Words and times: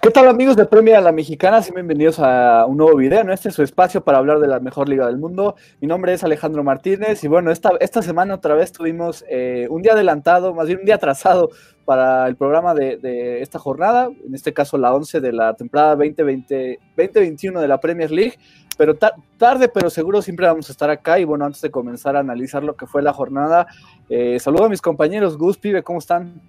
¿Qué 0.00 0.10
tal 0.10 0.28
amigos 0.28 0.54
de 0.54 0.64
Premia 0.64 0.98
a 0.98 1.00
la 1.00 1.10
Mexicana? 1.10 1.60
bienvenidos 1.74 2.20
a 2.20 2.64
un 2.66 2.76
nuevo 2.76 2.96
video, 2.96 3.24
¿no? 3.24 3.32
Este 3.32 3.48
es 3.48 3.56
su 3.56 3.64
espacio 3.64 4.04
para 4.04 4.18
hablar 4.18 4.38
de 4.38 4.46
la 4.46 4.60
mejor 4.60 4.88
liga 4.88 5.06
del 5.06 5.18
mundo. 5.18 5.56
Mi 5.80 5.88
nombre 5.88 6.12
es 6.12 6.22
Alejandro 6.22 6.62
Martínez 6.62 7.24
y 7.24 7.26
bueno, 7.26 7.50
esta, 7.50 7.72
esta 7.80 8.00
semana 8.00 8.34
otra 8.34 8.54
vez 8.54 8.70
tuvimos 8.70 9.24
eh, 9.28 9.66
un 9.70 9.82
día 9.82 9.94
adelantado, 9.94 10.54
más 10.54 10.68
bien 10.68 10.78
un 10.78 10.84
día 10.84 10.94
atrasado 10.94 11.50
para 11.84 12.28
el 12.28 12.36
programa 12.36 12.74
de, 12.74 13.42
esta 13.42 13.58
jornada, 13.58 14.08
en 14.24 14.34
este 14.36 14.52
caso 14.52 14.78
la 14.78 14.94
11 14.94 15.20
de 15.20 15.32
la 15.32 15.54
temporada 15.54 15.96
2020, 15.96 16.78
2021 16.96 17.60
de 17.60 17.68
la 17.68 17.80
Premier 17.80 18.12
League, 18.12 18.38
pero 18.76 18.96
tarde 18.96 19.68
pero 19.68 19.90
seguro 19.90 20.22
siempre 20.22 20.46
vamos 20.46 20.68
a 20.68 20.72
estar 20.72 20.90
acá 20.90 21.18
y 21.18 21.24
bueno, 21.24 21.44
antes 21.44 21.60
de 21.60 21.72
comenzar 21.72 22.14
a 22.14 22.20
analizar 22.20 22.62
lo 22.62 22.76
que 22.76 22.86
fue 22.86 23.02
la 23.02 23.12
jornada, 23.12 23.66
eh, 24.08 24.38
saludo 24.38 24.66
a 24.66 24.68
mis 24.68 24.80
compañeros, 24.80 25.36
Gus, 25.36 25.58
Pibe, 25.58 25.82
¿cómo 25.82 25.98
están? 25.98 26.40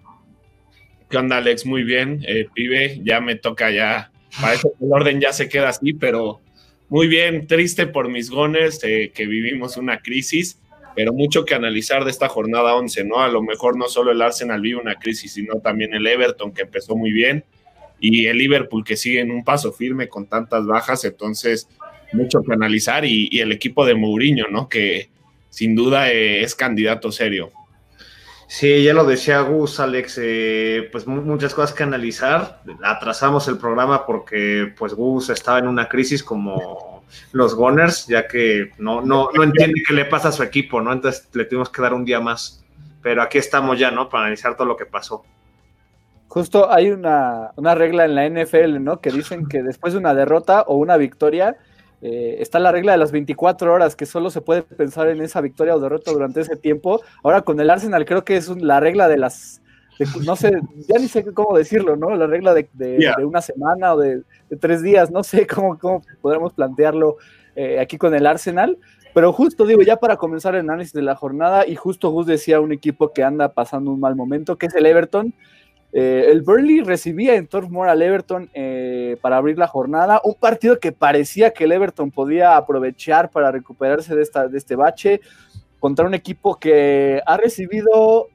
¿Qué 1.09 1.17
onda, 1.17 1.37
Alex? 1.37 1.65
Muy 1.65 1.83
bien, 1.83 2.23
eh, 2.27 2.47
pibe, 2.53 3.01
ya 3.03 3.19
me 3.19 3.35
toca 3.35 3.71
ya. 3.71 4.11
Parece 4.39 4.69
que 4.77 4.85
el 4.85 4.93
orden 4.93 5.19
ya 5.19 5.33
se 5.33 5.49
queda 5.49 5.69
así, 5.69 5.93
pero 5.93 6.39
muy 6.87 7.07
bien, 7.07 7.47
triste 7.47 7.87
por 7.87 8.09
mis 8.09 8.29
gones, 8.29 8.83
eh, 8.83 9.11
que 9.13 9.25
vivimos 9.25 9.75
una 9.77 10.01
crisis, 10.01 10.59
pero 10.95 11.11
mucho 11.11 11.45
que 11.45 11.55
analizar 11.55 12.05
de 12.05 12.11
esta 12.11 12.29
jornada 12.29 12.75
11, 12.75 13.05
¿no? 13.05 13.21
A 13.21 13.27
lo 13.27 13.41
mejor 13.41 13.75
no 13.75 13.87
solo 13.87 14.11
el 14.11 14.21
Arsenal 14.21 14.61
vive 14.61 14.79
una 14.79 14.95
crisis, 14.95 15.33
sino 15.33 15.55
también 15.61 15.95
el 15.95 16.05
Everton, 16.05 16.53
que 16.53 16.61
empezó 16.61 16.95
muy 16.95 17.11
bien, 17.11 17.43
y 17.99 18.27
el 18.27 18.37
Liverpool, 18.37 18.83
que 18.83 18.95
sigue 18.95 19.19
en 19.19 19.31
un 19.31 19.43
paso 19.43 19.73
firme 19.73 20.09
con 20.09 20.27
tantas 20.27 20.67
bajas, 20.67 21.05
entonces 21.05 21.67
mucho 22.13 22.43
que 22.43 22.53
analizar, 22.53 23.03
y, 23.03 23.39
el 23.39 23.51
equipo 23.51 23.83
de 23.83 23.95
Mourinho, 23.95 24.45
¿no? 24.51 24.69
Que 24.69 25.09
sin 25.49 25.73
duda 25.73 26.11
eh, 26.11 26.43
es 26.43 26.53
candidato 26.53 27.11
serio. 27.11 27.51
Sí, 28.51 28.83
ya 28.83 28.95
lo 28.95 29.05
decía 29.05 29.41
Gus, 29.41 29.79
Alex, 29.79 30.19
eh, 30.23 30.89
pues 30.91 31.05
muchas 31.05 31.53
cosas 31.53 31.71
que 31.71 31.83
analizar. 31.83 32.63
Atrasamos 32.83 33.47
el 33.47 33.59
programa 33.59 34.07
porque 34.07 34.73
pues 34.75 34.95
Gus 34.95 35.29
estaba 35.29 35.59
en 35.59 35.67
una 35.67 35.87
crisis 35.87 36.23
como 36.23 37.03
los 37.31 37.53
Gunners, 37.53 38.07
ya 38.07 38.27
que 38.27 38.71
no, 38.79 39.01
no, 39.01 39.29
no 39.35 39.43
entiende 39.43 39.83
qué 39.87 39.93
le 39.93 40.05
pasa 40.05 40.29
a 40.29 40.31
su 40.31 40.41
equipo, 40.41 40.81
¿no? 40.81 40.91
Entonces 40.91 41.29
le 41.33 41.45
tuvimos 41.45 41.69
que 41.69 41.79
dar 41.79 41.93
un 41.93 42.03
día 42.03 42.19
más. 42.21 42.65
Pero 43.03 43.21
aquí 43.21 43.37
estamos 43.37 43.77
ya, 43.77 43.91
¿no? 43.91 44.09
Para 44.09 44.23
analizar 44.23 44.57
todo 44.57 44.65
lo 44.65 44.75
que 44.75 44.87
pasó. 44.87 45.23
Justo 46.27 46.71
hay 46.71 46.89
una, 46.89 47.51
una 47.55 47.75
regla 47.75 48.05
en 48.05 48.15
la 48.15 48.27
NFL, 48.27 48.83
¿no? 48.83 48.99
Que 48.99 49.11
dicen 49.11 49.47
que 49.47 49.61
después 49.61 49.93
de 49.93 49.99
una 49.99 50.15
derrota 50.15 50.63
o 50.63 50.77
una 50.77 50.97
victoria, 50.97 51.55
eh, 52.01 52.37
está 52.39 52.59
la 52.59 52.71
regla 52.71 52.93
de 52.93 52.97
las 52.97 53.11
24 53.11 53.73
horas, 53.73 53.95
que 53.95 54.05
solo 54.05 54.29
se 54.29 54.41
puede 54.41 54.61
pensar 54.63 55.09
en 55.09 55.21
esa 55.21 55.41
victoria 55.41 55.75
o 55.75 55.79
derrota 55.79 56.11
durante 56.11 56.41
ese 56.41 56.55
tiempo. 56.55 57.01
Ahora 57.23 57.41
con 57.41 57.59
el 57.59 57.69
Arsenal 57.69 58.05
creo 58.05 58.23
que 58.23 58.37
es 58.37 58.47
la 58.49 58.79
regla 58.79 59.07
de 59.07 59.17
las, 59.17 59.61
no 60.25 60.35
sé, 60.35 60.51
ya 60.87 60.99
ni 60.99 61.07
sé 61.07 61.25
cómo 61.33 61.57
decirlo, 61.57 61.95
¿no? 61.95 62.15
La 62.15 62.27
regla 62.27 62.53
de, 62.53 62.67
una 63.23 63.41
semana 63.41 63.93
o 63.93 63.99
de, 63.99 64.23
tres 64.59 64.81
días, 64.81 65.11
no 65.11 65.23
sé 65.23 65.45
cómo, 65.53 65.77
cómo 65.77 66.01
podremos 66.21 66.53
plantearlo 66.53 67.17
eh, 67.55 67.79
aquí 67.79 67.97
con 67.97 68.15
el 68.15 68.25
Arsenal. 68.25 68.77
Pero 69.13 69.33
justo 69.33 69.65
digo, 69.65 69.81
ya 69.81 69.97
para 69.97 70.17
comenzar 70.17 70.55
el 70.55 70.61
análisis 70.61 70.93
de 70.93 71.01
la 71.01 71.15
jornada, 71.15 71.67
y 71.67 71.75
justo 71.75 72.11
Gus 72.11 72.27
decía 72.27 72.61
un 72.61 72.71
equipo 72.71 73.11
que 73.11 73.23
anda 73.23 73.53
pasando 73.53 73.91
un 73.91 73.99
mal 73.99 74.15
momento, 74.15 74.57
que 74.57 74.67
es 74.67 74.75
el 74.75 74.85
Everton. 74.85 75.33
Eh, 75.91 76.27
el 76.29 76.41
Burnley 76.41 76.81
recibía 76.81 77.35
en 77.35 77.47
Turf 77.47 77.69
Moor 77.69 77.89
al 77.89 78.01
Everton 78.01 78.49
eh, 78.53 79.17
para 79.21 79.37
abrir 79.37 79.57
la 79.57 79.67
jornada, 79.67 80.21
un 80.23 80.35
partido 80.35 80.79
que 80.79 80.91
parecía 80.91 81.51
que 81.51 81.63
el 81.63 81.71
Everton 81.71 82.11
podía 82.11 82.57
aprovechar 82.57 83.31
para 83.31 83.51
recuperarse 83.51 84.15
de, 84.15 84.21
esta, 84.21 84.47
de 84.47 84.57
este 84.57 84.75
bache 84.75 85.19
contra 85.79 86.05
un 86.05 86.13
equipo 86.13 86.59
que 86.59 87.21
ha 87.25 87.37
recibido 87.37 88.27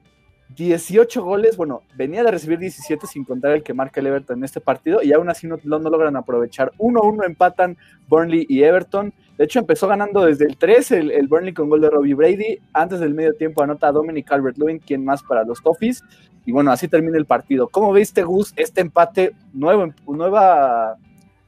18 0.55 1.23
goles, 1.23 1.57
bueno, 1.57 1.81
venía 1.95 2.23
de 2.23 2.31
recibir 2.31 2.59
17 2.59 3.07
sin 3.07 3.23
contar 3.23 3.51
el 3.51 3.63
que 3.63 3.73
marca 3.73 3.99
el 3.99 4.07
Everton 4.07 4.37
en 4.37 4.43
este 4.43 4.61
partido 4.61 5.01
y 5.01 5.11
aún 5.11 5.29
así 5.29 5.47
no, 5.47 5.57
no, 5.63 5.79
logran 5.79 6.15
aprovechar. 6.15 6.71
1-1 6.77 7.25
empatan 7.25 7.77
Burnley 8.07 8.45
y 8.47 8.63
Everton. 8.63 9.13
De 9.37 9.45
hecho, 9.45 9.59
empezó 9.59 9.87
ganando 9.87 10.23
desde 10.23 10.45
el 10.45 10.57
3 10.57 10.91
el, 10.91 11.27
Burnley 11.27 11.53
con 11.53 11.69
gol 11.69 11.81
de 11.81 11.89
Robbie 11.89 12.13
Brady. 12.13 12.59
Antes 12.73 12.99
del 12.99 13.13
medio 13.13 13.33
tiempo 13.33 13.63
anota 13.63 13.91
Dominic 13.91 14.27
Calvert-Lewin, 14.27 14.79
quien 14.79 15.03
más 15.03 15.23
para 15.23 15.43
los 15.43 15.61
Toffees. 15.61 16.03
Y 16.45 16.51
bueno, 16.51 16.71
así 16.71 16.87
termina 16.87 17.17
el 17.17 17.25
partido. 17.25 17.67
¿Cómo 17.67 17.91
viste, 17.91 18.23
Gus, 18.23 18.53
este 18.55 18.81
empate 18.81 19.33
nuevo, 19.53 19.93
nueva 20.07 20.95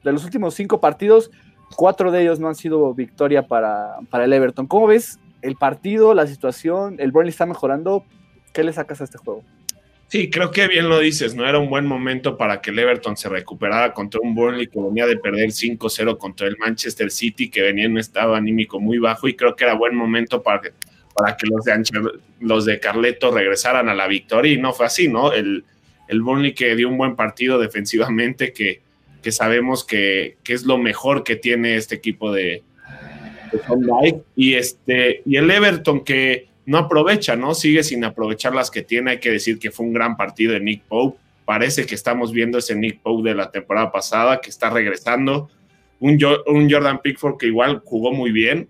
de 0.04 0.12
los 0.12 0.24
últimos 0.26 0.56
cinco 0.56 0.80
partidos? 0.80 1.32
Cuatro 1.76 2.12
de 2.12 2.22
ellos 2.22 2.40
no 2.40 2.48
han 2.48 2.56
sido 2.56 2.94
victoria 2.94 3.48
para, 3.48 3.98
para 4.10 4.26
el 4.26 4.34
Everton. 4.34 4.68
¿Cómo 4.68 4.88
ves 4.88 5.20
el 5.42 5.56
partido, 5.56 6.14
la 6.14 6.26
situación? 6.26 6.96
¿El 7.00 7.12
Burnley 7.12 7.30
está 7.30 7.46
mejorando? 7.46 8.04
¿Qué 8.54 8.64
le 8.64 8.74
sacas 8.74 9.02
a 9.02 9.04
este 9.04 9.18
juego? 9.18 9.44
Sí, 10.08 10.30
creo 10.30 10.52
que 10.52 10.70
bien 10.70 10.88
lo 10.88 11.00
dices, 11.00 11.36
¿no? 11.36 11.46
Era 11.46 11.60
un 11.60 11.70
buen 11.70 11.86
momento 11.86 12.38
para 12.38 12.62
que 12.62 12.70
el 12.70 12.80
Everton 12.80 13.18
se 13.18 13.28
recuperara 13.28 13.94
contra 13.94 14.22
un 14.24 14.34
Burnley 14.34 14.68
que 14.68 14.80
venía 14.80 15.06
de 15.06 15.18
perder 15.18 15.50
5-0 15.50 16.18
contra 16.18 16.48
el 16.48 16.58
Manchester 16.58 17.12
City, 17.12 17.50
que 17.50 17.62
venía 17.62 17.86
en 17.86 17.92
un 17.92 17.98
estado 17.98 18.34
anímico 18.34 18.80
muy 18.80 19.00
bajo, 19.00 19.28
y 19.28 19.36
creo 19.36 19.54
que 19.58 19.66
era 19.66 19.74
buen 19.74 19.96
momento 19.96 20.42
para 20.42 20.62
para 21.18 21.36
que 21.36 21.48
los, 21.48 21.66
de 21.66 22.20
los 22.42 22.66
de 22.66 22.80
Carleto 22.80 23.32
regresaran 23.32 23.90
a 23.90 23.96
la 23.96 24.08
victoria, 24.08 24.54
y 24.54 24.58
no 24.58 24.72
fue 24.74 24.86
así, 24.86 25.08
¿no? 25.08 25.34
El, 25.34 25.66
el 26.08 26.22
Burnley 26.22 26.54
que 26.54 26.76
dio 26.76 26.90
un 26.90 26.98
buen 26.98 27.16
partido 27.16 27.58
defensivamente, 27.58 28.54
que, 28.54 28.82
que 29.24 29.32
sabemos 29.32 29.84
que, 29.84 30.38
que, 30.44 30.54
es 30.54 30.64
lo 30.64 30.78
mejor 30.78 31.24
que 31.24 31.36
tiene 31.36 31.76
este 31.76 31.96
equipo 31.96 32.32
de, 32.32 32.62
de 33.52 34.22
y, 34.36 34.54
este, 34.54 35.24
y 35.26 35.38
el 35.38 35.50
Everton 35.50 36.04
que 36.04 36.48
no 36.68 36.78
aprovecha, 36.78 37.36
¿no? 37.36 37.56
Sigue 37.56 37.82
sin 37.84 38.04
aprovechar 38.04 38.54
las 38.54 38.70
que 38.70 38.84
tiene. 38.84 39.12
Hay 39.12 39.20
que 39.20 39.32
decir 39.32 39.58
que 39.58 39.72
fue 39.72 39.86
un 39.86 39.94
gran 39.94 40.18
partido 40.18 40.54
de 40.54 40.60
Nick 40.60 40.84
Pope. 40.84 41.18
Parece 41.46 41.86
que 41.86 41.96
estamos 41.96 42.34
viendo 42.34 42.58
ese 42.58 42.76
Nick 42.76 43.00
Pope 43.00 43.30
de 43.30 43.36
la 43.36 43.50
temporada 43.50 43.92
pasada, 43.92 44.42
que 44.42 44.50
está 44.50 44.70
regresando. 44.70 45.50
Un, 46.00 46.20
un 46.46 46.70
Jordan 46.70 47.02
Pickford 47.02 47.38
que 47.38 47.48
igual 47.48 47.82
jugó 47.86 48.12
muy 48.12 48.32
bien. 48.32 48.68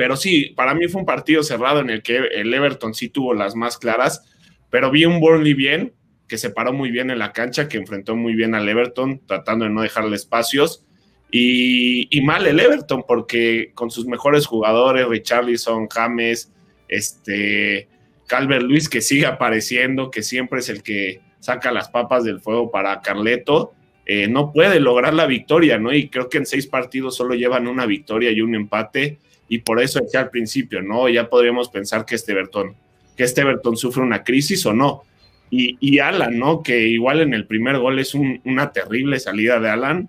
Pero 0.00 0.16
sí, 0.16 0.54
para 0.56 0.74
mí 0.74 0.88
fue 0.88 1.02
un 1.02 1.06
partido 1.06 1.42
cerrado 1.42 1.80
en 1.80 1.90
el 1.90 2.02
que 2.02 2.16
el 2.16 2.54
Everton 2.54 2.94
sí 2.94 3.10
tuvo 3.10 3.34
las 3.34 3.54
más 3.54 3.76
claras, 3.76 4.24
pero 4.70 4.90
vi 4.90 5.04
un 5.04 5.20
Burnley 5.20 5.52
bien, 5.52 5.92
que 6.26 6.38
se 6.38 6.48
paró 6.48 6.72
muy 6.72 6.90
bien 6.90 7.10
en 7.10 7.18
la 7.18 7.34
cancha, 7.34 7.68
que 7.68 7.76
enfrentó 7.76 8.16
muy 8.16 8.32
bien 8.32 8.54
al 8.54 8.66
Everton, 8.66 9.20
tratando 9.26 9.66
de 9.66 9.70
no 9.70 9.82
dejarle 9.82 10.16
espacios. 10.16 10.86
Y, 11.30 12.08
mal 12.24 12.46
el 12.46 12.60
Everton, 12.60 13.04
porque 13.06 13.72
con 13.74 13.90
sus 13.90 14.06
mejores 14.06 14.46
jugadores, 14.46 15.06
Richarlison, 15.06 15.86
James, 15.90 16.50
este, 16.88 17.86
Calvert 18.26 18.62
Luis 18.62 18.88
que 18.88 19.02
sigue 19.02 19.26
apareciendo, 19.26 20.10
que 20.10 20.22
siempre 20.22 20.60
es 20.60 20.70
el 20.70 20.82
que 20.82 21.20
saca 21.40 21.72
las 21.72 21.90
papas 21.90 22.24
del 22.24 22.40
fuego 22.40 22.70
para 22.70 23.02
Carleto, 23.02 23.74
eh, 24.06 24.28
no 24.28 24.50
puede 24.50 24.80
lograr 24.80 25.12
la 25.12 25.26
victoria, 25.26 25.76
¿no? 25.78 25.92
Y 25.92 26.08
creo 26.08 26.30
que 26.30 26.38
en 26.38 26.46
seis 26.46 26.66
partidos 26.66 27.16
solo 27.16 27.34
llevan 27.34 27.68
una 27.68 27.84
victoria 27.84 28.30
y 28.30 28.40
un 28.40 28.54
empate, 28.54 29.18
y 29.50 29.58
por 29.58 29.82
eso 29.82 29.98
decía 29.98 30.20
al 30.20 30.30
principio, 30.30 30.80
¿no? 30.80 31.08
Ya 31.08 31.28
podríamos 31.28 31.68
pensar 31.68 32.06
que 32.06 32.14
este 32.14 32.32
Bertón, 32.32 32.76
que 33.16 33.24
este 33.24 33.42
Bertón 33.42 33.76
sufre 33.76 34.00
una 34.00 34.22
crisis 34.22 34.64
o 34.64 34.72
no. 34.72 35.02
Y, 35.50 35.76
y 35.80 35.98
Alan, 35.98 36.38
¿no? 36.38 36.62
Que 36.62 36.86
igual 36.86 37.20
en 37.20 37.34
el 37.34 37.46
primer 37.46 37.78
gol 37.78 37.98
es 37.98 38.14
una 38.14 38.70
terrible 38.70 39.18
salida 39.18 39.58
de 39.58 39.68
Alan, 39.68 40.08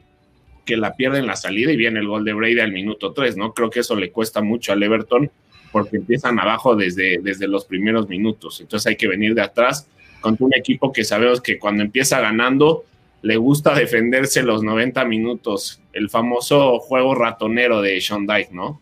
que 0.64 0.78
la 0.78 0.96
pierde 0.96 1.18
en 1.18 1.26
la 1.26 1.36
salida 1.36 1.72
y 1.72 1.76
viene 1.76 2.00
el 2.00 2.08
gol 2.08 2.24
de 2.24 2.34
Brady 2.34 2.60
al 2.60 2.72
minuto 2.72 3.14
3, 3.14 3.36
¿no? 3.36 3.52
Creo 3.56 3.72
que 3.72 3.80
eso 3.80 3.96
le 3.96 4.12
cuesta 4.12 4.44
mucho 4.44 4.74
al 4.74 4.84
Everton 4.84 5.32
porque 5.72 5.98
empiezan 5.98 6.40
abajo 6.40 6.76
desde, 6.76 7.18
desde 7.24 7.48
los 7.48 7.66
primeros 7.66 8.08
minutos. 8.08 8.62
Entonces 8.62 8.86
hay 8.86 8.96
que 8.96 9.08
venir 9.08 9.34
de 9.34 9.42
atrás 9.42 9.88
contra 10.20 10.46
un 10.46 10.54
equipo 10.56 10.94
que 10.94 11.04
sabemos 11.04 11.42
que 11.42 11.58
cuando 11.58 11.82
empieza 11.82 12.20
ganando 12.20 12.86
le 13.24 13.38
gusta 13.38 13.74
defenderse 13.74 14.44
los 14.44 14.62
90 14.62 15.04
minutos, 15.06 15.82
el 15.94 16.12
famoso 16.12 16.78
juego 16.78 17.16
ratonero 17.16 17.82
de 17.82 18.00
Sean 18.02 18.28
Dyke, 18.28 18.52
¿no? 18.52 18.80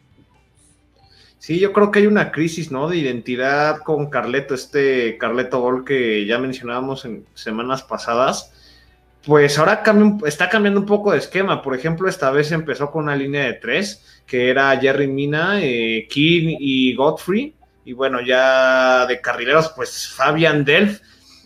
Sí, 1.40 1.60
yo 1.60 1.74
creo 1.74 1.90
que 1.90 2.00
hay 2.00 2.08
una 2.08 2.32
crisis, 2.32 2.72
¿no? 2.72 2.88
De 2.88 2.98
identidad 2.98 3.80
con 3.80 4.10
Carleto, 4.10 4.54
este 4.54 5.18
Carleto 5.18 5.62
Gol 5.62 5.86
que 5.86 6.26
ya 6.26 6.38
mencionábamos 6.38 7.06
en 7.06 7.26
semanas 7.34 7.82
pasadas 7.82 8.52
pues 9.26 9.60
ahora 9.60 9.84
está 10.26 10.50
cambiando 10.50 10.80
un 10.80 10.86
poco 10.86 11.12
de 11.12 11.18
esquema. 11.18 11.62
Por 11.62 11.76
ejemplo, 11.76 12.08
esta 12.08 12.32
vez 12.32 12.52
empezó 12.52 12.90
con 12.90 13.04
una 13.04 13.16
línea 13.16 13.44
de 13.44 13.54
tres, 13.54 14.22
que 14.26 14.50
era 14.50 14.78
Jerry 14.80 15.08
Mina, 15.08 15.60
eh, 15.62 16.08
King 16.10 16.56
y 16.60 16.96
Godfrey. 16.96 17.56
Y 17.86 17.94
bueno, 17.94 18.22
ya 18.22 19.06
de 19.08 19.20
carrileros, 19.20 19.70
pues 19.76 20.08
Fabian 20.10 20.64
Delf. 20.64 21.02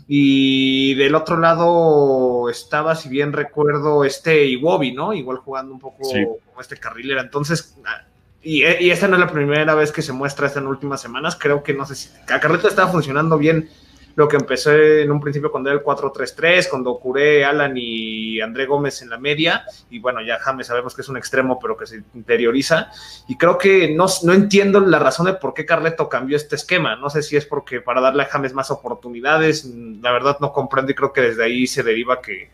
Y 0.07 0.93
del 0.95 1.15
otro 1.15 1.37
lado 1.37 2.49
estaba, 2.49 2.95
si 2.95 3.09
bien 3.09 3.33
recuerdo, 3.33 4.03
este 4.03 4.45
Iwobi, 4.45 4.91
¿no? 4.91 5.13
Igual 5.13 5.37
jugando 5.37 5.73
un 5.73 5.79
poco 5.79 6.03
como 6.45 6.61
este 6.61 6.77
carrilero. 6.77 7.21
Entonces, 7.21 7.77
ah, 7.85 8.05
y, 8.43 8.63
y, 8.63 8.91
esta 8.91 9.07
no 9.07 9.15
es 9.15 9.19
la 9.19 9.31
primera 9.31 9.73
vez 9.75 9.91
que 9.91 10.01
se 10.01 10.13
muestra 10.13 10.47
esta 10.47 10.59
en 10.59 10.67
últimas 10.67 11.01
semanas. 11.01 11.37
Creo 11.39 11.63
que 11.63 11.73
no 11.73 11.85
sé 11.85 11.95
si. 11.95 12.09
Carleto 12.25 12.67
estaba 12.67 12.91
funcionando 12.91 13.37
bien 13.37 13.69
lo 14.15 14.27
que 14.27 14.35
empezó 14.35 14.71
en 14.71 15.11
un 15.11 15.19
principio 15.19 15.51
cuando 15.51 15.69
era 15.69 15.79
el 15.79 15.85
4-3-3, 15.85 16.69
cuando 16.69 16.97
curé 16.97 17.45
Alan 17.45 17.73
y 17.75 18.39
André 18.41 18.65
Gómez 18.65 19.01
en 19.01 19.09
la 19.09 19.17
media, 19.17 19.65
y 19.89 19.99
bueno, 19.99 20.21
ya 20.21 20.39
James 20.39 20.67
sabemos 20.67 20.93
que 20.93 21.01
es 21.01 21.09
un 21.09 21.17
extremo, 21.17 21.59
pero 21.59 21.75
que 21.75 21.87
se 21.87 22.03
interioriza, 22.13 22.91
y 23.27 23.37
creo 23.37 23.57
que 23.57 23.93
no, 23.93 24.05
no 24.23 24.33
entiendo 24.33 24.79
la 24.79 24.99
razón 24.99 25.25
de 25.25 25.33
por 25.33 25.53
qué 25.53 25.65
Carleto 25.65 26.09
cambió 26.09 26.37
este 26.37 26.55
esquema, 26.55 26.95
no 26.95 27.09
sé 27.09 27.23
si 27.23 27.35
es 27.37 27.45
porque 27.45 27.81
para 27.81 28.01
darle 28.01 28.23
a 28.23 28.27
James 28.27 28.53
más 28.53 28.71
oportunidades, 28.71 29.65
la 29.65 30.11
verdad 30.11 30.37
no 30.39 30.51
comprendo 30.51 30.91
y 30.91 30.95
creo 30.95 31.13
que 31.13 31.21
desde 31.21 31.43
ahí 31.43 31.67
se 31.67 31.83
deriva 31.83 32.21
que 32.21 32.51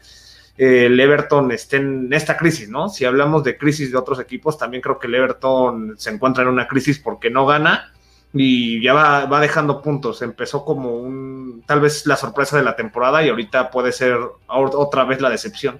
el 0.59 0.99
Everton 0.99 1.53
esté 1.53 1.77
en 1.77 2.11
esta 2.11 2.35
crisis, 2.35 2.67
¿no? 2.67 2.89
Si 2.89 3.05
hablamos 3.05 3.45
de 3.45 3.57
crisis 3.57 3.93
de 3.93 3.97
otros 3.97 4.19
equipos, 4.19 4.57
también 4.57 4.81
creo 4.81 4.99
que 4.99 5.07
el 5.07 5.15
Everton 5.15 5.95
se 5.97 6.09
encuentra 6.09 6.43
en 6.43 6.49
una 6.49 6.67
crisis 6.67 6.99
porque 6.99 7.29
no 7.29 7.45
gana 7.45 7.93
y 8.33 8.83
ya 8.83 8.93
va, 8.93 9.39
dejando 9.39 9.81
puntos. 9.81 10.21
Empezó 10.21 10.65
como 10.65 10.97
un, 10.97 11.63
tal 11.65 11.79
vez 11.79 12.05
la 12.05 12.17
sorpresa 12.17 12.57
de 12.57 12.63
la 12.63 12.75
temporada 12.75 13.23
y 13.23 13.29
ahorita 13.29 13.71
puede 13.71 13.93
ser 13.93 14.17
otra 14.47 15.05
vez 15.05 15.21
la 15.21 15.29
decepción. 15.29 15.79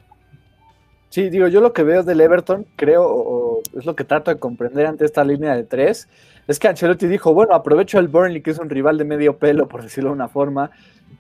Sí, 1.10 1.30
digo, 1.30 1.50
yo 1.50 1.60
lo 1.60 1.74
que 1.74 1.84
veo 1.84 2.04
del 2.04 2.22
Everton, 2.22 2.66
creo, 2.78 3.04
o 3.06 3.62
es 3.78 3.86
lo 3.86 3.98
que 3.98 4.06
trato 4.06 4.32
de 4.32 4.40
comprender 4.40 4.86
ante 4.86 5.04
esta 5.04 5.26
línea 5.26 5.56
de 5.56 5.66
tres, 5.66 6.08
es 6.48 6.58
que 6.58 6.70
Ancelotti 6.70 7.08
dijo, 7.08 7.34
bueno, 7.34 7.54
aprovecho 7.54 8.00
el 8.00 8.08
Burnley, 8.08 8.42
que 8.42 8.52
es 8.52 8.60
un 8.60 8.70
rival 8.70 8.98
de 8.98 9.04
medio 9.04 9.38
pelo, 9.38 9.68
por 9.68 9.84
decirlo 9.84 10.12
de 10.12 10.16
una 10.16 10.30
forma, 10.30 10.72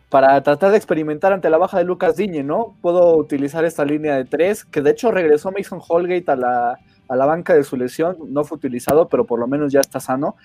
para 0.09 0.41
tratar 0.41 0.71
de 0.71 0.77
experimentar 0.77 1.33
ante 1.33 1.49
la 1.49 1.57
baja 1.57 1.77
de 1.77 1.83
Lucas 1.83 2.15
Diñe, 2.15 2.43
¿no? 2.43 2.75
Puedo 2.81 3.15
utilizar 3.15 3.63
esta 3.63 3.85
línea 3.85 4.15
de 4.15 4.25
tres, 4.25 4.65
que 4.65 4.81
de 4.81 4.91
hecho 4.91 5.11
regresó 5.11 5.51
Mason 5.51 5.79
Holgate 5.87 6.31
a 6.31 6.35
la, 6.35 6.79
a 7.07 7.15
la 7.15 7.25
banca 7.25 7.53
de 7.53 7.63
su 7.63 7.77
lesión, 7.77 8.17
no 8.27 8.43
fue 8.43 8.57
utilizado, 8.57 9.07
pero 9.07 9.25
por 9.25 9.39
lo 9.39 9.47
menos 9.47 9.71
ya 9.71 9.81
está 9.81 9.99
sano. 9.99 10.35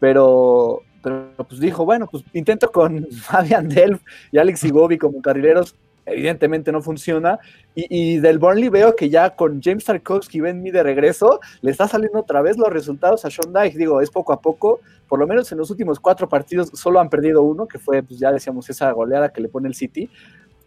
Pero, 0.00 0.82
pero 1.02 1.32
pues 1.48 1.60
dijo, 1.60 1.84
bueno, 1.84 2.06
pues 2.06 2.24
intento 2.32 2.72
con 2.72 3.06
Fabian 3.22 3.68
Delf 3.68 4.00
y 4.32 4.38
Alex 4.38 4.64
Igobi 4.64 4.96
como 4.96 5.20
carrileros, 5.20 5.76
evidentemente 6.10 6.72
no 6.72 6.82
funciona. 6.82 7.38
Y, 7.74 8.18
del 8.18 8.38
Burnley 8.38 8.68
veo 8.68 8.96
que 8.96 9.08
ya 9.08 9.36
con 9.36 9.62
James 9.62 9.84
Tarkovsky 9.84 10.38
y 10.38 10.40
Ben 10.40 10.62
de 10.62 10.82
regreso, 10.82 11.40
le 11.60 11.70
está 11.70 11.86
saliendo 11.86 12.20
otra 12.20 12.42
vez 12.42 12.56
los 12.56 12.68
resultados 12.68 13.24
a 13.24 13.30
Sean 13.30 13.52
Dyche. 13.52 13.78
Digo, 13.78 14.00
es 14.00 14.10
poco 14.10 14.32
a 14.32 14.40
poco, 14.40 14.80
por 15.08 15.18
lo 15.18 15.26
menos 15.26 15.50
en 15.52 15.58
los 15.58 15.70
últimos 15.70 16.00
cuatro 16.00 16.28
partidos 16.28 16.70
solo 16.74 17.00
han 17.00 17.08
perdido 17.08 17.42
uno, 17.42 17.66
que 17.66 17.78
fue, 17.78 18.02
pues 18.02 18.18
ya 18.18 18.32
decíamos, 18.32 18.68
esa 18.70 18.90
goleada 18.92 19.30
que 19.30 19.40
le 19.40 19.48
pone 19.48 19.68
el 19.68 19.74
City. 19.74 20.10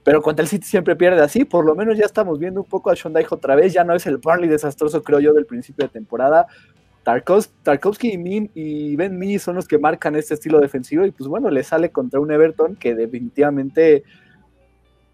Pero 0.04 0.22
contra 0.22 0.44
el 0.44 0.50
City 0.50 0.66
siempre 0.66 0.96
pierde 0.96 1.22
así, 1.22 1.46
por 1.46 1.66
lo 1.66 1.76
menos 1.76 1.98
ya 1.98 2.06
estamos 2.06 2.40
viendo 2.40 2.62
un 2.62 2.68
poco 2.68 2.90
a 2.90 2.96
Sean 2.96 3.14
Dyche 3.14 3.28
otra 3.32 3.56
vez, 3.56 3.74
ya 3.74 3.84
no 3.84 3.94
es 3.94 4.06
el 4.08 4.18
Burnley 4.18 4.50
desastroso, 4.50 5.04
creo 5.04 5.20
yo, 5.20 5.34
del 5.34 5.46
principio 5.46 5.86
de 5.86 5.90
temporada. 5.90 6.48
Tarkovsky 7.04 8.14
y, 8.14 8.52
y 8.54 8.96
Ben 8.96 9.18
Mee 9.18 9.40
son 9.40 9.56
los 9.56 9.68
que 9.68 9.80
marcan 9.80 10.16
este 10.16 10.36
estilo 10.36 10.60
defensivo 10.60 11.06
y 11.06 11.12
pues 11.12 11.28
bueno, 11.28 11.50
le 11.50 11.64
sale 11.64 11.92
contra 11.92 12.20
un 12.20 12.32
Everton 12.32 12.76
que 12.76 12.94
definitivamente 12.94 14.04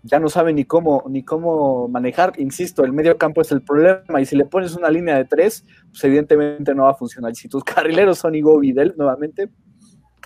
ya 0.07 0.19
no 0.19 0.29
sabe 0.29 0.53
ni 0.53 0.65
cómo, 0.65 1.03
ni 1.09 1.23
cómo 1.23 1.87
manejar. 1.87 2.33
Insisto, 2.37 2.83
el 2.83 2.93
medio 2.93 3.17
campo 3.17 3.41
es 3.41 3.51
el 3.51 3.61
problema 3.61 4.21
y 4.21 4.25
si 4.25 4.35
le 4.35 4.45
pones 4.45 4.75
una 4.75 4.89
línea 4.89 5.15
de 5.17 5.25
tres, 5.25 5.65
pues 5.89 6.03
evidentemente 6.05 6.73
no 6.73 6.83
va 6.83 6.91
a 6.91 6.95
funcionar. 6.95 7.31
Y 7.31 7.35
si 7.35 7.49
tus 7.49 7.63
carrileros 7.63 8.17
son 8.19 8.35
Igo 8.35 8.59
Videl 8.59 8.93
nuevamente, 8.97 9.49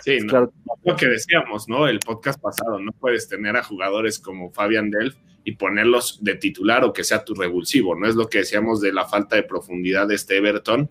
Sí, 0.03 0.17
pues 0.17 0.25
claro. 0.25 0.51
lo 0.83 0.95
que 0.95 1.07
decíamos, 1.07 1.69
¿no? 1.69 1.87
El 1.87 1.99
podcast 1.99 2.41
pasado, 2.41 2.79
no 2.79 2.91
puedes 2.91 3.27
tener 3.27 3.55
a 3.55 3.63
jugadores 3.63 4.17
como 4.17 4.51
Fabian 4.51 4.89
Delf 4.89 5.15
y 5.43 5.53
ponerlos 5.55 6.23
de 6.23 6.35
titular 6.35 6.83
o 6.83 6.93
que 6.93 7.03
sea 7.03 7.23
tu 7.23 7.35
revulsivo, 7.35 7.95
¿no? 7.95 8.07
Es 8.07 8.15
lo 8.15 8.27
que 8.27 8.39
decíamos 8.39 8.81
de 8.81 8.93
la 8.93 9.05
falta 9.05 9.35
de 9.35 9.43
profundidad 9.43 10.07
de 10.07 10.15
este 10.15 10.37
Everton 10.37 10.89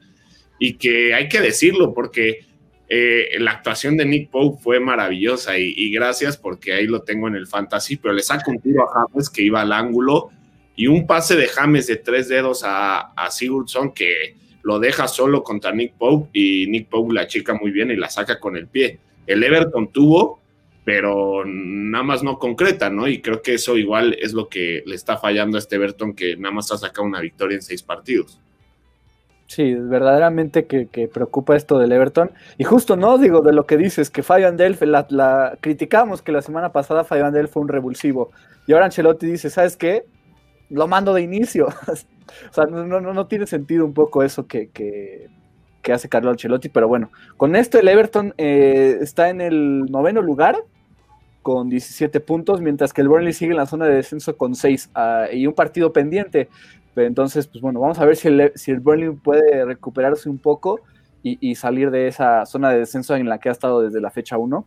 y 0.61 0.75
que 0.75 1.15
hay 1.15 1.29
que 1.29 1.41
decirlo 1.41 1.93
porque 1.93 2.47
eh, 2.93 3.37
la 3.39 3.53
actuación 3.53 3.97
de 3.97 4.05
Nick 4.05 4.31
Pope 4.31 4.61
fue 4.61 4.81
maravillosa 4.81 5.57
y, 5.57 5.93
gracias 5.93 6.37
porque 6.37 6.73
ahí 6.73 6.89
lo 6.89 7.03
tengo 7.03 7.29
en 7.29 7.37
el 7.37 7.47
fantasy, 7.47 7.97
pero 7.97 8.13
le 8.13 8.23
saco 8.25 8.51
un 8.51 8.59
tiro 8.59 8.83
a 8.83 9.07
James 9.09 9.31
que 9.31 9.43
iba 9.43 9.61
al 9.61 9.73
ángulo 9.73 10.31
y 10.75 10.89
un 10.89 11.07
pase 11.07 11.37
de 11.37 11.47
James 11.47 11.87
de 11.87 11.97
tres 11.97 12.29
dedos 12.29 12.65
a, 12.65 13.13
a 13.13 13.31
Sigurdsson 13.31 13.93
que 13.93 14.35
lo 14.63 14.81
deja 14.81 15.07
solo 15.07 15.45
contra 15.45 15.71
Nick 15.71 15.95
Pope 15.95 16.31
y 16.33 16.67
Nick 16.67 16.89
Pope 16.89 17.15
la 17.15 17.29
chica 17.29 17.55
muy 17.55 17.71
bien 17.71 17.93
y 17.93 17.97
la 17.97 18.11
saca 18.11 18.41
con 18.41 18.57
el 18.57 18.67
pie. 18.67 18.99
El 19.25 19.45
Everton 19.45 19.93
tuvo, 19.93 20.41
pero 20.85 21.45
nada 21.47 22.03
más 22.03 22.25
no 22.25 22.41
concreta, 22.41 22.91
¿no? 22.91 23.07
Y 23.07 23.21
creo 23.21 23.41
que 23.41 23.55
eso 23.55 23.77
igual 23.77 24.17
es 24.21 24.33
lo 24.33 24.49
que 24.49 24.83
le 24.85 24.97
está 24.97 25.17
fallando 25.17 25.57
a 25.57 25.61
este 25.61 25.77
Everton 25.77 26.13
que 26.13 26.37
nada 26.37 26.55
más 26.57 26.73
ha 26.73 26.77
sacado 26.79 27.07
una 27.07 27.21
victoria 27.21 27.55
en 27.55 27.63
seis 27.63 27.85
partidos. 27.85 28.41
Sí, 29.51 29.75
verdaderamente 29.75 30.67
que, 30.67 31.09
preocupa 31.13 31.57
esto 31.57 31.81
del 31.81 31.91
Everton. 31.91 32.31
Y 32.57 32.63
justo, 32.63 32.95
¿no? 32.95 33.19
Digo, 33.19 33.41
de 33.41 33.53
lo 33.53 33.67
que 33.67 33.77
dices, 33.77 34.09
que 34.09 34.23
Fabian 34.23 34.57
Delf, 34.57 34.81
la, 34.83 35.09
la 35.11 35.59
criticamos 35.61 36.23
que 36.23 36.31
la 36.31 36.41
semana 36.41 36.71
pasada 36.71 37.03
Fabian 37.03 37.33
Delf 37.33 37.51
fue 37.51 37.63
un 37.63 37.67
revulsivo. 37.67 38.31
Y 38.69 38.75
ahora 38.75 38.85
Ancelotti 38.85 39.27
dice, 39.27 39.51
¿sabes 39.51 39.77
qué? 39.77 40.05
Lo 40.69 40.87
mando 40.87 41.13
de 41.15 41.23
inicio. 41.23 41.67
o 41.89 42.53
sea, 42.53 42.67
no, 42.67 42.87
no, 42.87 43.01
no, 43.01 43.27
tiene 43.27 43.45
sentido 43.49 43.85
un 43.85 43.93
poco 43.93 44.23
eso 44.23 44.47
que, 44.47 44.71
que, 44.71 45.29
hace 45.93 46.09
Carlo 46.09 46.31
Ancelotti, 46.31 46.69
pero 46.69 46.87
bueno, 46.87 47.11
con 47.37 47.57
esto 47.57 47.77
el 47.81 47.89
Everton 47.89 48.33
eh, 48.39 48.99
está 49.01 49.31
en 49.31 49.41
el 49.41 49.87
noveno 49.91 50.23
lugar 50.23 50.59
con 51.43 51.69
17 51.69 52.21
puntos, 52.21 52.61
mientras 52.61 52.93
que 52.93 53.01
el 53.01 53.09
Burnley 53.09 53.33
sigue 53.33 53.51
en 53.51 53.57
la 53.57 53.67
zona 53.67 53.87
de 53.87 53.97
descenso 53.97 54.37
con 54.37 54.55
6 54.55 54.91
ah, 54.95 55.27
y 55.33 55.49
un 55.49 55.55
partido 55.55 55.93
pendiente 55.93 56.49
entonces, 56.97 57.47
pues 57.47 57.61
bueno, 57.63 57.81
vamos 57.81 57.99
a 57.99 58.05
ver 58.05 58.17
si 58.17 58.29
el, 58.29 58.53
si 58.55 58.71
el 58.71 58.81
Burnley 58.81 59.11
puede 59.11 59.65
recuperarse 59.65 60.29
un 60.29 60.39
poco 60.39 60.81
y, 61.23 61.55
salir 61.55 61.91
de 61.91 62.09
esa 62.09 62.47
zona 62.47 62.71
de 62.71 62.79
descenso 62.79 63.15
en 63.15 63.29
la 63.29 63.39
que 63.39 63.51
ha 63.51 63.53
estado 63.53 63.83
desde 63.83 64.01
la 64.01 64.11
fecha 64.11 64.39
1. 64.39 64.65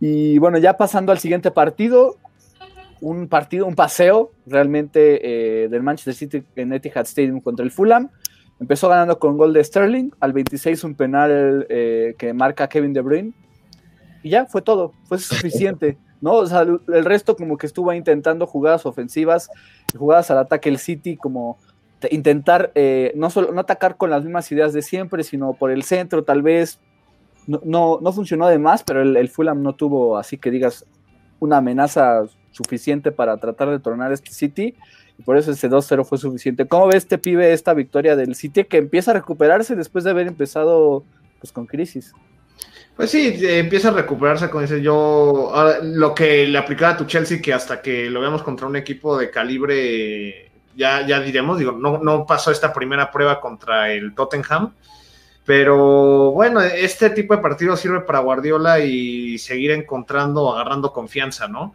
Y 0.00 0.38
bueno, 0.38 0.58
ya 0.58 0.76
pasando 0.76 1.12
al 1.12 1.18
siguiente 1.18 1.50
partido, 1.50 2.16
un 3.00 3.28
partido, 3.28 3.66
un 3.66 3.74
paseo 3.74 4.32
realmente 4.46 5.64
eh, 5.64 5.68
del 5.68 5.82
Manchester 5.82 6.14
City 6.14 6.44
en 6.56 6.72
Etihad 6.72 7.02
Stadium 7.02 7.40
contra 7.40 7.64
el 7.64 7.70
Fulham. 7.70 8.10
Empezó 8.60 8.88
ganando 8.88 9.18
con 9.18 9.36
gol 9.36 9.52
de 9.52 9.62
Sterling, 9.62 10.10
al 10.20 10.32
26 10.32 10.84
un 10.84 10.94
penal 10.94 11.66
eh, 11.68 12.14
que 12.16 12.32
marca 12.32 12.68
Kevin 12.68 12.92
De 12.92 13.02
Bruyne. 13.02 13.32
Y 14.22 14.30
ya 14.30 14.46
fue 14.46 14.62
todo, 14.62 14.94
fue 15.04 15.18
suficiente. 15.18 15.98
¿No? 16.24 16.36
O 16.36 16.46
sea, 16.46 16.62
el 16.62 17.04
resto 17.04 17.36
como 17.36 17.58
que 17.58 17.66
estuvo 17.66 17.92
intentando 17.92 18.46
jugadas 18.46 18.86
ofensivas, 18.86 19.50
jugadas 19.94 20.30
al 20.30 20.38
ataque 20.38 20.70
el 20.70 20.78
City, 20.78 21.18
como 21.18 21.58
intentar 22.10 22.72
eh, 22.74 23.12
no 23.14 23.28
solo 23.28 23.52
no 23.52 23.60
atacar 23.60 23.98
con 23.98 24.08
las 24.08 24.24
mismas 24.24 24.50
ideas 24.50 24.72
de 24.72 24.80
siempre, 24.80 25.22
sino 25.22 25.52
por 25.52 25.70
el 25.70 25.82
centro, 25.82 26.24
tal 26.24 26.40
vez. 26.40 26.80
No, 27.46 27.98
no, 28.00 28.12
funcionó 28.14 28.48
de 28.48 28.58
más, 28.58 28.82
pero 28.84 29.02
el, 29.02 29.28
Fulham 29.28 29.62
no 29.62 29.74
tuvo, 29.74 30.16
así 30.16 30.38
que 30.38 30.50
digas, 30.50 30.86
una 31.40 31.58
amenaza 31.58 32.22
suficiente 32.52 33.12
para 33.12 33.36
tratar 33.36 33.68
de 33.68 33.78
tornar 33.78 34.10
este 34.10 34.30
City. 34.30 34.74
Y 35.18 35.22
por 35.24 35.36
eso 35.36 35.50
ese 35.50 35.68
2-0 35.68 36.06
fue 36.06 36.16
suficiente. 36.16 36.66
¿Cómo 36.66 36.86
ve 36.86 36.96
este 36.96 37.18
pibe 37.18 37.52
esta 37.52 37.74
victoria 37.74 38.16
del 38.16 38.34
City 38.34 38.64
que 38.64 38.78
empieza 38.78 39.10
a 39.10 39.14
recuperarse 39.14 39.76
después 39.76 40.04
de 40.04 40.10
haber 40.10 40.26
empezado 40.26 41.04
pues, 41.38 41.52
con 41.52 41.66
crisis? 41.66 42.14
Pues 42.96 43.10
sí, 43.10 43.36
empieza 43.42 43.88
a 43.88 43.92
recuperarse 43.92 44.48
con 44.48 44.62
ese 44.62 44.80
yo. 44.80 45.52
lo 45.82 46.14
que 46.14 46.46
le 46.46 46.58
aplicaba 46.58 46.92
a 46.92 46.96
tu 46.96 47.06
Chelsea, 47.06 47.42
que 47.42 47.52
hasta 47.52 47.82
que 47.82 48.08
lo 48.08 48.20
veamos 48.20 48.42
contra 48.42 48.68
un 48.68 48.76
equipo 48.76 49.18
de 49.18 49.30
calibre, 49.30 50.52
ya, 50.76 51.04
ya 51.06 51.20
diremos, 51.20 51.58
digo, 51.58 51.72
no, 51.72 51.98
no 51.98 52.24
pasó 52.24 52.52
esta 52.52 52.72
primera 52.72 53.10
prueba 53.10 53.40
contra 53.40 53.90
el 53.92 54.14
Tottenham. 54.14 54.72
Pero 55.44 56.30
bueno, 56.30 56.60
este 56.60 57.10
tipo 57.10 57.34
de 57.36 57.42
partidos 57.42 57.80
sirve 57.80 58.00
para 58.00 58.20
Guardiola 58.20 58.78
y 58.80 59.38
seguir 59.38 59.72
encontrando, 59.72 60.54
agarrando 60.54 60.92
confianza, 60.92 61.48
¿no? 61.48 61.74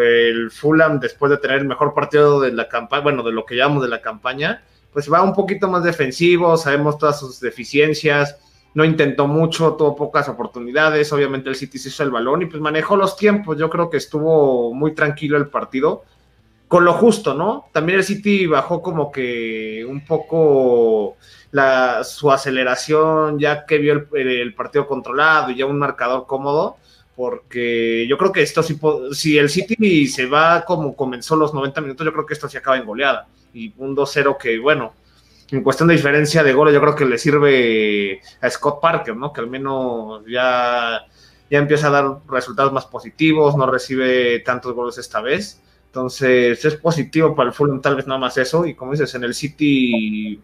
El 0.00 0.50
Fulham, 0.52 1.00
después 1.00 1.30
de 1.30 1.38
tener 1.38 1.58
el 1.58 1.66
mejor 1.66 1.92
partido 1.94 2.40
de 2.40 2.52
la 2.52 2.68
campaña, 2.68 3.02
bueno, 3.02 3.22
de 3.24 3.32
lo 3.32 3.44
que 3.44 3.56
llamamos 3.56 3.82
de 3.82 3.88
la 3.88 4.00
campaña, 4.00 4.62
pues 4.92 5.12
va 5.12 5.20
un 5.22 5.34
poquito 5.34 5.68
más 5.68 5.82
defensivo, 5.82 6.56
sabemos 6.56 6.96
todas 6.96 7.18
sus 7.18 7.40
deficiencias 7.40 8.38
no 8.74 8.84
intentó 8.84 9.26
mucho, 9.26 9.74
tuvo 9.74 9.96
pocas 9.96 10.28
oportunidades, 10.28 11.12
obviamente 11.12 11.48
el 11.48 11.56
City 11.56 11.78
se 11.78 11.88
hizo 11.88 12.02
el 12.02 12.10
balón 12.10 12.42
y 12.42 12.46
pues 12.46 12.62
manejó 12.62 12.96
los 12.96 13.16
tiempos, 13.16 13.58
yo 13.58 13.68
creo 13.68 13.90
que 13.90 13.96
estuvo 13.96 14.72
muy 14.72 14.94
tranquilo 14.94 15.36
el 15.36 15.48
partido, 15.48 16.04
con 16.68 16.84
lo 16.84 16.92
justo, 16.92 17.34
¿no? 17.34 17.66
También 17.72 17.98
el 17.98 18.04
City 18.04 18.46
bajó 18.46 18.80
como 18.80 19.10
que 19.10 19.84
un 19.88 20.04
poco 20.04 21.16
la, 21.50 22.04
su 22.04 22.30
aceleración 22.30 23.40
ya 23.40 23.66
que 23.66 23.78
vio 23.78 24.06
el, 24.12 24.54
partido 24.54 24.86
controlado 24.86 25.50
y 25.50 25.56
ya 25.56 25.66
un 25.66 25.78
marcador 25.78 26.26
cómodo, 26.26 26.76
porque 27.16 28.06
yo 28.08 28.16
creo 28.16 28.30
que 28.30 28.42
esto 28.42 28.62
sí, 28.62 28.78
si 29.12 29.36
el 29.36 29.50
City 29.50 30.06
se 30.06 30.26
va 30.26 30.64
como 30.64 30.94
comenzó 30.94 31.34
los 31.34 31.52
90 31.52 31.80
minutos, 31.80 32.04
yo 32.04 32.12
creo 32.12 32.24
que 32.24 32.34
esto 32.34 32.48
se 32.48 32.58
acaba 32.58 32.76
en 32.76 32.86
goleada 32.86 33.26
y 33.52 33.72
un 33.78 33.96
2-0 33.96 34.36
que, 34.38 34.60
bueno, 34.60 34.92
en 35.52 35.62
cuestión 35.62 35.88
de 35.88 35.94
diferencia 35.94 36.42
de 36.42 36.52
goles, 36.52 36.74
yo 36.74 36.80
creo 36.80 36.94
que 36.94 37.04
le 37.04 37.18
sirve 37.18 38.20
a 38.40 38.50
Scott 38.50 38.80
Parker, 38.80 39.16
¿no? 39.16 39.32
Que 39.32 39.40
al 39.40 39.48
menos 39.48 40.22
ya, 40.28 41.00
ya 41.50 41.58
empieza 41.58 41.88
a 41.88 41.90
dar 41.90 42.18
resultados 42.28 42.72
más 42.72 42.86
positivos, 42.86 43.56
no 43.56 43.70
recibe 43.70 44.40
tantos 44.40 44.74
goles 44.74 44.98
esta 44.98 45.20
vez. 45.20 45.60
Entonces, 45.86 46.64
es 46.64 46.76
positivo 46.76 47.34
para 47.34 47.48
el 47.48 47.54
Fulham, 47.54 47.80
tal 47.80 47.96
vez 47.96 48.06
nada 48.06 48.20
más 48.20 48.36
eso. 48.38 48.64
Y 48.64 48.74
como 48.74 48.92
dices, 48.92 49.12
en 49.16 49.24
el 49.24 49.34
City, 49.34 50.40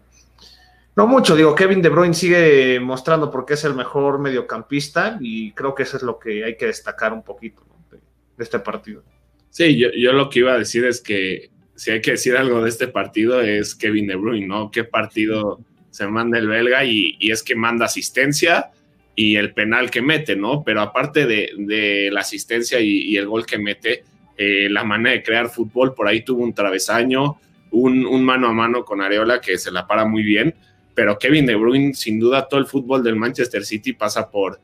no 0.96 1.06
mucho. 1.06 1.36
Digo, 1.36 1.54
Kevin 1.54 1.82
De 1.82 1.88
Bruyne 1.88 2.14
sigue 2.14 2.80
mostrando 2.80 3.30
por 3.30 3.46
qué 3.46 3.54
es 3.54 3.64
el 3.64 3.74
mejor 3.74 4.18
mediocampista 4.18 5.18
y 5.20 5.52
creo 5.52 5.74
que 5.74 5.84
eso 5.84 5.98
es 5.98 6.02
lo 6.02 6.18
que 6.18 6.44
hay 6.44 6.56
que 6.56 6.66
destacar 6.66 7.12
un 7.12 7.22
poquito 7.22 7.62
de, 7.90 7.98
este 8.42 8.58
partido. 8.58 9.04
Sí, 9.50 9.78
yo, 9.78 9.88
yo 9.96 10.12
lo 10.12 10.28
que 10.28 10.40
iba 10.40 10.52
a 10.52 10.58
decir 10.58 10.84
es 10.84 11.00
que 11.00 11.50
si 11.76 11.90
hay 11.90 12.00
que 12.00 12.12
decir 12.12 12.36
algo 12.36 12.62
de 12.62 12.70
este 12.70 12.88
partido 12.88 13.40
es 13.42 13.74
Kevin 13.74 14.06
De 14.06 14.16
Bruyne, 14.16 14.46
¿no? 14.46 14.70
¿Qué 14.70 14.84
partido 14.84 15.60
se 15.90 16.06
manda 16.06 16.38
el 16.38 16.48
belga? 16.48 16.84
Y, 16.84 17.18
es 17.20 17.42
que 17.42 17.54
manda 17.54 17.84
asistencia 17.84 18.70
y 19.14 19.36
el 19.36 19.52
penal 19.52 19.90
que 19.90 20.00
mete, 20.00 20.36
¿no? 20.36 20.64
Pero 20.64 20.80
aparte 20.80 21.26
de, 21.26 22.10
la 22.10 22.20
asistencia 22.20 22.80
y, 22.80 23.16
el 23.16 23.26
gol 23.26 23.44
que 23.44 23.58
mete, 23.58 24.04
eh, 24.38 24.68
la 24.70 24.84
manera 24.84 25.16
de 25.16 25.22
crear 25.22 25.50
fútbol. 25.50 25.94
Por 25.94 26.08
ahí 26.08 26.22
tuvo 26.22 26.42
un 26.42 26.54
travesaño, 26.54 27.36
un, 27.70 28.24
mano 28.24 28.48
a 28.48 28.52
mano 28.52 28.84
con 28.84 29.02
Areola 29.02 29.40
que 29.40 29.58
se 29.58 29.70
la 29.70 29.86
para 29.86 30.06
muy 30.06 30.22
bien. 30.22 30.54
Pero 30.94 31.18
Kevin 31.18 31.44
De 31.44 31.56
Bruyne, 31.56 31.92
sin 31.92 32.18
duda, 32.18 32.48
todo 32.48 32.58
el 32.58 32.66
fútbol 32.66 33.04
del 33.04 33.16
Manchester 33.16 33.66
City 33.66 33.92
pasa 33.92 34.30
por, 34.30 34.60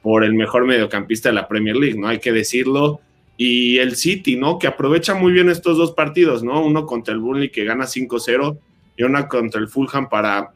por 0.00 0.24
el 0.24 0.32
mejor 0.32 0.64
mediocampista 0.64 1.28
de 1.28 1.34
la 1.34 1.46
Premier 1.46 1.76
League, 1.76 1.98
¿no? 1.98 2.08
Hay 2.08 2.20
que 2.20 2.32
decirlo. 2.32 3.02
Y 3.36 3.78
el 3.78 3.96
City, 3.96 4.36
¿no? 4.36 4.58
Que 4.58 4.66
aprovecha 4.66 5.14
muy 5.14 5.32
bien 5.32 5.48
estos 5.48 5.76
dos 5.76 5.92
partidos, 5.92 6.42
¿no? 6.42 6.64
Uno 6.64 6.86
contra 6.86 7.12
el 7.12 7.20
Burnley 7.20 7.50
que 7.50 7.64
gana 7.64 7.84
5-0 7.84 8.58
y 8.96 9.02
una 9.02 9.28
contra 9.28 9.60
el 9.60 9.68
Fulham 9.68 10.08
para, 10.08 10.52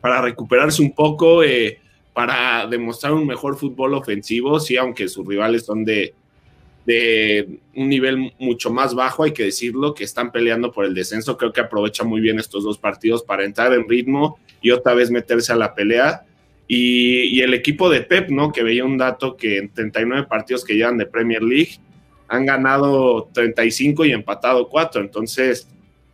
para 0.00 0.22
recuperarse 0.22 0.82
un 0.82 0.94
poco, 0.94 1.42
eh, 1.42 1.80
para 2.12 2.66
demostrar 2.66 3.12
un 3.12 3.26
mejor 3.26 3.56
fútbol 3.56 3.94
ofensivo, 3.94 4.60
sí, 4.60 4.76
aunque 4.76 5.08
sus 5.08 5.26
rivales 5.26 5.64
son 5.64 5.84
de, 5.84 6.14
de 6.86 7.60
un 7.74 7.88
nivel 7.88 8.32
mucho 8.38 8.70
más 8.70 8.94
bajo, 8.94 9.24
hay 9.24 9.32
que 9.32 9.44
decirlo, 9.44 9.94
que 9.94 10.04
están 10.04 10.32
peleando 10.32 10.72
por 10.72 10.84
el 10.84 10.94
descenso. 10.94 11.36
Creo 11.36 11.52
que 11.52 11.60
aprovecha 11.60 12.04
muy 12.04 12.20
bien 12.20 12.38
estos 12.38 12.64
dos 12.64 12.78
partidos 12.78 13.22
para 13.22 13.44
entrar 13.44 13.72
en 13.72 13.88
ritmo 13.88 14.38
y 14.60 14.70
otra 14.70 14.94
vez 14.94 15.10
meterse 15.10 15.52
a 15.52 15.56
la 15.56 15.74
pelea. 15.74 16.24
Y, 16.68 17.40
el 17.40 17.54
equipo 17.54 17.90
de 17.90 18.00
Pep, 18.00 18.30
¿no? 18.30 18.50
Que 18.50 18.62
veía 18.62 18.84
un 18.84 18.96
dato 18.96 19.36
que 19.36 19.58
en 19.58 19.72
39 19.72 20.26
partidos 20.28 20.64
que 20.64 20.74
llevan 20.74 20.96
de 20.96 21.06
Premier 21.06 21.42
League 21.42 21.78
han 22.32 22.46
ganado 22.46 23.28
35 23.34 24.06
y 24.06 24.12
empatado 24.12 24.66
4. 24.70 25.02
Entonces, 25.02 25.68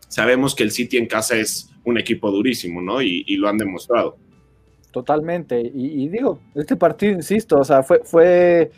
sabemos 0.08 0.56
que 0.56 0.64
el 0.64 0.72
City 0.72 0.96
en 0.96 1.06
casa 1.06 1.36
es 1.36 1.70
un 1.84 1.96
equipo 1.96 2.32
durísimo, 2.32 2.82
¿no? 2.82 3.00
Y, 3.00 3.36
lo 3.36 3.48
han 3.48 3.56
demostrado. 3.56 4.16
Totalmente. 4.90 5.60
Y, 5.60 6.02
y, 6.02 6.08
digo, 6.08 6.40
este 6.56 6.74
partido, 6.74 7.12
insisto, 7.12 7.60
o 7.60 7.64
sea, 7.64 7.84
fue, 7.84 8.00
fue 8.02 8.72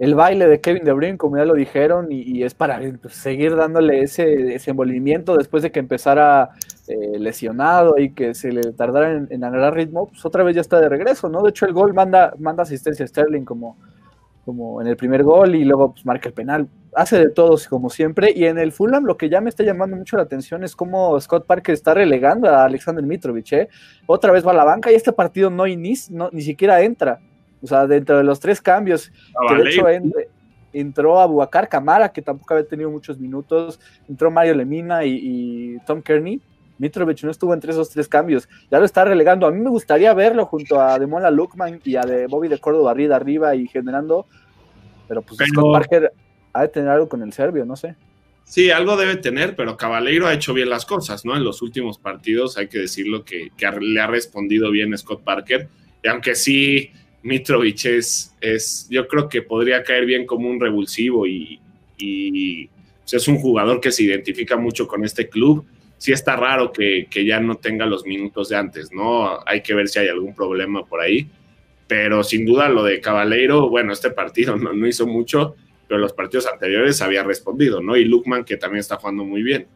el 0.00 0.16
baile 0.16 0.48
de 0.48 0.60
Kevin 0.60 0.82
De 0.82 0.92
Bruyne, 0.92 1.18
como 1.18 1.36
ya 1.36 1.44
lo 1.44 1.54
dijeron, 1.54 2.08
y, 2.10 2.42
es 2.42 2.54
para 2.54 2.80
seguir 3.10 3.54
dándole 3.54 4.02
ese 4.02 4.26
desenvolvimiento 4.26 5.36
después 5.36 5.62
de 5.62 5.70
que 5.70 5.78
empezara 5.78 6.50
eh, 6.88 7.16
lesionado 7.16 7.96
y 7.96 8.10
que 8.10 8.34
se 8.34 8.50
le 8.50 8.72
tardara 8.72 9.24
en, 9.30 9.44
agarrar 9.44 9.74
ritmo, 9.74 10.08
pues 10.08 10.24
otra 10.24 10.42
vez 10.42 10.56
ya 10.56 10.62
está 10.62 10.80
de 10.80 10.88
regreso, 10.88 11.28
¿no? 11.28 11.42
De 11.42 11.50
hecho, 11.50 11.64
el 11.64 11.74
gol 11.74 11.94
manda, 11.94 12.34
manda 12.40 12.64
asistencia 12.64 13.04
a 13.04 13.08
Sterling 13.08 13.44
como, 13.44 13.78
como 14.44 14.80
en 14.80 14.88
el 14.88 14.96
primer 14.96 15.22
gol 15.22 15.54
y 15.54 15.64
luego 15.64 15.92
pues, 15.92 16.04
marca 16.04 16.28
el 16.28 16.34
penal. 16.34 16.68
Hace 16.94 17.18
de 17.18 17.30
todos 17.30 17.68
como 17.68 17.90
siempre. 17.90 18.32
Y 18.34 18.44
en 18.44 18.58
el 18.58 18.72
Fulham 18.72 19.04
lo 19.04 19.16
que 19.16 19.28
ya 19.28 19.40
me 19.40 19.48
está 19.48 19.62
llamando 19.64 19.96
mucho 19.96 20.16
la 20.16 20.24
atención 20.24 20.64
es 20.64 20.76
cómo 20.76 21.18
Scott 21.20 21.46
Parker 21.46 21.72
está 21.72 21.94
relegando 21.94 22.48
a 22.48 22.64
Alexander 22.64 23.04
Mitrovic. 23.04 23.52
¿eh? 23.52 23.68
Otra 24.06 24.32
vez 24.32 24.46
va 24.46 24.50
a 24.50 24.54
la 24.54 24.64
banca 24.64 24.90
y 24.90 24.94
este 24.94 25.12
partido 25.12 25.50
no, 25.50 25.64
no 26.10 26.30
ni 26.32 26.42
siquiera 26.42 26.82
entra. 26.82 27.20
O 27.62 27.66
sea, 27.66 27.86
dentro 27.86 28.18
de 28.18 28.24
los 28.24 28.40
tres 28.40 28.60
cambios, 28.60 29.12
que 29.48 29.54
de 29.54 29.70
hecho 29.70 29.86
entró 30.72 31.20
a 31.20 31.26
Buacar 31.26 31.68
Camara, 31.68 32.10
que 32.10 32.22
tampoco 32.22 32.54
había 32.54 32.66
tenido 32.66 32.90
muchos 32.90 33.18
minutos, 33.18 33.78
entró 34.08 34.30
Mario 34.30 34.54
Lemina 34.54 35.04
y, 35.04 35.76
Tom 35.86 36.02
Kearney. 36.02 36.40
Mitrovic 36.78 37.22
no 37.22 37.30
estuvo 37.30 37.54
entre 37.54 37.72
esos 37.72 37.90
tres 37.90 38.08
cambios, 38.08 38.48
ya 38.70 38.78
lo 38.78 38.84
está 38.84 39.04
relegando. 39.04 39.46
A 39.46 39.50
mí 39.50 39.60
me 39.60 39.70
gustaría 39.70 40.12
verlo 40.14 40.46
junto 40.46 40.80
a 40.80 40.98
Demola 40.98 41.30
Lukman 41.30 41.80
y 41.84 41.96
a 41.96 42.02
de 42.02 42.26
Bobby 42.26 42.48
de 42.48 42.58
Córdoba 42.58 42.90
arriba, 42.90 43.16
arriba 43.16 43.54
y 43.54 43.68
generando, 43.68 44.26
pero 45.08 45.22
pues 45.22 45.38
Scott 45.48 45.72
Parker 45.72 46.12
ha 46.52 46.62
de 46.62 46.68
tener 46.68 46.88
algo 46.88 47.08
con 47.08 47.22
el 47.22 47.32
serbio, 47.32 47.64
no 47.64 47.76
sé. 47.76 47.96
Sí, 48.44 48.70
algo 48.70 48.96
debe 48.96 49.16
tener, 49.16 49.56
pero 49.56 49.76
Cabaleiro 49.76 50.26
ha 50.26 50.34
hecho 50.34 50.52
bien 50.52 50.68
las 50.68 50.84
cosas, 50.84 51.24
¿no? 51.24 51.36
En 51.36 51.44
los 51.44 51.62
últimos 51.62 51.98
partidos 51.98 52.58
hay 52.58 52.68
que 52.68 52.78
decirlo 52.78 53.24
que, 53.24 53.50
que 53.56 53.70
le 53.80 54.00
ha 54.00 54.06
respondido 54.06 54.70
bien 54.70 54.96
Scott 54.98 55.22
Parker, 55.22 55.68
y 56.02 56.08
aunque 56.08 56.34
sí 56.34 56.90
Mitrovic 57.22 57.84
es, 57.84 58.34
es, 58.40 58.86
yo 58.90 59.06
creo 59.06 59.28
que 59.28 59.42
podría 59.42 59.82
caer 59.82 60.06
bien 60.06 60.26
como 60.26 60.48
un 60.48 60.60
revulsivo 60.60 61.26
y, 61.26 61.60
pues, 63.00 63.14
es 63.14 63.28
un 63.28 63.38
jugador 63.38 63.80
que 63.80 63.92
se 63.92 64.02
identifica 64.02 64.56
mucho 64.56 64.86
con 64.86 65.04
este 65.04 65.28
club. 65.28 65.64
Sí 66.02 66.10
está 66.10 66.34
raro 66.34 66.72
que, 66.72 67.06
ya 67.24 67.38
no 67.38 67.58
tenga 67.58 67.86
los 67.86 68.04
minutos 68.04 68.48
de 68.48 68.56
antes, 68.56 68.90
¿no? 68.90 69.38
Hay 69.46 69.62
que 69.62 69.72
ver 69.72 69.86
si 69.86 70.00
hay 70.00 70.08
algún 70.08 70.34
problema 70.34 70.84
por 70.84 71.00
ahí. 71.00 71.30
Pero 71.86 72.24
sin 72.24 72.44
duda 72.44 72.68
lo 72.68 72.82
de 72.82 73.00
Cabaleiro, 73.00 73.68
bueno, 73.68 73.92
este 73.92 74.10
partido 74.10 74.56
no, 74.56 74.72
no 74.72 74.88
hizo 74.88 75.06
mucho, 75.06 75.54
pero 75.86 76.00
los 76.00 76.12
partidos 76.12 76.48
anteriores 76.48 77.00
había 77.02 77.22
respondido, 77.22 77.80
¿no? 77.80 77.96
Y 77.96 78.04
Lukman, 78.04 78.44
que 78.44 78.56
también 78.56 78.80
está 78.80 78.96
jugando 78.96 79.24
muy 79.24 79.44
bien. 79.44 79.68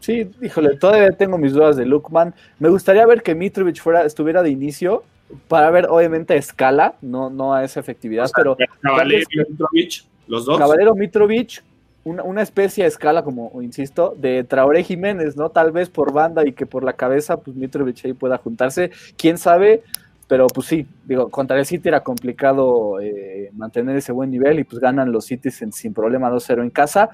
Sí, 0.00 0.30
híjole, 0.40 0.78
todavía 0.78 1.10
tengo 1.10 1.36
mis 1.36 1.52
dudas 1.52 1.76
de 1.76 1.84
Lukman. 1.84 2.34
Me 2.58 2.70
gustaría 2.70 3.04
ver 3.04 3.22
que 3.22 3.34
Mitrovic 3.34 3.82
fuera, 3.82 4.06
estuviera 4.06 4.42
de 4.42 4.48
inicio, 4.48 5.04
para 5.46 5.70
ver 5.70 5.88
obviamente 5.90 6.32
a 6.32 6.36
escala, 6.38 6.94
no, 7.02 7.28
no 7.28 7.52
a 7.52 7.64
esa 7.64 7.80
efectividad, 7.80 8.30
pero... 8.34 8.56
Caballero 8.80 9.26
Mitrovic, 9.46 10.04
los 10.26 10.46
dos. 10.46 10.58
Caballero 10.58 10.94
Mitrovic, 10.94 11.62
una, 12.04 12.42
especie 12.42 12.84
de 12.84 12.88
escala, 12.88 13.22
como 13.22 13.60
insisto, 13.60 14.14
de 14.16 14.44
Traoré 14.44 14.82
Jiménez, 14.82 15.36
¿no? 15.36 15.50
Tal 15.50 15.72
vez 15.72 15.90
por 15.90 16.12
banda 16.12 16.46
y 16.46 16.52
que 16.52 16.66
por 16.66 16.84
la 16.84 16.94
cabeza, 16.94 17.38
pues 17.38 17.56
Mitrovic 17.56 18.04
ahí 18.04 18.12
pueda 18.12 18.38
juntarse, 18.38 18.90
quién 19.16 19.36
sabe, 19.36 19.82
pero 20.26 20.46
pues 20.46 20.66
sí, 20.66 20.86
digo, 21.04 21.28
contra 21.30 21.58
el 21.58 21.66
City 21.66 21.88
era 21.88 22.02
complicado 22.02 23.00
eh, 23.00 23.50
mantener 23.54 23.96
ese 23.96 24.12
buen 24.12 24.30
nivel 24.30 24.58
y 24.58 24.64
pues 24.64 24.80
ganan 24.80 25.12
los 25.12 25.26
Cities 25.26 25.64
sin 25.72 25.94
problema 25.94 26.30
2-0 26.30 26.62
en 26.62 26.70
casa. 26.70 27.10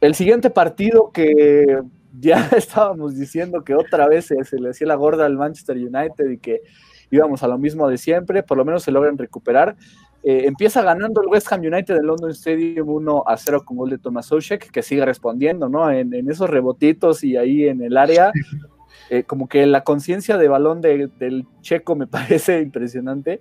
El 0.00 0.14
siguiente 0.14 0.50
partido 0.50 1.10
que 1.12 1.80
ya 2.20 2.48
estábamos 2.56 3.16
diciendo 3.16 3.62
que 3.62 3.74
otra 3.74 4.08
vez 4.08 4.26
se 4.26 4.58
le 4.58 4.70
hacía 4.70 4.86
la 4.86 4.96
gorda 4.96 5.26
al 5.26 5.36
Manchester 5.36 5.76
United 5.76 6.28
y 6.28 6.38
que 6.38 6.62
íbamos 7.10 7.42
a 7.42 7.48
lo 7.48 7.58
mismo 7.58 7.88
de 7.88 7.98
siempre, 7.98 8.42
por 8.42 8.56
lo 8.56 8.64
menos 8.64 8.82
se 8.82 8.92
logran 8.92 9.18
recuperar. 9.18 9.76
Eh, 10.22 10.42
empieza 10.46 10.82
ganando 10.82 11.22
el 11.22 11.28
West 11.28 11.50
Ham 11.50 11.60
United 11.60 11.94
del 11.94 12.06
London 12.06 12.30
Stadium 12.30 12.88
1 12.88 13.24
a 13.26 13.36
0 13.36 13.64
con 13.64 13.78
gol 13.78 13.90
de 13.90 13.98
Thomas 13.98 14.30
Oshek, 14.30 14.70
que 14.70 14.82
sigue 14.82 15.04
respondiendo, 15.04 15.68
¿no? 15.68 15.90
En, 15.90 16.12
esos 16.30 16.50
rebotitos 16.50 17.24
y 17.24 17.36
ahí 17.36 17.66
en 17.66 17.82
el 17.82 17.96
área. 17.96 18.32
Eh, 19.08 19.24
como 19.24 19.48
que 19.48 19.66
la 19.66 19.82
conciencia 19.82 20.36
de 20.36 20.48
balón 20.48 20.80
del 20.80 21.46
checo 21.62 21.96
me 21.96 22.06
parece 22.06 22.60
impresionante. 22.60 23.40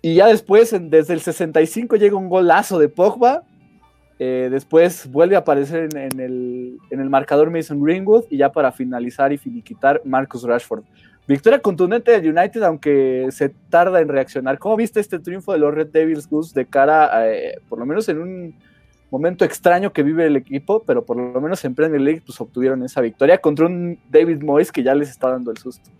Y 0.00 0.14
ya 0.14 0.26
después, 0.28 0.74
desde 0.80 1.12
el 1.12 1.20
65, 1.20 1.96
llega 1.96 2.16
un 2.16 2.28
golazo 2.28 2.78
de 2.78 2.88
Pogba. 2.88 3.42
Eh, 4.18 4.48
después 4.50 5.10
vuelve 5.10 5.36
a 5.36 5.40
aparecer 5.40 5.88
en, 5.94 6.20
el, 6.20 6.78
en 6.90 7.00
el 7.00 7.10
marcador 7.10 7.50
Mason 7.50 7.82
Greenwood. 7.82 8.24
Y 8.30 8.38
ya 8.38 8.50
para 8.50 8.72
finalizar 8.72 9.32
y 9.32 9.38
finiquitar, 9.38 10.00
Marcus 10.04 10.44
Rashford. 10.44 10.84
Victoria 11.28 11.60
contundente 11.60 12.10
del 12.10 12.34
United, 12.34 12.62
aunque 12.62 13.28
se 13.32 13.50
tarda 13.68 14.00
en 14.00 14.08
reaccionar. 14.08 14.58
¿Cómo 14.58 14.76
viste 14.76 14.98
este 14.98 15.18
triunfo 15.18 15.52
de 15.52 15.58
los 15.58 15.74
Red 15.74 15.88
Devils, 15.88 16.26
Gus, 16.26 16.54
de 16.54 16.64
cara, 16.64 17.30
eh, 17.30 17.60
por 17.68 17.78
lo 17.78 17.84
menos 17.84 18.08
en 18.08 18.18
un 18.18 18.54
momento 19.10 19.44
extraño 19.44 19.92
que 19.92 20.02
vive 20.02 20.26
el 20.26 20.36
equipo, 20.36 20.82
pero 20.86 21.04
por 21.04 21.18
lo 21.18 21.38
menos 21.38 21.62
en 21.66 21.74
Premier 21.74 22.00
League 22.00 22.22
pues, 22.24 22.40
obtuvieron 22.40 22.82
esa 22.82 23.02
victoria 23.02 23.36
contra 23.36 23.66
un 23.66 23.98
David 24.08 24.40
Moyes 24.40 24.72
que 24.72 24.82
ya 24.82 24.94
les 24.94 25.10
está 25.10 25.28
dando 25.28 25.50
el 25.50 25.58
susto? 25.58 25.90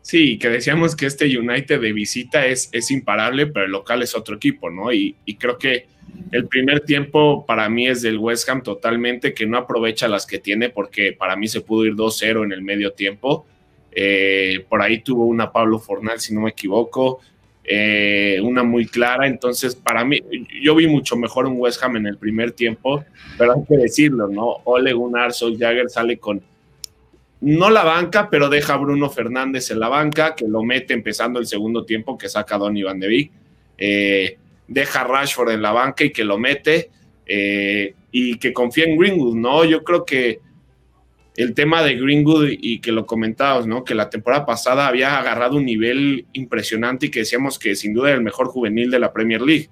Sí, 0.00 0.38
que 0.38 0.48
decíamos 0.48 0.96
que 0.96 1.04
este 1.04 1.26
United 1.26 1.78
de 1.78 1.92
visita 1.92 2.46
es, 2.46 2.70
es 2.72 2.90
imparable, 2.90 3.48
pero 3.48 3.66
el 3.66 3.72
local 3.72 4.00
es 4.00 4.16
otro 4.16 4.36
equipo, 4.36 4.70
¿no? 4.70 4.90
Y, 4.90 5.16
y 5.26 5.36
creo 5.36 5.58
que 5.58 5.86
el 6.30 6.46
primer 6.46 6.80
tiempo 6.80 7.44
para 7.44 7.68
mí 7.68 7.88
es 7.88 8.00
del 8.00 8.16
West 8.16 8.48
Ham 8.48 8.62
totalmente, 8.62 9.34
que 9.34 9.46
no 9.46 9.58
aprovecha 9.58 10.08
las 10.08 10.24
que 10.24 10.38
tiene, 10.38 10.70
porque 10.70 11.12
para 11.12 11.36
mí 11.36 11.46
se 11.46 11.60
pudo 11.60 11.84
ir 11.84 11.92
2-0 11.92 12.44
en 12.44 12.52
el 12.52 12.62
medio 12.62 12.92
tiempo 12.94 13.46
eh, 13.94 14.64
por 14.68 14.80
ahí 14.80 15.00
tuvo 15.00 15.26
una 15.26 15.52
Pablo 15.52 15.78
Fornal, 15.78 16.18
si 16.18 16.34
no 16.34 16.40
me 16.40 16.50
equivoco, 16.50 17.20
eh, 17.62 18.40
una 18.42 18.62
muy 18.62 18.86
clara. 18.86 19.26
Entonces, 19.26 19.74
para 19.74 20.04
mí, 20.04 20.20
yo 20.62 20.74
vi 20.74 20.86
mucho 20.86 21.16
mejor 21.16 21.46
un 21.46 21.58
West 21.58 21.82
Ham 21.82 21.96
en 21.96 22.06
el 22.06 22.16
primer 22.16 22.52
tiempo, 22.52 23.04
pero 23.36 23.52
hay 23.52 23.64
que 23.68 23.76
decirlo, 23.76 24.28
¿no? 24.28 24.58
Ole 24.64 24.92
Gunnar 24.92 25.32
Jagger 25.32 25.90
sale 25.90 26.18
con 26.18 26.42
no 27.42 27.70
la 27.70 27.82
banca, 27.82 28.30
pero 28.30 28.48
deja 28.48 28.74
a 28.74 28.76
Bruno 28.76 29.10
Fernández 29.10 29.72
en 29.72 29.80
la 29.80 29.88
banca, 29.88 30.36
que 30.36 30.46
lo 30.46 30.62
mete 30.62 30.94
empezando 30.94 31.40
el 31.40 31.46
segundo 31.46 31.84
tiempo, 31.84 32.16
que 32.16 32.28
saca 32.28 32.54
a 32.54 32.58
Don 32.58 32.76
Iván 32.76 33.00
de 33.00 33.08
Vic. 33.08 33.32
Eh, 33.76 34.38
deja 34.68 35.00
a 35.00 35.04
Rashford 35.04 35.50
en 35.50 35.60
la 35.60 35.72
banca 35.72 36.04
y 36.04 36.12
que 36.12 36.24
lo 36.24 36.38
mete. 36.38 36.90
y 38.14 38.38
que 38.38 38.52
confía 38.52 38.84
en 38.84 38.98
Greenwood, 38.98 39.36
¿no? 39.36 39.64
Yo 39.64 39.82
creo 39.82 40.04
que 40.04 40.40
el 41.36 41.54
tema 41.54 41.82
de 41.82 41.96
Greenwood 41.96 42.48
y 42.50 42.80
que 42.80 42.92
lo 42.92 43.06
comentabas, 43.06 43.66
¿no? 43.66 43.84
Que 43.84 43.94
la 43.94 44.10
temporada 44.10 44.44
pasada 44.44 44.86
había 44.86 45.18
agarrado 45.18 45.56
un 45.56 45.64
nivel 45.64 46.26
impresionante 46.32 47.06
y 47.06 47.10
que 47.10 47.20
decíamos 47.20 47.58
que 47.58 47.74
sin 47.74 47.94
duda 47.94 48.08
era 48.08 48.18
el 48.18 48.24
mejor 48.24 48.48
juvenil 48.48 48.90
de 48.90 48.98
la 48.98 49.12
Premier 49.12 49.40
League. 49.40 49.70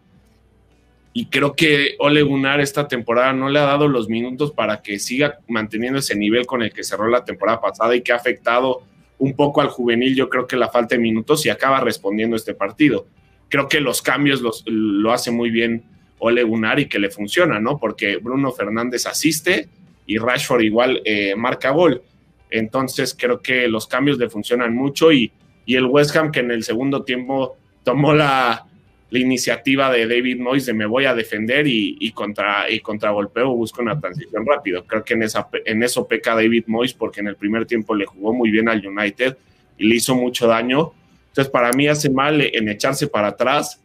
Y 1.13 1.27
creo 1.27 1.55
que 1.55 1.97
Ole 1.99 2.23
Gunnar 2.23 2.61
esta 2.61 2.89
temporada 2.89 3.33
no 3.33 3.51
le 3.51 3.59
ha 3.59 3.65
dado 3.65 3.89
los 3.89 4.09
minutos 4.09 4.53
para 4.53 4.81
que 4.81 4.99
siga 4.99 5.39
manteniendo 5.49 5.99
ese 5.99 6.15
nivel 6.15 6.47
con 6.47 6.63
el 6.63 6.73
que 6.73 6.85
cerró 6.85 7.09
la 7.09 7.25
temporada 7.25 7.61
pasada 7.61 7.95
y 7.95 8.01
que 8.01 8.13
ha 8.13 8.17
afectado 8.17 8.83
un 9.19 9.35
poco 9.35 9.61
al 9.61 9.69
juvenil. 9.69 10.15
Yo 10.15 10.31
creo 10.31 10.47
que 10.47 10.57
la 10.57 10.69
falta 10.69 10.95
de 10.95 11.01
minutos 11.01 11.45
y 11.45 11.51
acaba 11.51 11.81
respondiendo 11.81 12.37
este 12.37 12.55
partido. 12.55 13.07
Creo 13.49 13.69
que 13.69 13.81
los 13.81 14.01
cambios 14.01 14.41
los, 14.41 14.65
lo 14.67 15.13
hace 15.13 15.31
muy 15.31 15.51
bien 15.51 15.83
Ole 16.21 16.43
Gunnar 16.45 16.79
y 16.79 16.87
que 16.87 17.01
le 17.01 17.11
funciona, 17.11 17.59
¿no? 17.61 17.79
Porque 17.79 18.17
Bruno 18.17 18.53
Fernández 18.53 19.07
asiste 19.07 19.69
y 20.11 20.19
Rashford 20.19 20.63
igual 20.63 21.01
eh, 21.05 21.37
marca 21.37 21.71
gol. 21.71 22.03
Entonces 22.51 23.15
creo 23.17 23.41
que 23.41 23.69
los 23.69 23.87
cambios 23.87 24.19
le 24.19 24.29
funcionan 24.29 24.75
mucho 24.75 25.13
y, 25.13 25.31
y, 25.65 25.77
el 25.77 25.85
West 25.87 26.17
Ham 26.17 26.33
que 26.33 26.41
en 26.41 26.51
el 26.51 26.65
segundo 26.65 27.05
tiempo 27.05 27.57
tomó 27.85 28.13
la, 28.13 28.67
iniciativa 29.13 29.91
de 29.91 30.07
David 30.09 30.41
Moyes 30.41 30.67
de 30.67 30.73
me 30.73 30.87
voy 30.87 31.05
a 31.05 31.15
defender 31.15 31.67
y, 31.67 32.11
contra, 32.13 32.71
y 32.71 32.79
contragolpeo 32.79 33.55
busco 33.55 33.83
una 33.83 34.01
transición 34.01 34.45
rápido. 34.47 34.85
Creo 34.85 35.05
que 35.05 35.15
en, 35.15 35.23
esa, 35.25 35.49
en 35.65 35.83
eso 35.83 36.07
peca 36.09 36.35
David 36.35 36.65
Moyes 36.67 36.95
porque 36.95 37.21
en 37.21 37.29
el 37.29 37.37
primer 37.37 37.67
tiempo 37.67 37.95
le 37.95 38.07
jugó 38.07 38.33
muy 38.33 38.51
bien 38.51 38.69
al 38.69 38.85
United 38.85 39.37
y 39.79 39.89
le 39.89 39.97
hizo 39.97 40.17
mucho 40.17 40.49
daño. 40.49 40.93
Entonces, 41.29 41.51
para 41.53 41.73
mí 41.73 41.87
hace 41.87 42.11
mal 42.11 42.41
en 42.41 42.69
echarse 42.69 43.07
para 43.07 43.29
atrás 43.29 43.81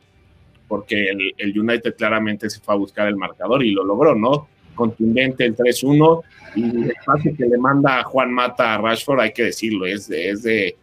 porque 0.67 1.09
el, 1.09 1.33
el 1.37 1.59
United 1.59 1.95
claramente 1.95 2.49
se 2.49 2.59
fue 2.59 2.73
a 2.73 2.77
buscar 2.77 3.07
el 3.07 3.15
marcador 3.15 3.63
y 3.63 3.71
lo 3.71 3.83
logró, 3.83 4.15
¿no? 4.15 4.47
Contundente 4.75 5.45
el 5.45 5.55
3-1 5.55 6.21
y 6.55 6.63
el 6.83 6.93
pase 7.05 7.33
que 7.33 7.45
le 7.45 7.57
manda 7.57 8.03
Juan 8.03 8.31
Mata 8.31 8.75
a 8.75 8.77
Rashford, 8.77 9.19
hay 9.19 9.33
que 9.33 9.43
decirlo, 9.43 9.85
es 9.85 10.07
de, 10.07 10.29
es 10.29 10.43
de, 10.43 10.75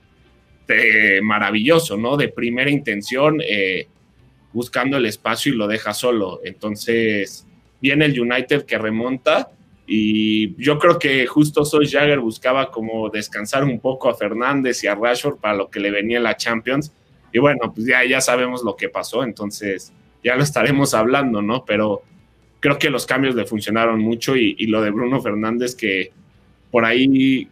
maravilloso, 1.23 1.97
¿no? 1.97 2.17
De 2.17 2.29
primera 2.29 2.71
intención. 2.71 3.41
Eh, 3.47 3.87
buscando 4.53 4.97
el 4.97 5.07
espacio 5.07 5.53
y 5.53 5.57
lo 5.57 5.67
deja 5.67 5.95
solo. 5.95 6.41
Entonces, 6.45 7.47
viene 7.81 8.05
el 8.05 8.21
United 8.21 8.65
que 8.65 8.79
remonta 8.79 9.51
y 9.87 10.55
yo 10.63 10.79
creo 10.79 10.99
que 10.99 11.27
justo 11.27 11.65
Soy 11.65 11.89
Jagger 11.89 12.21
buscaba 12.21 12.71
como 12.71 13.11
descansar 13.11 13.65
un 13.65 13.81
poco 13.81 14.09
a 14.09 14.15
Fernández 14.15 14.85
y 14.85 14.87
a 14.87 14.95
Rashford 14.95 15.39
para 15.39 15.55
lo 15.55 15.71
que 15.71 15.81
le 15.81 15.91
venía 15.91 16.19
en 16.19 16.23
la 16.25 16.37
Champions. 16.37 16.93
Y 17.33 17.39
bueno, 17.39 17.73
pues 17.75 17.87
ya, 17.87 18.05
ya 18.05 18.21
sabemos 18.21 18.63
lo 18.63 18.77
que 18.77 18.89
pasó, 18.89 19.25
entonces 19.25 19.93
ya 20.23 20.37
lo 20.37 20.43
estaremos 20.43 20.95
hablando, 20.95 21.43
¿no? 21.43 21.65
Pero 21.65 22.03
creo 22.63 22.79
que 22.79 22.91
los 22.91 23.07
cambios 23.07 23.35
le 23.35 23.45
funcionaron 23.45 24.01
mucho 24.01 24.37
y, 24.37 24.67
lo 24.67 24.81
de 24.81 24.91
Bruno 24.91 25.21
Fernández 25.21 25.75
que 25.75 26.13
por 26.71 26.85
ahí 26.85 27.49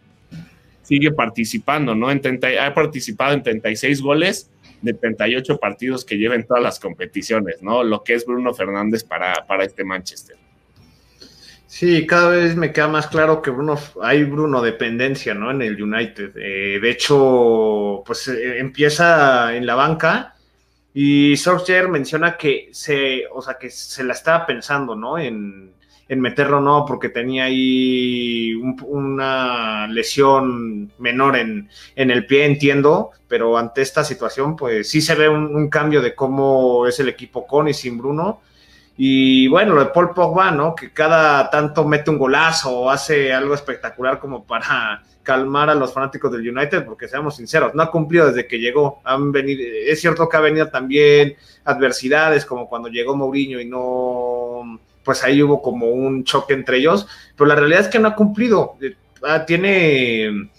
sigue 0.83 1.11
participando, 1.11 1.93
¿no? 1.93 2.09
En 2.09 2.21
ha 2.59 2.73
participado 2.73 3.33
en 3.33 3.43
36 3.43 4.01
goles 4.01 4.49
de 4.81 4.93
38 4.93 5.57
partidos 5.57 6.05
que 6.05 6.17
lleven 6.17 6.47
todas 6.47 6.63
las 6.63 6.79
competiciones, 6.79 7.61
¿no? 7.61 7.83
Lo 7.83 8.03
que 8.03 8.13
es 8.13 8.25
Bruno 8.25 8.53
Fernández 8.53 9.03
para, 9.03 9.45
para 9.45 9.65
este 9.65 9.83
Manchester. 9.83 10.37
Sí, 11.67 12.07
cada 12.07 12.29
vez 12.29 12.55
me 12.55 12.71
queda 12.71 12.87
más 12.87 13.07
claro 13.07 13.41
que 13.41 13.51
Bruno, 13.51 13.77
hay 14.01 14.23
Bruno 14.23 14.61
dependencia, 14.61 15.33
¿no? 15.33 15.51
En 15.51 15.61
el 15.61 15.81
United. 15.81 16.31
Eh, 16.37 16.79
de 16.81 16.89
hecho, 16.89 18.01
pues 18.05 18.29
eh, 18.29 18.59
empieza 18.59 19.55
en 19.55 19.65
la 19.65 19.75
banca 19.75 20.35
y 20.93 21.37
Solskjaer 21.37 21.89
menciona 21.89 22.37
que 22.37 22.69
se, 22.71 23.23
o 23.31 23.41
sea, 23.41 23.55
que 23.55 23.69
se 23.69 24.03
la 24.03 24.13
estaba 24.13 24.45
pensando, 24.45 24.95
¿no? 24.95 25.17
En, 25.17 25.73
en 26.11 26.19
meterlo 26.19 26.59
no, 26.59 26.83
porque 26.85 27.07
tenía 27.07 27.45
ahí 27.45 28.53
una 28.83 29.87
lesión 29.87 30.91
menor 30.97 31.37
en, 31.37 31.69
el 31.95 32.25
pie, 32.25 32.43
entiendo, 32.43 33.11
pero 33.29 33.57
ante 33.57 33.81
esta 33.81 34.03
situación, 34.03 34.57
pues 34.57 34.89
sí 34.89 34.99
se 34.99 35.15
ve 35.15 35.29
un, 35.29 35.69
cambio 35.69 36.01
de 36.01 36.13
cómo 36.13 36.85
es 36.85 36.99
el 36.99 37.07
equipo 37.07 37.47
con 37.47 37.69
y 37.69 37.73
sin 37.73 37.97
Bruno. 37.97 38.41
Y 38.97 39.47
bueno, 39.47 39.73
lo 39.73 39.85
de 39.85 39.91
Paul 39.91 40.13
Pogba, 40.13 40.51
¿no? 40.51 40.75
Que 40.75 40.91
cada 40.91 41.49
tanto 41.49 41.85
mete 41.85 42.11
un 42.11 42.17
golazo 42.17 42.81
o 42.81 42.89
hace 42.89 43.33
algo 43.33 43.53
espectacular 43.53 44.19
como 44.19 44.43
para 44.43 45.01
calmar 45.23 45.69
a 45.69 45.75
los 45.75 45.93
fanáticos 45.93 46.31
del 46.31 46.49
United, 46.49 46.85
porque 46.85 47.07
seamos 47.07 47.35
sinceros, 47.35 47.73
no 47.73 47.83
ha 47.83 47.91
cumplido 47.91 48.27
desde 48.27 48.47
que 48.47 48.59
llegó. 48.59 49.01
Han 49.03 49.31
venido, 49.31 49.61
es 49.63 50.01
cierto 50.01 50.27
que 50.27 50.37
ha 50.37 50.41
venido 50.41 50.69
también 50.69 51.35
adversidades, 51.63 52.45
como 52.45 52.67
cuando 52.67 52.89
llegó 52.89 53.15
Mourinho 53.15 53.59
y 53.59 53.65
no 53.65 54.79
pues 55.03 55.23
ahí 55.23 55.41
hubo 55.41 55.61
como 55.61 55.87
un 55.87 56.23
choque 56.23 56.53
entre 56.53 56.77
ellos, 56.77 57.07
pero 57.35 57.47
la 57.47 57.55
realidad 57.55 57.81
es 57.81 57.87
que 57.87 57.99
no 57.99 58.09
ha 58.09 58.15
cumplido. 58.15 58.75
Eh, 58.81 58.95
ah, 59.23 59.45
tiene, 59.45 60.49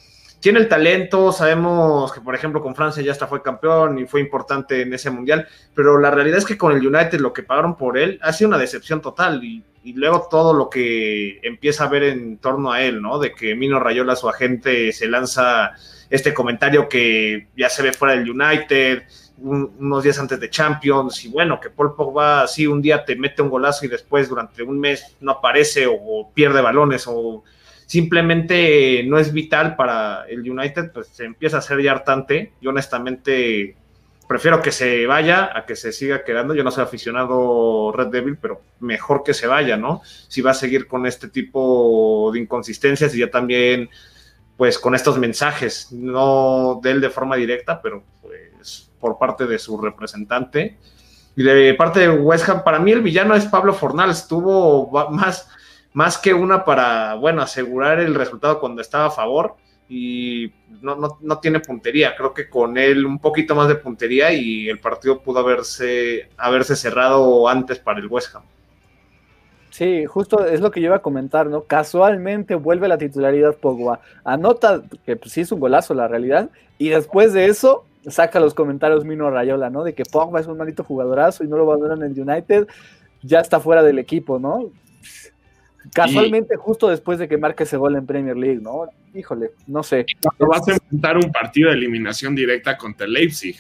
tiene 0.43 0.59
el 0.59 0.69
talento, 0.69 1.31
sabemos 1.31 2.13
que 2.13 2.21
por 2.21 2.35
ejemplo 2.35 2.61
con 2.61 2.75
Francia 2.75 3.01
ya 3.01 3.13
hasta 3.13 3.29
fue 3.29 3.43
campeón 3.43 3.97
y 4.01 4.07
fue 4.07 4.21
importante 4.21 4.83
en 4.83 4.93
ese 4.93 5.09
mundial, 5.09 5.47
pero 5.73 6.01
la 6.01 6.11
realidad 6.11 6.39
es 6.39 6.45
que 6.45 6.59
con 6.59 6.73
el 6.73 6.85
United 6.85 7.21
lo 7.21 7.33
que 7.33 7.45
pagaron 7.45 7.77
por 7.77 7.97
él 7.97 8.19
ha 8.23 8.33
sido 8.33 8.49
una 8.49 8.59
decepción 8.59 9.01
total 9.01 9.43
y, 9.45 9.65
luego 9.95 10.29
todo 10.29 10.53
lo 10.53 10.69
que 10.69 11.39
empieza 11.43 11.85
a 11.85 11.89
ver 11.89 12.05
en 12.05 12.39
torno 12.39 12.73
a 12.73 12.83
él, 12.83 13.03
¿no? 13.03 13.19
De 13.19 13.33
que 13.33 13.57
Mino 13.57 13.81
Rayola, 13.81 14.15
su 14.15 14.29
agente, 14.29 14.93
se 14.93 15.09
lanza 15.09 15.73
este 16.09 16.33
comentario 16.33 16.89
que 16.89 17.49
ya 17.57 17.69
se 17.69 17.83
ve 17.83 17.93
fuera 17.93 18.15
del 18.15 18.31
United, 18.31 19.03
unos 19.39 20.05
días 20.05 20.19
antes 20.19 20.39
de 20.39 20.51
Champions 20.51 21.25
y 21.25 21.29
bueno, 21.29 21.61
que 21.61 21.71
Paul 21.71 21.95
Pogba 21.97 22.43
así 22.43 22.67
un 22.67 22.83
día 22.83 23.05
te 23.05 23.17
mete 23.17 23.43
un 23.43 23.51
golazo 23.51 23.87
y 23.87 23.89
después 23.89 24.29
durante 24.29 24.63
un 24.63 24.79
mes 24.79 25.17
no 25.21 25.33
aparece 25.33 25.87
o, 25.89 26.31
pierde 26.33 26.61
balones 26.61 27.05
o 27.07 27.43
simplemente 27.87 29.03
no 29.05 29.19
es 29.19 29.33
vital 29.33 29.77
para 29.77 30.25
el 30.29 30.49
United, 30.49 30.93
pues 30.93 31.09
se 31.09 31.25
empieza 31.25 31.59
a 31.59 31.63
ser 31.63 31.83
ya 31.83 31.93
hartante. 31.93 32.53
Yo 32.61 32.71
honestamente 32.71 33.77
prefiero 34.29 34.63
que 34.63 34.73
se 34.73 35.07
vaya 35.07 35.51
a 35.55 35.67
que 35.67 35.77
se 35.77 35.93
siga 35.93 36.25
quedando. 36.25 36.55
Yo 36.55 36.65
no 36.65 36.71
soy 36.71 36.85
aficionado 36.85 37.93
Red 37.93 38.09
Devil, 38.09 38.39
pero 38.41 38.63
mejor 38.81 39.23
que 39.23 39.35
se 39.35 39.47
vaya, 39.47 39.77
¿no? 39.77 40.01
Si 40.05 40.41
va 40.41 40.53
a 40.53 40.55
seguir 40.55 40.87
con 40.87 41.07
este 41.07 41.29
tipo 41.29 42.31
de 42.33 42.41
inconsistencias 42.41 43.15
y 43.15 43.19
ya 43.19 43.31
también 43.31 43.91
pues 44.57 44.79
con 44.79 44.95
estos 44.95 45.19
mensajes, 45.19 45.91
no 45.93 46.81
de 46.83 46.93
él 46.93 47.01
de 47.01 47.11
forma 47.11 47.37
directa, 47.37 47.83
pero 47.83 48.05
pues 48.21 48.91
por 49.01 49.19
parte 49.19 49.47
de 49.47 49.59
su 49.59 49.81
representante. 49.81 50.79
Y 51.35 51.43
de 51.43 51.75
parte 51.75 52.01
de 52.01 52.11
West 52.11 52.49
Ham, 52.49 52.63
para 52.63 52.79
mí 52.79 52.93
el 52.93 53.01
villano 53.01 53.35
es 53.35 53.47
Pablo 53.47 53.75
Fornals. 53.75 54.29
Tuvo 54.29 55.11
más, 55.11 55.49
más 55.93 56.19
que 56.19 56.35
una 56.35 56.65
para, 56.65 57.15
bueno, 57.15 57.43
asegurar 57.43 58.01
el 58.01 58.15
resultado 58.15 58.61
cuando 58.61 58.81
estaba 58.81 59.07
a 59.07 59.11
favor 59.11 59.57
y 59.89 60.53
no, 60.81 61.19
no, 61.21 61.39
tiene 61.39 61.61
puntería. 61.61 62.17
Creo 62.17 62.33
que 62.33 62.49
con 62.49 62.79
él 62.79 63.05
un 63.05 63.19
poquito 63.19 63.55
más 63.55 63.69
de 63.69 63.75
puntería 63.75 64.33
y 64.33 64.69
el 64.69 64.79
partido 64.79 65.21
pudo 65.21 65.41
haberse, 65.41 66.31
haberse 66.39 66.77
cerrado 66.77 67.49
antes 67.49 67.79
para 67.79 68.01
el 68.01 68.07
West 68.07 68.35
Ham. 68.35 68.43
Sí, 69.71 70.05
justo 70.05 70.45
es 70.45 70.61
lo 70.61 70.71
que 70.71 70.81
yo 70.81 70.87
iba 70.87 70.97
a 70.97 71.03
comentar, 71.03 71.47
¿no? 71.47 71.65
Casualmente 71.65 72.55
vuelve 72.55 72.89
la 72.89 72.99
titularidad 72.99 73.57
Pogba. 73.57 74.01
Anota 74.23 74.83
que 75.07 75.17
pues, 75.17 75.33
sí 75.33 75.43
es 75.43 75.53
un 75.53 75.61
golazo 75.61 75.95
la 75.95 76.09
realidad. 76.09 76.51
Y 76.79 76.91
después 76.91 77.33
de 77.33 77.47
eso, 77.47 77.85
saca 78.07 78.41
los 78.41 78.55
comentarios 78.55 79.05
Mino 79.05 79.31
Rayola, 79.31 79.71
¿no? 79.71 79.85
De 79.85 79.95
que 79.95 80.05
Pogba 80.05 80.41
es 80.41 80.47
un 80.47 80.59
malito 80.59 80.85
jugadorazo 80.85 81.45
y 81.45 81.49
no 81.49 81.57
lo 81.57 81.67
va 81.67 81.75
a 81.75 81.79
ver 81.79 81.93
en 81.93 82.03
el 82.03 82.19
United, 82.19 82.67
ya 83.23 83.41
está 83.41 83.61
fuera 83.61 83.83
del 83.83 83.99
equipo, 83.99 84.39
¿no? 84.39 84.71
Casualmente, 85.95 86.57
justo 86.57 86.89
después 86.89 87.19
de 87.19 87.29
que 87.29 87.37
marque 87.37 87.65
ese 87.65 87.77
gol 87.77 87.97
en 87.97 88.07
Premier 88.07 88.37
League, 88.37 88.61
¿no? 88.61 88.87
Híjole, 89.15 89.51
no 89.67 89.83
sé. 89.83 90.07
Cuando 90.23 90.47
vas 90.47 90.69
a 90.69 90.73
enfrentar 90.73 91.17
un 91.17 91.31
partido 91.33 91.71
de 91.71 91.77
eliminación 91.77 92.35
directa 92.35 92.77
contra 92.77 93.07
el 93.07 93.13
Leipzig. 93.13 93.57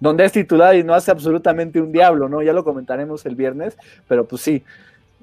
Donde 0.00 0.24
es 0.24 0.32
titular 0.32 0.74
y 0.74 0.82
no 0.82 0.94
hace 0.94 1.10
absolutamente 1.10 1.80
un 1.80 1.92
diablo, 1.92 2.28
¿no? 2.28 2.42
Ya 2.42 2.52
lo 2.52 2.64
comentaremos 2.64 3.24
el 3.26 3.36
viernes, 3.36 3.76
pero 4.08 4.26
pues 4.26 4.42
sí, 4.42 4.62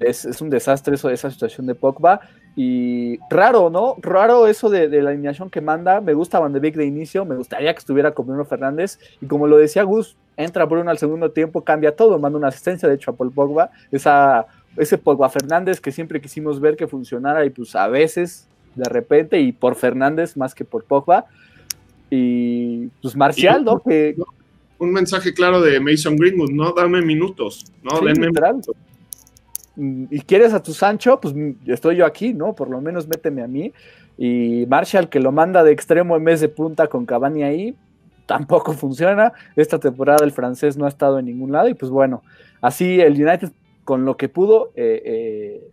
es, 0.00 0.40
un 0.40 0.50
desastre 0.50 0.94
eso, 0.94 1.10
esa 1.10 1.30
situación 1.30 1.66
de 1.66 1.74
Pogba. 1.74 2.20
Y 2.54 3.18
raro, 3.30 3.70
¿no? 3.70 3.96
Raro 4.00 4.46
eso 4.46 4.68
de, 4.68 4.88
la 5.00 5.10
alineación 5.10 5.50
que 5.50 5.60
manda. 5.60 6.00
Me 6.00 6.14
gusta 6.14 6.40
Van 6.40 6.52
de 6.52 6.60
Beek 6.60 6.76
de 6.76 6.84
inicio, 6.84 7.24
me 7.24 7.36
gustaría 7.36 7.72
que 7.72 7.78
estuviera 7.78 8.12
con 8.12 8.26
Bruno 8.26 8.44
Fernández. 8.44 8.98
Y 9.20 9.26
como 9.26 9.46
lo 9.46 9.56
decía 9.56 9.84
Gus, 9.84 10.16
entra 10.36 10.64
Bruno 10.64 10.90
al 10.90 10.98
segundo 10.98 11.30
tiempo, 11.30 11.62
cambia 11.62 11.94
todo, 11.94 12.18
manda 12.18 12.38
una 12.38 12.48
asistencia 12.48 12.88
de 12.88 12.96
hecho 12.96 13.12
a 13.12 13.16
Paul 13.16 13.32
Pogba. 13.32 13.70
Esa, 13.90 14.46
ese 14.76 14.98
Pogba 14.98 15.28
Fernández 15.28 15.80
que 15.80 15.92
siempre 15.92 16.20
quisimos 16.20 16.60
ver 16.60 16.76
que 16.76 16.86
funcionara 16.86 17.44
y 17.44 17.50
pues 17.50 17.74
a 17.76 17.88
veces, 17.88 18.48
de 18.74 18.88
repente, 18.88 19.40
y 19.40 19.52
por 19.52 19.74
Fernández 19.74 20.36
más 20.36 20.54
que 20.54 20.64
por 20.64 20.84
Pogba. 20.84 21.26
Y 22.10 22.88
pues 23.00 23.16
Marcial, 23.16 23.64
¿no? 23.64 23.80
Que, 23.80 24.16
un 24.78 24.92
mensaje 24.92 25.32
claro 25.32 25.60
de 25.60 25.78
Mason 25.80 26.16
Greenwood, 26.16 26.50
¿no? 26.50 26.72
Dame 26.72 27.02
minutos, 27.02 27.64
¿no? 27.82 28.00
Denme 28.00 28.28
minutos 28.28 28.76
y 29.76 30.20
quieres 30.20 30.52
a 30.52 30.62
tu 30.62 30.72
Sancho, 30.72 31.18
pues 31.20 31.34
estoy 31.66 31.96
yo 31.96 32.06
aquí, 32.06 32.32
¿no? 32.32 32.54
Por 32.54 32.68
lo 32.68 32.80
menos 32.80 33.08
méteme 33.08 33.42
a 33.42 33.46
mí. 33.46 33.72
Y 34.18 34.66
Marshall, 34.68 35.08
que 35.08 35.20
lo 35.20 35.32
manda 35.32 35.64
de 35.64 35.72
extremo 35.72 36.16
en 36.16 36.24
vez 36.24 36.40
de 36.40 36.48
punta 36.48 36.88
con 36.88 37.06
Cavani 37.06 37.42
ahí, 37.42 37.74
tampoco 38.26 38.72
funciona. 38.72 39.32
Esta 39.56 39.78
temporada 39.78 40.24
el 40.24 40.32
francés 40.32 40.76
no 40.76 40.84
ha 40.84 40.88
estado 40.88 41.18
en 41.18 41.26
ningún 41.26 41.52
lado. 41.52 41.68
Y 41.68 41.74
pues 41.74 41.90
bueno, 41.90 42.22
así 42.60 43.00
el 43.00 43.14
United 43.14 43.50
con 43.84 44.04
lo 44.04 44.16
que 44.16 44.28
pudo 44.28 44.72
eh, 44.74 45.02
eh, 45.04 45.68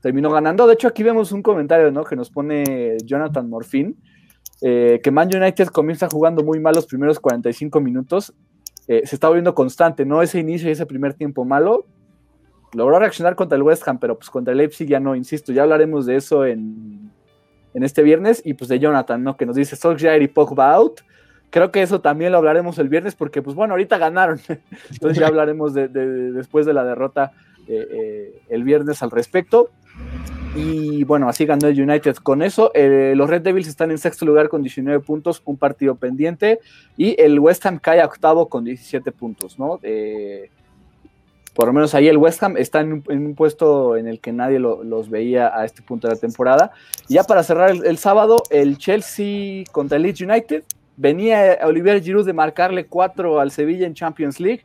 terminó 0.00 0.30
ganando. 0.30 0.66
De 0.66 0.74
hecho, 0.74 0.88
aquí 0.88 1.02
vemos 1.02 1.32
un 1.32 1.42
comentario, 1.42 1.90
¿no? 1.90 2.04
Que 2.04 2.16
nos 2.16 2.30
pone 2.30 2.96
Jonathan 3.04 3.48
Morfin. 3.48 3.96
Eh, 4.60 5.00
que 5.02 5.10
Man 5.10 5.30
United 5.32 5.68
comienza 5.68 6.08
jugando 6.10 6.42
muy 6.42 6.58
mal 6.58 6.74
los 6.74 6.86
primeros 6.86 7.20
45 7.20 7.80
minutos. 7.80 8.34
se 8.86 9.02
está 9.02 9.28
volviendo 9.28 9.54
constante, 9.54 10.04
¿no? 10.04 10.22
Ese 10.22 10.40
inicio 10.40 10.68
y 10.68 10.72
ese 10.72 10.86
primer 10.86 11.14
tiempo 11.14 11.44
malo 11.44 11.86
logró 12.72 12.98
reaccionar 12.98 13.34
contra 13.34 13.56
el 13.56 13.62
West 13.62 13.86
Ham, 13.86 13.98
pero 13.98 14.16
pues 14.18 14.30
contra 14.30 14.52
el 14.52 14.58
Leipzig 14.58 14.88
ya 14.88 15.00
no, 15.00 15.14
insisto, 15.14 15.52
ya 15.52 15.62
hablaremos 15.62 16.06
de 16.06 16.16
eso 16.16 16.44
en, 16.44 17.12
este 17.74 18.02
viernes 18.02 18.42
y 18.44 18.54
pues 18.54 18.68
de 18.68 18.80
Jonathan, 18.80 19.22
¿no? 19.22 19.36
Que 19.36 19.46
nos 19.46 19.54
dice 19.54 19.76
Solskjaer 19.76 20.20
y 20.20 20.26
Pogba 20.26 20.72
out. 20.72 21.00
Creo 21.50 21.70
que 21.70 21.82
eso 21.82 22.00
también 22.00 22.32
lo 22.32 22.38
hablaremos 22.38 22.78
el 22.78 22.88
viernes 22.88 23.14
porque 23.14 23.42
pues 23.42 23.56
bueno, 23.56 23.74
ahorita 23.74 23.98
ganaron, 23.98 24.40
entonces 24.90 25.18
ya 25.18 25.26
hablaremos 25.26 25.74
de, 25.74 25.88
después 25.88 26.66
de 26.66 26.74
la 26.74 26.84
derrota 26.84 27.32
eh, 27.66 27.86
eh, 27.90 28.42
el 28.48 28.64
viernes 28.64 29.02
al 29.02 29.10
respecto. 29.10 29.70
Y 30.56 31.04
bueno, 31.04 31.28
así 31.28 31.44
ganó 31.44 31.68
el 31.68 31.80
United 31.80 32.16
con 32.16 32.42
eso. 32.42 32.72
Eh, 32.74 33.12
los 33.14 33.28
Red 33.28 33.42
Devils 33.42 33.68
están 33.68 33.90
en 33.90 33.98
sexto 33.98 34.24
lugar 34.24 34.48
con 34.48 34.62
19 34.62 35.00
puntos, 35.00 35.42
un 35.44 35.56
partido 35.56 35.94
pendiente. 35.94 36.58
Y 36.96 37.20
el 37.20 37.38
West 37.38 37.64
Ham 37.66 37.78
cae 37.78 38.00
a 38.00 38.06
octavo 38.06 38.48
con 38.48 38.64
17 38.64 39.12
puntos, 39.12 39.58
¿no? 39.58 39.78
Por 41.58 41.66
lo 41.66 41.72
menos 41.72 41.92
ahí 41.96 42.06
el 42.06 42.18
West 42.18 42.40
Ham 42.44 42.56
está 42.56 42.78
en 42.78 43.02
un, 43.04 43.34
puesto 43.34 43.96
en 43.96 44.06
el 44.06 44.20
que 44.20 44.32
nadie 44.32 44.60
los 44.60 45.10
veía 45.10 45.48
a 45.52 45.64
este 45.64 45.82
punto 45.82 46.06
de 46.06 46.14
la 46.14 46.20
temporada. 46.20 46.70
Ya 47.08 47.24
para 47.24 47.42
cerrar 47.42 47.70
el, 47.70 47.98
sábado, 47.98 48.44
el 48.50 48.78
Chelsea 48.78 49.64
contra 49.72 49.96
el 49.96 50.04
Leeds 50.04 50.20
United. 50.20 50.62
Venía 50.98 51.58
Olivier 51.64 52.02
Giroud 52.02 52.26
de 52.26 52.32
marcarle 52.32 52.86
cuatro 52.86 53.38
al 53.38 53.52
Sevilla 53.52 53.86
en 53.86 53.94
Champions 53.94 54.40
League. 54.40 54.64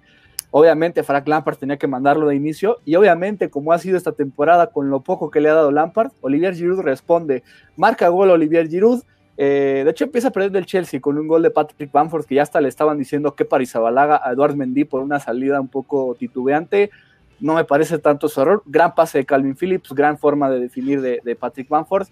Obviamente 0.49 1.03
Frank 1.03 1.27
Lampard 1.27 1.57
tenía 1.57 1.77
que 1.77 1.85
mandarlo 1.87 2.27
de 2.27 2.35
inicio. 2.35 2.79
Y 2.85 2.95
obviamente 2.95 3.51
como 3.51 3.71
ha 3.71 3.77
sido 3.77 3.97
esta 3.97 4.13
temporada 4.13 4.67
con 4.67 4.89
lo 4.89 5.01
poco 5.01 5.29
que 5.29 5.39
le 5.39 5.49
ha 5.49 5.53
dado 5.53 5.71
Lampard, 5.71 6.11
Olivier 6.21 6.55
Giroud 6.55 6.81
responde, 6.81 7.43
marca 7.77 8.09
gol 8.09 8.31
Olivier 8.31 8.67
Giroud, 8.67 9.03
eh, 9.37 9.83
de 9.85 9.91
hecho 9.91 10.05
empieza 10.05 10.29
a 10.29 10.31
perder 10.31 10.51
del 10.51 10.65
Chelsea 10.65 10.99
con 10.99 11.17
un 11.19 11.27
gol 11.27 11.43
de 11.43 11.51
Patrick 11.51 11.91
Bamford 11.91 12.25
que 12.25 12.35
ya 12.35 12.41
hasta 12.43 12.61
le 12.61 12.67
estaban 12.67 12.97
diciendo 12.97 13.35
que 13.35 13.45
Parizabalaga 13.45 14.19
a 14.23 14.31
Eduard 14.31 14.55
Mendy 14.55 14.85
por 14.85 15.01
una 15.01 15.19
salida 15.19 15.61
un 15.61 15.67
poco 15.67 16.15
titubeante, 16.19 16.91
no 17.39 17.55
me 17.55 17.65
parece 17.65 17.97
tanto 17.97 18.27
su 18.27 18.41
error, 18.41 18.63
gran 18.65 18.95
pase 18.95 19.19
de 19.19 19.25
Calvin 19.25 19.55
Phillips, 19.55 19.91
gran 19.93 20.17
forma 20.17 20.49
de 20.49 20.59
definir 20.59 21.01
de, 21.01 21.35
Patrick 21.35 21.67
Bamford, 21.67 22.07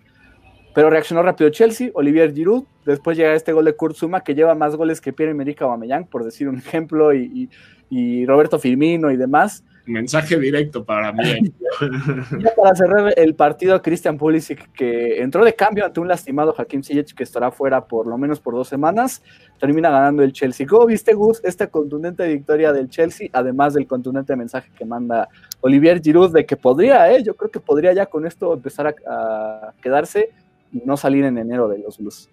pero 0.73 0.89
reaccionó 0.89 1.21
rápido 1.23 1.49
Chelsea, 1.49 1.89
Olivier 1.93 2.33
Giroud, 2.33 2.63
después 2.85 3.17
llega 3.17 3.33
este 3.33 3.53
gol 3.53 3.65
de 3.65 3.75
Kurt 3.75 3.95
Zuma 3.95 4.21
que 4.21 4.35
lleva 4.35 4.55
más 4.55 4.75
goles 4.75 5.01
que 5.01 5.13
Pierre-Emerick 5.13 5.61
Aubameyang, 5.61 6.07
por 6.07 6.23
decir 6.23 6.47
un 6.47 6.57
ejemplo, 6.57 7.13
y, 7.13 7.49
y 7.89 8.25
Roberto 8.25 8.57
Firmino 8.57 9.11
y 9.11 9.17
demás. 9.17 9.63
Mensaje 9.85 10.39
directo 10.39 10.85
para 10.85 11.11
mí. 11.11 11.53
ya 12.39 12.55
para 12.55 12.75
cerrar 12.75 13.13
el 13.17 13.35
partido, 13.35 13.81
Christian 13.81 14.17
Pulisic, 14.17 14.71
que 14.73 15.21
entró 15.21 15.43
de 15.43 15.53
cambio 15.55 15.85
ante 15.85 15.99
un 15.99 16.07
lastimado 16.07 16.53
Hakim 16.57 16.83
Ziyech, 16.83 17.13
que 17.13 17.23
estará 17.23 17.51
fuera 17.51 17.85
por 17.85 18.07
lo 18.07 18.17
menos 18.17 18.39
por 18.39 18.53
dos 18.53 18.67
semanas, 18.67 19.21
termina 19.59 19.89
ganando 19.89 20.23
el 20.23 20.31
Chelsea. 20.33 20.67
¿Cómo 20.67 20.85
viste, 20.85 21.13
Gus, 21.13 21.41
esta 21.43 21.67
contundente 21.67 22.27
victoria 22.27 22.71
del 22.71 22.89
Chelsea, 22.89 23.27
además 23.33 23.73
del 23.73 23.87
contundente 23.87 24.35
mensaje 24.35 24.71
que 24.77 24.85
manda 24.85 25.27
Olivier 25.61 26.01
Giroud 26.01 26.31
de 26.31 26.45
que 26.45 26.55
podría, 26.55 27.11
eh, 27.11 27.23
yo 27.23 27.35
creo 27.35 27.49
que 27.49 27.59
podría 27.59 27.91
ya 27.91 28.05
con 28.05 28.25
esto 28.25 28.53
empezar 28.53 28.87
a, 28.87 28.93
a 29.09 29.73
quedarse 29.81 30.29
no 30.71 30.97
salir 30.97 31.25
en 31.25 31.37
enero 31.37 31.67
de 31.67 31.79
los 31.79 31.97
Blues? 31.97 32.29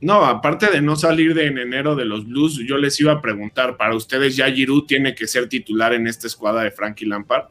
No, 0.00 0.24
aparte 0.24 0.70
de 0.70 0.80
no 0.80 0.94
salir 0.94 1.34
de 1.34 1.46
en 1.46 1.58
enero 1.58 1.96
de 1.96 2.04
los 2.04 2.26
Blues, 2.26 2.58
yo 2.66 2.76
les 2.76 2.98
iba 3.00 3.12
a 3.12 3.20
preguntar, 3.20 3.76
¿para 3.76 3.96
ustedes 3.96 4.36
ya 4.36 4.50
Giroud 4.50 4.84
tiene 4.84 5.14
que 5.14 5.26
ser 5.26 5.48
titular 5.48 5.92
en 5.92 6.06
esta 6.06 6.28
escuadra 6.28 6.62
de 6.62 6.70
Frankie 6.70 7.06
Lampard? 7.06 7.46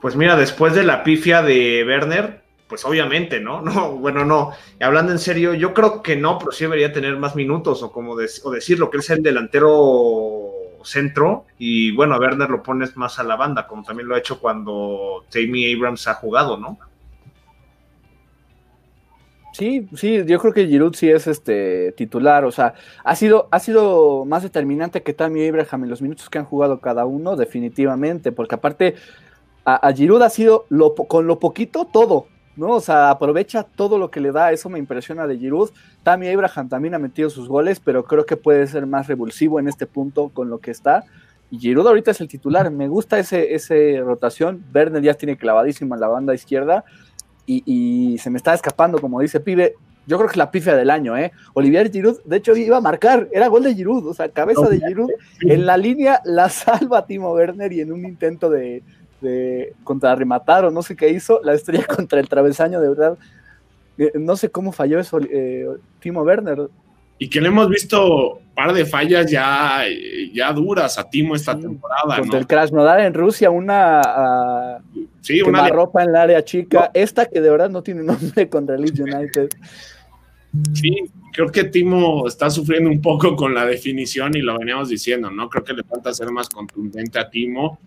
Pues 0.00 0.16
mira, 0.16 0.36
después 0.36 0.74
de 0.74 0.82
la 0.82 1.04
pifia 1.04 1.42
de 1.42 1.84
Werner, 1.86 2.40
pues 2.66 2.84
obviamente, 2.84 3.40
¿no? 3.40 3.62
No, 3.62 3.92
bueno, 3.92 4.24
no. 4.24 4.52
Hablando 4.80 5.12
en 5.12 5.18
serio, 5.18 5.54
yo 5.54 5.72
creo 5.72 6.02
que 6.02 6.16
no, 6.16 6.38
pero 6.38 6.50
sí 6.50 6.64
debería 6.64 6.92
tener 6.92 7.16
más 7.16 7.36
minutos 7.36 7.82
o 7.82 7.92
como 7.92 8.12
o 8.12 8.50
decirlo, 8.50 8.90
que 8.90 8.98
es 8.98 9.10
el 9.10 9.22
delantero 9.22 10.50
centro 10.82 11.44
y 11.58 11.92
bueno, 11.92 12.14
a 12.14 12.18
Werner 12.18 12.48
lo 12.48 12.62
pones 12.62 12.96
más 12.96 13.18
a 13.18 13.22
la 13.22 13.36
banda, 13.36 13.66
como 13.66 13.82
también 13.82 14.08
lo 14.08 14.14
ha 14.14 14.18
hecho 14.18 14.40
cuando 14.40 15.24
Tammy 15.30 15.72
Abrams 15.74 16.08
ha 16.08 16.14
jugado, 16.14 16.56
¿no? 16.56 16.78
Sí, 19.60 19.86
sí, 19.94 20.24
yo 20.24 20.38
creo 20.38 20.54
que 20.54 20.66
Giroud 20.66 20.94
sí 20.94 21.10
es 21.10 21.26
este 21.26 21.92
titular, 21.92 22.46
o 22.46 22.50
sea, 22.50 22.72
ha 23.04 23.14
sido, 23.14 23.46
ha 23.50 23.60
sido 23.60 24.24
más 24.24 24.42
determinante 24.42 25.02
que 25.02 25.12
Tammy 25.12 25.46
Abraham 25.46 25.84
en 25.84 25.90
los 25.90 26.00
minutos 26.00 26.30
que 26.30 26.38
han 26.38 26.46
jugado 26.46 26.80
cada 26.80 27.04
uno, 27.04 27.36
definitivamente, 27.36 28.32
porque 28.32 28.54
aparte 28.54 28.94
a, 29.66 29.92
Giroud 29.92 30.22
ha 30.22 30.30
sido 30.30 30.64
lo, 30.70 30.94
con 30.94 31.26
lo 31.26 31.38
poquito 31.38 31.84
todo, 31.84 32.26
¿no? 32.56 32.70
O 32.70 32.80
sea, 32.80 33.10
aprovecha 33.10 33.64
todo 33.64 33.98
lo 33.98 34.10
que 34.10 34.20
le 34.20 34.32
da, 34.32 34.50
eso 34.50 34.70
me 34.70 34.78
impresiona 34.78 35.26
de 35.26 35.36
Giroud. 35.36 35.68
Tammy 36.04 36.30
Abraham 36.30 36.70
también 36.70 36.94
ha 36.94 36.98
metido 36.98 37.28
sus 37.28 37.46
goles, 37.46 37.80
pero 37.80 38.04
creo 38.04 38.24
que 38.24 38.38
puede 38.38 38.66
ser 38.66 38.86
más 38.86 39.08
revulsivo 39.08 39.60
en 39.60 39.68
este 39.68 39.84
punto 39.84 40.30
con 40.30 40.48
lo 40.48 40.60
que 40.60 40.70
está. 40.70 41.04
Y 41.50 41.58
Giroud 41.58 41.86
ahorita 41.86 42.12
es 42.12 42.20
el 42.22 42.28
titular, 42.28 42.70
me 42.70 42.88
gusta 42.88 43.18
ese, 43.18 43.54
ese 43.54 44.00
rotación. 44.00 44.64
Werner 44.74 45.02
ya 45.02 45.12
tiene 45.12 45.36
clavadísimo 45.36 45.94
en 45.94 46.00
la 46.00 46.08
banda 46.08 46.32
izquierda 46.32 46.82
y, 47.66 48.18
se 48.18 48.30
me 48.30 48.36
está 48.36 48.54
escapando, 48.54 49.00
como 49.00 49.20
dice 49.20 49.40
Pibe. 49.40 49.74
Yo 50.06 50.16
creo 50.16 50.28
que 50.28 50.32
es 50.32 50.38
la 50.38 50.50
pifia 50.50 50.74
del 50.74 50.90
año, 50.90 51.16
¿eh? 51.16 51.30
Olivier 51.52 51.90
Giroud, 51.90 52.20
de 52.24 52.38
hecho, 52.38 52.56
iba 52.56 52.78
a 52.78 52.80
marcar, 52.80 53.28
era 53.32 53.48
gol 53.48 53.62
de 53.62 53.74
Giroud, 53.74 54.06
o 54.06 54.14
sea, 54.14 54.28
cabeza 54.30 54.68
de 54.68 54.80
Giroud. 54.80 55.10
En 55.42 55.66
la 55.66 55.76
línea 55.76 56.20
la 56.24 56.48
salva 56.48 57.06
Timo 57.06 57.32
Werner 57.32 57.72
y 57.72 57.80
en 57.80 57.92
un 57.92 58.04
intento 58.04 58.50
de, 58.50 58.82
de 59.20 59.74
contrarrematar 59.84 60.64
o 60.64 60.70
no 60.70 60.82
sé 60.82 60.96
qué 60.96 61.10
hizo, 61.10 61.40
la 61.42 61.54
estrella 61.54 61.84
contra 61.96 62.18
el 62.18 62.28
travesaño, 62.28 62.80
de 62.80 62.88
verdad. 62.88 63.18
Eh, 63.98 64.12
no 64.14 64.36
sé 64.36 64.50
cómo 64.50 64.72
falló 64.72 64.98
eso 64.98 65.18
eh, 65.20 65.68
Timo 66.00 66.22
Werner 66.22 66.68
y 67.22 67.28
que 67.28 67.38
le 67.40 67.48
hemos 67.48 67.68
visto 67.68 68.40
par 68.54 68.72
de 68.72 68.86
fallas 68.86 69.30
ya, 69.30 69.84
ya 70.32 70.52
duras 70.54 70.98
a 70.98 71.08
Timo 71.08 71.36
esta 71.36 71.56
temporada. 71.56 72.18
Contra 72.18 72.38
el 72.38 72.46
Krasnodar 72.46 73.00
en 73.00 73.12
Rusia, 73.12 73.50
una, 73.50 74.80
sí, 75.20 75.42
una 75.42 75.68
ropa 75.68 76.02
en 76.02 76.08
el 76.08 76.16
área 76.16 76.42
chica. 76.42 76.90
Esta 76.94 77.26
que 77.26 77.42
de 77.42 77.50
verdad 77.50 77.68
no 77.68 77.82
tiene 77.82 78.02
nombre 78.02 78.48
contra 78.48 78.74
el 78.74 78.80
Leeds 78.80 79.00
United. 79.00 79.50
Sí, 80.72 80.96
creo 81.34 81.52
que 81.52 81.64
Timo 81.64 82.26
está 82.26 82.48
sufriendo 82.48 82.88
un 82.88 83.02
poco 83.02 83.36
con 83.36 83.54
la 83.54 83.66
definición 83.66 84.34
y 84.34 84.40
lo 84.40 84.58
veníamos 84.58 84.88
diciendo, 84.88 85.30
¿no? 85.30 85.50
Creo 85.50 85.62
que 85.62 85.74
le 85.74 85.84
falta 85.84 86.14
ser 86.14 86.30
más 86.30 86.48
contundente 86.48 87.18
a 87.18 87.28
Timo, 87.28 87.78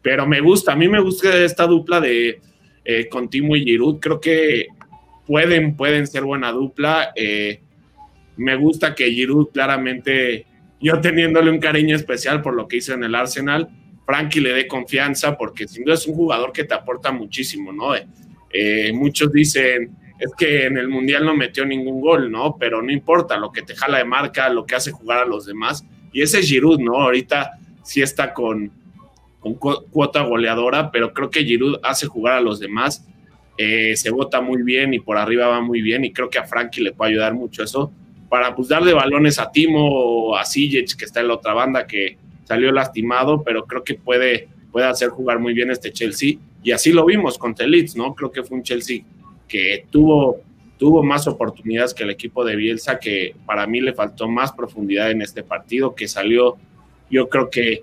pero 0.00 0.28
me 0.28 0.40
gusta, 0.40 0.72
a 0.72 0.76
mí 0.76 0.86
me 0.86 1.00
gusta 1.00 1.36
esta 1.36 1.66
dupla 1.66 2.00
de 2.00 2.40
eh, 2.84 3.08
con 3.08 3.28
Timo 3.28 3.56
y 3.56 3.64
Giroud, 3.64 3.98
creo 3.98 4.20
que 4.20 4.66
pueden, 5.26 5.76
pueden 5.76 6.06
ser 6.06 6.22
buena 6.22 6.52
dupla. 6.52 7.10
Eh, 7.16 7.62
me 8.36 8.56
gusta 8.56 8.94
que 8.94 9.10
Giroud 9.10 9.48
claramente, 9.52 10.46
yo 10.80 11.00
teniéndole 11.00 11.50
un 11.50 11.58
cariño 11.58 11.96
especial 11.96 12.42
por 12.42 12.54
lo 12.54 12.68
que 12.68 12.76
hizo 12.76 12.94
en 12.94 13.04
el 13.04 13.14
Arsenal, 13.14 13.68
Frankie 14.04 14.40
le 14.40 14.52
dé 14.52 14.68
confianza 14.68 15.36
porque 15.36 15.66
sin 15.66 15.84
duda 15.84 15.94
es 15.94 16.06
un 16.06 16.14
jugador 16.14 16.52
que 16.52 16.64
te 16.64 16.74
aporta 16.74 17.10
muchísimo, 17.10 17.72
¿no? 17.72 17.92
Eh, 18.52 18.92
muchos 18.92 19.32
dicen, 19.32 19.96
es 20.18 20.32
que 20.38 20.66
en 20.66 20.78
el 20.78 20.88
Mundial 20.88 21.24
no 21.24 21.34
metió 21.34 21.66
ningún 21.66 22.00
gol, 22.00 22.30
¿no? 22.30 22.56
Pero 22.58 22.82
no 22.82 22.92
importa, 22.92 23.36
lo 23.36 23.50
que 23.50 23.62
te 23.62 23.74
jala 23.74 23.98
de 23.98 24.04
marca, 24.04 24.48
lo 24.48 24.64
que 24.64 24.76
hace 24.76 24.92
jugar 24.92 25.18
a 25.18 25.26
los 25.26 25.46
demás. 25.46 25.84
Y 26.12 26.22
ese 26.22 26.38
es 26.38 26.48
Giroud, 26.48 26.78
¿no? 26.78 27.00
Ahorita 27.00 27.58
sí 27.82 28.00
está 28.00 28.32
con, 28.32 28.70
con 29.40 29.54
cuota 29.54 30.22
goleadora, 30.22 30.90
pero 30.90 31.12
creo 31.12 31.28
que 31.28 31.44
Giroud 31.44 31.80
hace 31.82 32.06
jugar 32.06 32.34
a 32.34 32.40
los 32.40 32.60
demás. 32.60 33.04
Eh, 33.58 33.96
se 33.96 34.10
vota 34.10 34.40
muy 34.40 34.62
bien 34.62 34.94
y 34.94 35.00
por 35.00 35.16
arriba 35.16 35.48
va 35.48 35.60
muy 35.60 35.80
bien 35.80 36.04
y 36.04 36.12
creo 36.12 36.28
que 36.28 36.38
a 36.38 36.44
Frankie 36.44 36.82
le 36.82 36.92
puede 36.92 37.12
ayudar 37.12 37.32
mucho 37.32 37.62
eso 37.62 37.90
para 38.28 38.54
pues 38.54 38.68
darle 38.68 38.92
balones 38.92 39.38
a 39.38 39.50
Timo 39.50 39.88
o 39.88 40.36
a 40.36 40.44
Sijic, 40.44 40.96
que 40.96 41.04
está 41.04 41.20
en 41.20 41.28
la 41.28 41.34
otra 41.34 41.54
banda, 41.54 41.86
que 41.86 42.16
salió 42.44 42.72
lastimado, 42.72 43.42
pero 43.42 43.64
creo 43.66 43.84
que 43.84 43.94
puede, 43.94 44.48
puede 44.72 44.86
hacer 44.86 45.10
jugar 45.10 45.38
muy 45.38 45.54
bien 45.54 45.70
este 45.70 45.92
Chelsea. 45.92 46.34
Y 46.62 46.72
así 46.72 46.92
lo 46.92 47.04
vimos 47.04 47.38
el 47.58 47.70
Leeds, 47.70 47.96
¿no? 47.96 48.14
Creo 48.14 48.30
que 48.30 48.42
fue 48.42 48.56
un 48.56 48.62
Chelsea 48.62 49.02
que 49.46 49.86
tuvo, 49.90 50.40
tuvo 50.78 51.02
más 51.02 51.26
oportunidades 51.28 51.94
que 51.94 52.02
el 52.02 52.10
equipo 52.10 52.44
de 52.44 52.56
Bielsa, 52.56 52.98
que 52.98 53.34
para 53.46 53.66
mí 53.66 53.80
le 53.80 53.92
faltó 53.92 54.28
más 54.28 54.52
profundidad 54.52 55.10
en 55.10 55.22
este 55.22 55.42
partido, 55.42 55.94
que 55.94 56.08
salió, 56.08 56.56
yo 57.10 57.28
creo 57.28 57.50
que 57.50 57.82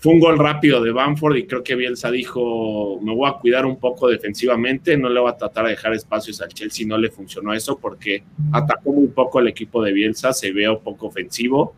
fue 0.00 0.12
un 0.12 0.20
gol 0.20 0.38
rápido 0.38 0.80
de 0.80 0.92
Bamford 0.92 1.36
y 1.36 1.46
creo 1.46 1.64
que 1.64 1.74
Bielsa 1.74 2.10
dijo, 2.10 3.00
me 3.02 3.12
voy 3.12 3.28
a 3.28 3.32
cuidar 3.32 3.66
un 3.66 3.80
poco 3.80 4.08
defensivamente, 4.08 4.96
no 4.96 5.08
le 5.08 5.18
voy 5.18 5.30
a 5.30 5.36
tratar 5.36 5.64
de 5.64 5.70
dejar 5.72 5.92
espacios 5.92 6.40
al 6.40 6.50
Chelsea, 6.54 6.86
no 6.86 6.96
le 6.96 7.10
funcionó 7.10 7.52
eso 7.52 7.76
porque 7.78 8.22
atacó 8.52 8.92
muy 8.92 9.08
poco 9.08 9.40
el 9.40 9.48
equipo 9.48 9.82
de 9.82 9.92
Bielsa, 9.92 10.32
se 10.32 10.52
ve 10.52 10.66
poco 10.84 11.08
ofensivo 11.08 11.74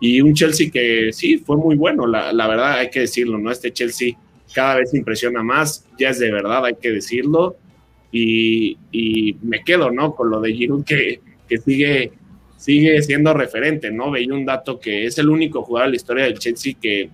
y 0.00 0.20
un 0.22 0.32
Chelsea 0.32 0.70
que 0.70 1.12
sí, 1.12 1.38
fue 1.38 1.58
muy 1.58 1.76
bueno, 1.76 2.06
la, 2.06 2.32
verdad 2.48 2.78
hay 2.78 2.88
que 2.88 3.00
decirlo, 3.00 3.36
¿no? 3.36 3.50
Este 3.50 3.70
Chelsea 3.70 4.16
cada 4.54 4.76
vez 4.76 4.94
impresiona 4.94 5.42
más, 5.42 5.86
ya 5.98 6.08
es 6.08 6.18
de 6.20 6.32
verdad, 6.32 6.64
hay 6.64 6.76
que 6.80 6.90
decirlo 6.90 7.56
y, 8.10 8.78
me 9.42 9.62
quedo, 9.62 9.90
¿no? 9.90 10.14
Con 10.14 10.30
lo 10.30 10.40
de 10.40 10.54
Giroud 10.54 10.84
que, 10.84 11.20
que 11.46 11.58
sigue 11.58 12.12
sigue 12.56 13.00
siendo 13.02 13.34
referente, 13.34 13.90
¿no? 13.90 14.10
Veía 14.10 14.34
un 14.34 14.44
dato 14.44 14.80
que 14.80 15.06
es 15.06 15.18
el 15.18 15.28
único 15.28 15.62
jugador 15.62 15.88
de 15.88 15.90
la 15.92 15.96
historia 15.96 16.24
del 16.24 16.38
Chelsea 16.38 16.74
que 16.80 17.08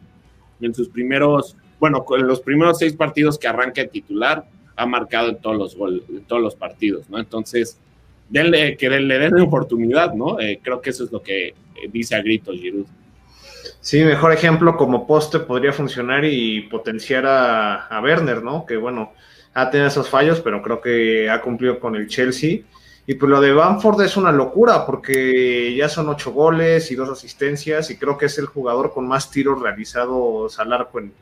en 0.65 0.75
sus 0.75 0.89
primeros, 0.89 1.57
bueno, 1.79 2.05
en 2.17 2.27
los 2.27 2.41
primeros 2.41 2.79
seis 2.79 2.95
partidos 2.95 3.39
que 3.39 3.49
arranca 3.49 3.87
titular, 3.87 4.45
ha 4.77 4.87
marcado 4.87 5.29
en 5.29 5.37
todos 5.37 5.57
los, 5.57 6.07
en 6.09 6.25
todos 6.25 6.43
los 6.43 6.55
partidos, 6.55 7.09
¿no? 7.09 7.19
Entonces, 7.19 7.79
denle, 8.29 8.77
que 8.77 8.91
le 8.91 9.19
den 9.19 9.41
oportunidad, 9.41 10.15
¿no? 10.15 10.41
Eh, 10.41 10.61
creo 10.63 10.81
que 10.81 10.91
eso 10.91 11.05
es 11.05 11.13
lo 11.13 11.23
que 11.23 11.49
eh, 11.49 11.55
dice 11.93 12.17
a 12.17 12.23
gritos 12.23 12.57
Giroud. 12.57 12.87
Sí, 13.81 14.03
mejor 14.03 14.33
ejemplo 14.33 14.77
como 14.77 15.07
poste 15.07 15.39
podría 15.39 15.73
funcionar 15.73 16.25
y 16.25 16.63
potenciar 16.63 17.27
a, 17.27 17.87
a 17.87 18.01
Werner, 18.03 18.43
¿no? 18.43 18.67
Que 18.67 18.77
bueno, 18.77 19.13
ha 19.55 19.71
tenido 19.71 19.89
esos 19.89 20.09
fallos, 20.09 20.41
pero 20.41 20.63
creo 20.63 20.81
que 20.81 21.31
ha 21.31 21.41
cumplido 21.41 21.79
con 21.79 21.95
el 21.95 22.09
Chelsea 22.09 22.61
y 23.07 23.15
pues 23.15 23.29
lo 23.31 23.41
de 23.41 23.53
Bamford 23.53 24.01
es 24.03 24.17
una 24.17 24.33
locura 24.33 24.87
porque 24.87 25.75
ya 25.77 25.89
son 25.89 26.09
ocho 26.09 26.33
goles 26.33 26.91
y 26.91 26.95
dos 26.95 27.11
asistencias 27.11 27.91
y 27.91 27.99
creo 27.99 28.17
que 28.17 28.27
es 28.27 28.39
el 28.39 28.47
jugador 28.47 28.93
con 28.93 29.07
más 29.07 29.31
tiros 29.31 29.61
realizados 29.61 30.59
al 30.59 30.73
arco 30.73 31.01
en, 31.01 31.13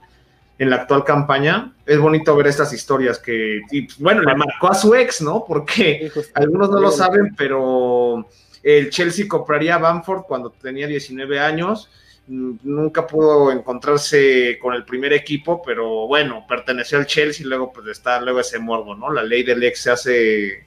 en 0.59 0.71
la 0.71 0.77
actual 0.77 1.03
campaña. 1.03 1.73
Es 1.85 1.99
bonito 1.99 2.37
ver 2.37 2.47
estas 2.47 2.73
historias 2.73 3.19
que, 3.19 3.63
bueno, 3.99 4.23
le 4.23 4.35
marcó 4.37 4.71
a 4.71 4.75
su 4.75 4.95
ex, 4.95 5.21
¿no? 5.21 5.45
Porque 5.45 6.13
algunos 6.35 6.71
no 6.71 6.81
lo 6.81 6.93
saben, 6.93 7.35
pero 7.37 8.29
el 8.63 8.91
Chelsea 8.91 9.27
compraría 9.27 9.75
a 9.75 9.79
Bamford 9.79 10.23
cuando 10.23 10.51
tenía 10.51 10.87
19 10.87 11.41
años. 11.41 11.91
Nunca 12.29 13.09
pudo 13.09 13.51
encontrarse 13.51 14.57
con 14.63 14.75
el 14.75 14.85
primer 14.85 15.13
equipo, 15.13 15.61
pero 15.61 16.07
bueno, 16.07 16.47
perteneció 16.49 16.99
al 16.99 17.07
Chelsea 17.07 17.45
y 17.45 17.49
luego 17.49 17.73
pues 17.73 17.89
está 17.89 18.21
luego 18.21 18.39
ese 18.39 18.61
morbo, 18.61 18.95
¿no? 18.95 19.13
La 19.13 19.25
ley 19.25 19.43
del 19.43 19.65
ex 19.65 19.81
se 19.81 19.91
hace 19.91 20.67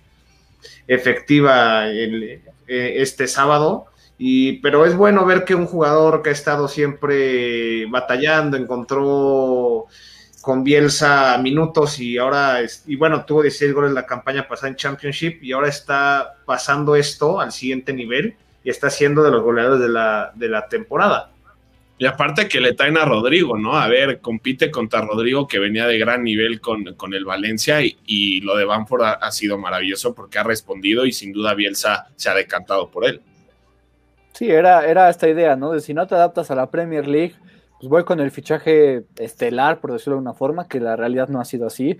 efectiva 0.87 1.89
eh, 1.89 2.41
este 2.67 3.27
sábado. 3.27 3.87
Y, 4.17 4.59
pero 4.59 4.85
es 4.85 4.95
bueno 4.95 5.25
ver 5.25 5.43
que 5.43 5.55
un 5.55 5.65
jugador 5.65 6.21
que 6.21 6.29
ha 6.29 6.33
estado 6.33 6.67
siempre 6.67 7.85
batallando, 7.87 8.55
encontró 8.55 9.87
con 10.41 10.63
Bielsa 10.63 11.37
minutos 11.39 11.99
y 11.99 12.17
ahora, 12.17 12.59
y 12.85 12.95
bueno, 12.95 13.25
tuvo 13.25 13.41
16 13.41 13.73
goles 13.73 13.91
la 13.91 14.05
campaña 14.05 14.47
pasada 14.47 14.67
en 14.69 14.75
Championship 14.75 15.41
y 15.41 15.51
ahora 15.51 15.69
está 15.69 16.35
pasando 16.45 16.95
esto 16.95 17.41
al 17.41 17.51
siguiente 17.51 17.93
nivel 17.93 18.35
y 18.63 18.69
está 18.69 18.89
siendo 18.89 19.23
de 19.23 19.31
los 19.31 19.43
goleadores 19.43 19.79
de 19.79 19.89
la, 19.89 20.31
de 20.35 20.47
la 20.47 20.67
temporada. 20.67 21.31
Y 21.97 22.05
aparte 22.05 22.49
que 22.49 22.59
le 22.59 22.73
traen 22.73 22.97
a 22.97 23.05
Rodrigo, 23.05 23.57
¿no? 23.57 23.77
A 23.77 23.87
ver, 23.87 24.19
compite 24.19 24.69
contra 24.69 25.01
Rodrigo 25.01 25.47
que 25.47 25.59
venía 25.59 25.87
de 25.87 25.97
gran 25.97 26.23
nivel 26.23 26.59
con, 26.59 26.83
con 26.95 27.13
el 27.13 27.23
Valencia 27.23 27.79
y, 27.81 28.41
lo 28.41 28.57
de 28.57 28.65
Banford 28.65 29.03
ha, 29.21 29.31
sido 29.31 29.57
maravilloso 29.57 30.13
porque 30.13 30.37
ha 30.37 30.43
respondido 30.43 31.05
y 31.05 31.13
sin 31.13 31.31
duda 31.31 31.53
Bielsa 31.53 32.07
se 32.17 32.29
ha 32.29 32.33
decantado 32.33 32.89
por 32.91 33.05
él. 33.05 33.21
Sí, 34.33 34.49
era, 34.51 34.85
era 34.85 35.09
esta 35.09 35.29
idea, 35.29 35.55
¿no? 35.55 35.71
De 35.71 35.79
si 35.79 35.93
no 35.93 36.05
te 36.05 36.15
adaptas 36.15 36.51
a 36.51 36.55
la 36.55 36.69
Premier 36.69 37.07
League, 37.07 37.35
pues 37.79 37.89
voy 37.89 38.03
con 38.03 38.19
el 38.19 38.31
fichaje 38.31 39.05
estelar, 39.15 39.79
por 39.79 39.93
decirlo 39.93 40.15
de 40.15 40.21
una 40.21 40.33
forma, 40.33 40.67
que 40.67 40.81
la 40.81 40.97
realidad 40.97 41.29
no 41.29 41.39
ha 41.39 41.45
sido 41.45 41.65
así. 41.65 41.97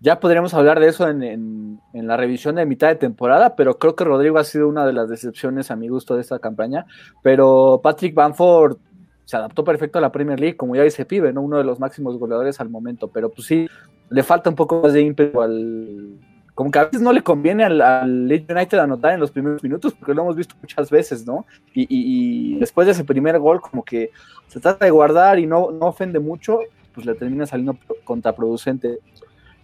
Ya 0.00 0.18
podríamos 0.18 0.52
hablar 0.52 0.80
de 0.80 0.88
eso 0.88 1.08
en, 1.08 1.22
en, 1.22 1.80
en, 1.94 2.06
la 2.08 2.16
revisión 2.16 2.56
de 2.56 2.66
mitad 2.66 2.88
de 2.88 2.96
temporada, 2.96 3.54
pero 3.54 3.78
creo 3.78 3.94
que 3.94 4.04
Rodrigo 4.04 4.38
ha 4.38 4.44
sido 4.44 4.68
una 4.68 4.84
de 4.84 4.92
las 4.92 5.08
decepciones 5.08 5.70
a 5.70 5.76
mi 5.76 5.88
gusto 5.88 6.16
de 6.16 6.22
esta 6.22 6.40
campaña. 6.40 6.86
Pero 7.22 7.80
Patrick 7.82 8.14
Banford 8.14 8.78
se 9.26 9.36
adaptó 9.36 9.64
perfecto 9.64 9.98
a 9.98 10.00
la 10.00 10.12
Premier 10.12 10.38
League, 10.38 10.56
como 10.56 10.76
ya 10.76 10.82
dice 10.82 11.04
Pibe, 11.04 11.32
¿no? 11.32 11.42
Uno 11.42 11.58
de 11.58 11.64
los 11.64 11.80
máximos 11.80 12.16
goleadores 12.16 12.60
al 12.60 12.70
momento, 12.70 13.08
pero 13.08 13.28
pues 13.28 13.48
sí, 13.48 13.68
le 14.08 14.22
falta 14.22 14.48
un 14.48 14.56
poco 14.56 14.80
más 14.80 14.92
de 14.92 15.02
ímpetu 15.02 15.42
al. 15.42 16.20
Como 16.54 16.70
que 16.70 16.78
a 16.78 16.84
veces 16.84 17.02
no 17.02 17.12
le 17.12 17.22
conviene 17.22 17.64
al, 17.64 17.82
al 17.82 18.28
Leeds 18.28 18.48
United 18.48 18.78
anotar 18.78 19.12
en 19.12 19.20
los 19.20 19.32
primeros 19.32 19.62
minutos, 19.62 19.92
porque 19.92 20.14
lo 20.14 20.22
hemos 20.22 20.36
visto 20.36 20.54
muchas 20.62 20.90
veces, 20.90 21.26
¿no? 21.26 21.44
Y, 21.74 22.58
después 22.58 22.86
de 22.86 22.92
ese 22.92 23.04
primer 23.04 23.38
gol, 23.40 23.60
como 23.60 23.84
que 23.84 24.10
se 24.46 24.60
trata 24.60 24.84
de 24.84 24.90
guardar 24.90 25.38
y 25.38 25.46
no, 25.46 25.72
no 25.72 25.88
ofende 25.88 26.18
mucho, 26.20 26.60
pues 26.94 27.04
le 27.04 27.14
termina 27.14 27.46
saliendo 27.46 27.76
contraproducente. 28.04 29.00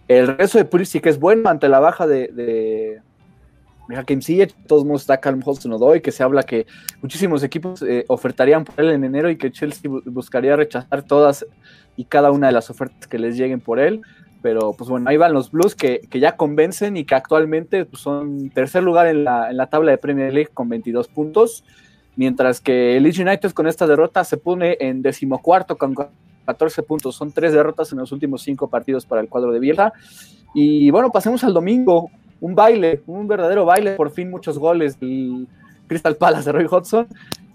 El 0.09 0.37
resto 0.37 0.57
de 0.57 0.65
Pulisic 0.65 1.05
es 1.07 1.19
bueno 1.19 1.49
ante 1.49 1.69
la 1.69 1.79
baja 1.79 2.05
de 2.05 3.01
Hakim 3.89 4.19
de 4.19 4.53
todos 4.67 4.85
modos 4.85 5.01
está 5.01 5.17
Calm 5.17 5.41
Hudson 5.45 5.77
que 6.01 6.11
se 6.11 6.23
habla 6.23 6.43
que 6.43 6.65
muchísimos 7.01 7.43
equipos 7.43 7.81
eh, 7.81 8.05
ofertarían 8.07 8.63
por 8.63 8.79
él 8.83 8.91
en 8.91 9.03
enero 9.03 9.29
y 9.29 9.37
que 9.37 9.51
Chelsea 9.51 9.91
buscaría 10.05 10.55
rechazar 10.55 11.03
todas 11.03 11.45
y 11.95 12.05
cada 12.05 12.31
una 12.31 12.47
de 12.47 12.53
las 12.53 12.69
ofertas 12.69 13.07
que 13.07 13.19
les 13.19 13.37
lleguen 13.37 13.59
por 13.59 13.79
él. 13.79 14.01
Pero 14.41 14.73
pues 14.73 14.89
bueno, 14.89 15.09
ahí 15.09 15.17
van 15.17 15.33
los 15.33 15.51
Blues 15.51 15.75
que, 15.75 16.01
ya 16.11 16.35
convencen 16.35 16.97
y 16.97 17.05
que 17.05 17.15
actualmente 17.15 17.85
pues, 17.85 18.01
son 18.01 18.49
tercer 18.49 18.83
lugar 18.83 19.07
en 19.07 19.23
la, 19.23 19.49
en 19.49 19.57
la 19.57 19.67
tabla 19.67 19.91
de 19.91 19.97
Premier 19.97 20.33
League 20.33 20.49
con 20.53 20.67
22 20.67 21.07
puntos, 21.07 21.63
mientras 22.17 22.59
que 22.59 22.97
el 22.97 23.03
Leeds 23.03 23.19
United 23.19 23.51
con 23.51 23.67
esta 23.67 23.87
derrota 23.87 24.23
se 24.23 24.37
pone 24.37 24.77
en 24.81 25.01
decimocuarto 25.01 25.77
con 25.77 25.95
14 26.45 26.83
puntos. 26.83 27.15
Son 27.15 27.31
tres 27.31 27.53
derrotas 27.53 27.91
en 27.91 27.99
los 27.99 28.11
últimos 28.11 28.41
cinco 28.41 28.69
partidos 28.69 29.05
para 29.05 29.21
el 29.21 29.29
cuadro 29.29 29.51
de 29.51 29.59
Bielsa. 29.59 29.93
Y 30.53 30.89
bueno, 30.91 31.09
pasemos 31.11 31.43
al 31.43 31.53
domingo 31.53 32.09
un 32.43 32.55
baile, 32.55 33.01
un 33.07 33.25
verdadero 33.25 33.63
baile, 33.63 33.95
por 33.95 34.11
fin 34.11 34.29
muchos 34.29 34.59
goles 34.59 34.99
del 34.99 35.47
Crystal 35.87 36.17
Palace 36.17 36.43
de 36.43 36.51
Roy 36.51 36.67
Hodgson. 36.69 37.07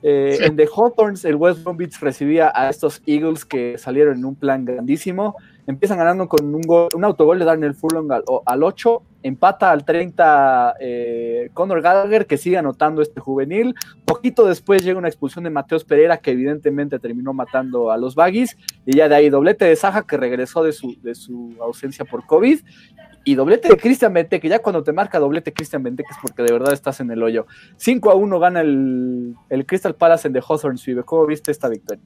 Eh, 0.03 0.39
en 0.41 0.57
The 0.57 0.67
Hawthorns, 0.75 1.27
el 1.27 1.37
West 1.37 1.63
Bromwich 1.63 2.01
recibía 2.01 2.51
a 2.55 2.71
estos 2.71 3.03
Eagles 3.05 3.45
que 3.45 3.77
salieron 3.77 4.17
en 4.17 4.25
un 4.25 4.35
plan 4.35 4.65
grandísimo. 4.65 5.37
Empiezan 5.67 5.99
ganando 5.99 6.27
con 6.27 6.55
un, 6.55 6.63
gol, 6.63 6.89
un 6.95 7.05
autogol 7.05 7.39
de 7.39 7.45
Daniel 7.45 7.75
Furlong 7.75 8.11
al, 8.11 8.25
al 8.47 8.63
8. 8.63 9.03
Empata 9.25 9.73
al 9.73 9.85
30 9.85 10.77
eh, 10.81 11.51
Conor 11.53 11.83
Gallagher, 11.83 12.27
que 12.27 12.39
sigue 12.39 12.57
anotando 12.57 13.03
este 13.03 13.21
juvenil. 13.21 13.75
Poquito 14.07 14.47
después 14.47 14.83
llega 14.83 14.99
una 14.99 15.09
expulsión 15.09 15.45
de 15.45 15.51
Mateos 15.51 15.85
Pereira, 15.85 16.17
que 16.17 16.31
evidentemente 16.31 16.99
terminó 16.99 17.35
matando 17.35 17.91
a 17.91 17.99
los 17.99 18.15
Baggies. 18.15 18.57
Y 18.87 18.97
ya 18.97 19.11
de 19.11 19.17
ahí 19.17 19.29
doblete 19.29 19.67
de 19.67 19.77
Saja, 19.77 20.07
que 20.07 20.17
regresó 20.17 20.63
de 20.63 20.73
su, 20.73 20.97
de 21.03 21.15
su 21.15 21.55
ausencia 21.61 22.07
por 22.07 22.25
COVID 22.25 22.61
y 23.29 23.35
doblete 23.35 23.69
de 23.69 23.77
Cristian 23.77 24.15
que 24.15 24.49
ya 24.49 24.61
cuando 24.61 24.83
te 24.83 24.91
marca 24.91 25.19
doblete 25.19 25.53
Cristian 25.53 25.85
que 25.85 26.03
es 26.03 26.17
porque 26.23 26.43
de 26.43 26.51
verdad 26.51 26.73
estás 26.73 27.01
en 27.01 27.11
el 27.11 27.23
hoyo. 27.23 27.47
5 27.77 28.11
a 28.11 28.15
1 28.15 28.41
gana 28.41 28.63
el, 28.63 29.37
Crystal 29.67 29.95
Palace 29.95 30.29
en 30.29 30.33
The 30.33 30.41
Hawthorne 30.41 30.81
Vive. 30.87 31.03
¿Cómo 31.03 31.27
viste 31.27 31.51
esta 31.51 31.69
victoria? 31.69 32.03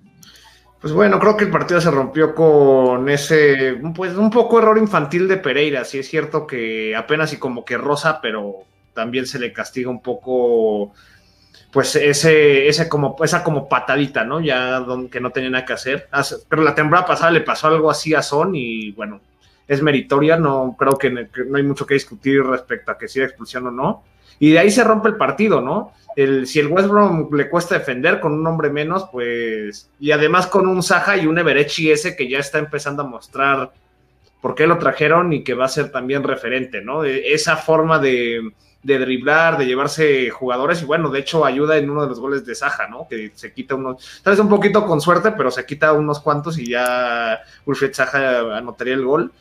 Pues 0.80 0.92
bueno, 0.92 1.20
creo 1.20 1.37
que 1.37 1.44
el 1.44 1.52
partido 1.52 1.80
se 1.80 1.92
rompió 1.92 2.35
con 2.35 3.08
ese, 3.08 3.80
pues 3.94 4.16
un 4.16 4.30
poco 4.30 4.58
error 4.58 4.78
infantil 4.78 5.28
de 5.28 5.37
Pereira. 5.37 5.85
Sí 5.85 6.00
es 6.00 6.08
cierto 6.08 6.44
que 6.44 6.96
apenas 6.96 7.32
y 7.32 7.37
como 7.37 7.64
que 7.64 7.78
rosa, 7.78 8.20
pero 8.20 8.64
también 8.92 9.24
se 9.26 9.38
le 9.38 9.52
castiga 9.52 9.90
un 9.90 10.02
poco, 10.02 10.92
pues 11.70 11.94
ese, 11.94 12.66
ese 12.66 12.88
como, 12.88 13.14
esa 13.22 13.44
como 13.44 13.68
patadita, 13.68 14.24
¿no? 14.24 14.40
Ya 14.40 14.85
que 15.08 15.20
no 15.20 15.30
tenía 15.30 15.50
nada 15.50 15.64
que 15.64 15.74
hacer. 15.74 16.08
Pero 16.48 16.64
la 16.64 16.74
temporada 16.74 17.06
pasada 17.06 17.30
le 17.30 17.42
pasó 17.42 17.68
algo 17.68 17.92
así 17.92 18.12
a 18.12 18.22
Son 18.22 18.56
y 18.56 18.90
bueno, 18.90 19.20
es 19.68 19.83
meritoria, 19.83 20.37
no 20.37 20.77
creo 20.79 20.98
que, 20.98 21.11
no 21.11 21.57
hay 21.57 21.62
mucho 21.62 21.87
que 21.87 21.94
discutir 21.94 22.42
respecto 22.42 22.90
a 22.90 22.98
que 22.98 23.09
sea 23.09 23.25
expulsión 23.25 23.66
o 23.66 23.70
no. 23.70 24.05
Y 24.38 24.51
de 24.53 24.59
ahí 24.59 24.70
se 24.70 24.85
rompe 24.85 25.09
el 25.09 25.16
partido, 25.16 25.61
¿no? 25.61 25.92
El, 26.16 26.46
si 26.46 26.59
el 26.59 26.66
West 26.66 26.88
Brom 26.88 27.33
le 27.33 27.48
cuesta 27.48 27.79
defender 27.79 28.20
con 28.20 28.33
un 28.33 28.46
hombre 28.46 28.70
menos, 28.70 29.07
pues. 29.11 29.88
Y 30.01 30.11
además 30.11 30.46
con 30.46 30.66
un 30.66 30.83
Saja 30.83 31.16
y 31.16 31.27
un 31.27 31.38
Everechi 31.38 31.90
ese 31.90 32.16
que 32.16 32.29
ya 32.29 32.38
está 32.38 32.59
empezando 32.59 33.03
a 33.03 33.07
mostrar 33.07 33.72
por 34.40 34.55
qué 34.55 34.66
lo 34.66 34.79
trajeron 34.79 35.33
y 35.33 35.44
que 35.44 35.55
va 35.55 35.66
a 35.66 35.68
ser 35.68 35.92
también 35.92 36.25
referente, 36.25 36.83
¿no? 36.83 37.05
esa 37.05 37.57
forma 37.57 38.01
de, 38.01 38.53
de 38.83 38.98
driblar, 38.98 39.57
de 39.57 39.66
llevarse 39.66 40.31
jugadores, 40.31 40.83
y 40.83 40.85
bueno, 40.85 41.11
de 41.11 41.20
hecho 41.20 41.44
ayuda 41.44 41.77
en 41.77 41.88
uno 41.88 42.03
de 42.03 42.09
los 42.09 42.18
goles 42.18 42.44
de 42.44 42.55
Saja, 42.55 42.88
¿no? 42.88 43.07
Que 43.09 43.31
se 43.35 43.53
quita 43.53 43.77
unos, 43.77 44.20
tal 44.22 44.33
vez 44.33 44.40
un 44.40 44.48
poquito 44.48 44.85
con 44.85 45.01
suerte, 45.01 45.31
pero 45.33 45.51
se 45.51 45.64
quita 45.64 45.92
unos 45.92 46.20
cuantos 46.20 46.59
y 46.59 46.70
ya 46.70 47.40
Wilfred 47.64 47.92
Saja 47.92 48.57
anotaría 48.57 48.94
el 48.94 49.05
gol. 49.05 49.33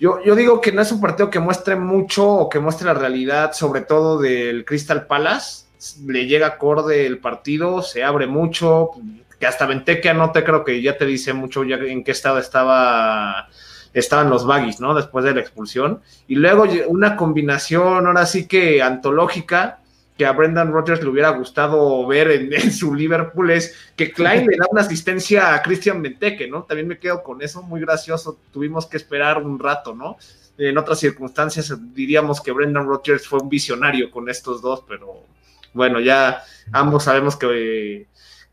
Yo, 0.00 0.18
digo 0.34 0.62
que 0.62 0.72
no 0.72 0.80
es 0.80 0.90
un 0.92 1.00
partido 1.00 1.28
que 1.28 1.40
muestre 1.40 1.76
mucho 1.76 2.26
o 2.26 2.48
que 2.48 2.58
muestre 2.58 2.86
la 2.86 2.94
realidad, 2.94 3.52
sobre 3.52 3.82
todo 3.82 4.18
del 4.18 4.64
Crystal 4.64 5.06
Palace. 5.06 5.66
Le 6.06 6.26
llega 6.26 6.46
acorde 6.46 7.04
el 7.04 7.18
partido, 7.18 7.82
se 7.82 8.02
abre 8.02 8.26
mucho, 8.26 8.92
que 9.38 9.46
hasta 9.46 9.66
Venteque 9.66 10.08
anote, 10.08 10.42
creo 10.42 10.64
que 10.64 10.80
ya 10.80 10.96
te 10.96 11.04
dice 11.04 11.34
mucho 11.34 11.64
ya 11.64 11.76
en 11.76 12.02
qué 12.02 12.12
estado 12.12 12.38
estaba 12.38 13.48
estaban 13.92 14.30
los 14.30 14.46
baggies, 14.46 14.80
¿no? 14.80 14.94
Después 14.94 15.24
de 15.24 15.34
la 15.34 15.40
expulsión. 15.40 16.00
Y 16.26 16.36
luego 16.36 16.64
una 16.88 17.16
combinación, 17.16 18.06
ahora 18.06 18.24
sí 18.24 18.46
que 18.46 18.82
antológica, 18.82 19.79
que 20.20 20.26
a 20.26 20.32
Brendan 20.32 20.70
Rodgers 20.70 21.02
le 21.02 21.08
hubiera 21.08 21.30
gustado 21.30 22.06
ver 22.06 22.30
en, 22.52 22.72
su 22.72 22.94
Liverpool 22.94 23.52
es 23.52 23.74
que 23.96 24.12
Klein 24.12 24.46
le 24.46 24.58
da 24.58 24.66
una 24.70 24.82
asistencia 24.82 25.54
a 25.54 25.62
Christian 25.62 26.02
Benteke, 26.02 26.46
¿no? 26.46 26.64
También 26.64 26.88
me 26.88 26.98
quedo 26.98 27.22
con 27.22 27.40
eso, 27.40 27.62
muy 27.62 27.80
gracioso. 27.80 28.38
Tuvimos 28.52 28.84
que 28.84 28.98
esperar 28.98 29.42
un 29.42 29.58
rato, 29.58 29.94
¿no? 29.94 30.18
En 30.58 30.76
otras 30.76 30.98
circunstancias 30.98 31.74
diríamos 31.94 32.42
que 32.42 32.52
Brendan 32.52 32.86
Rodgers 32.86 33.26
fue 33.26 33.38
un 33.38 33.48
visionario 33.48 34.10
con 34.10 34.28
estos 34.28 34.60
dos, 34.60 34.84
pero 34.86 35.24
bueno, 35.72 36.00
ya 36.00 36.42
ambos 36.70 37.04
sabemos 37.04 37.36
que, 37.36 38.06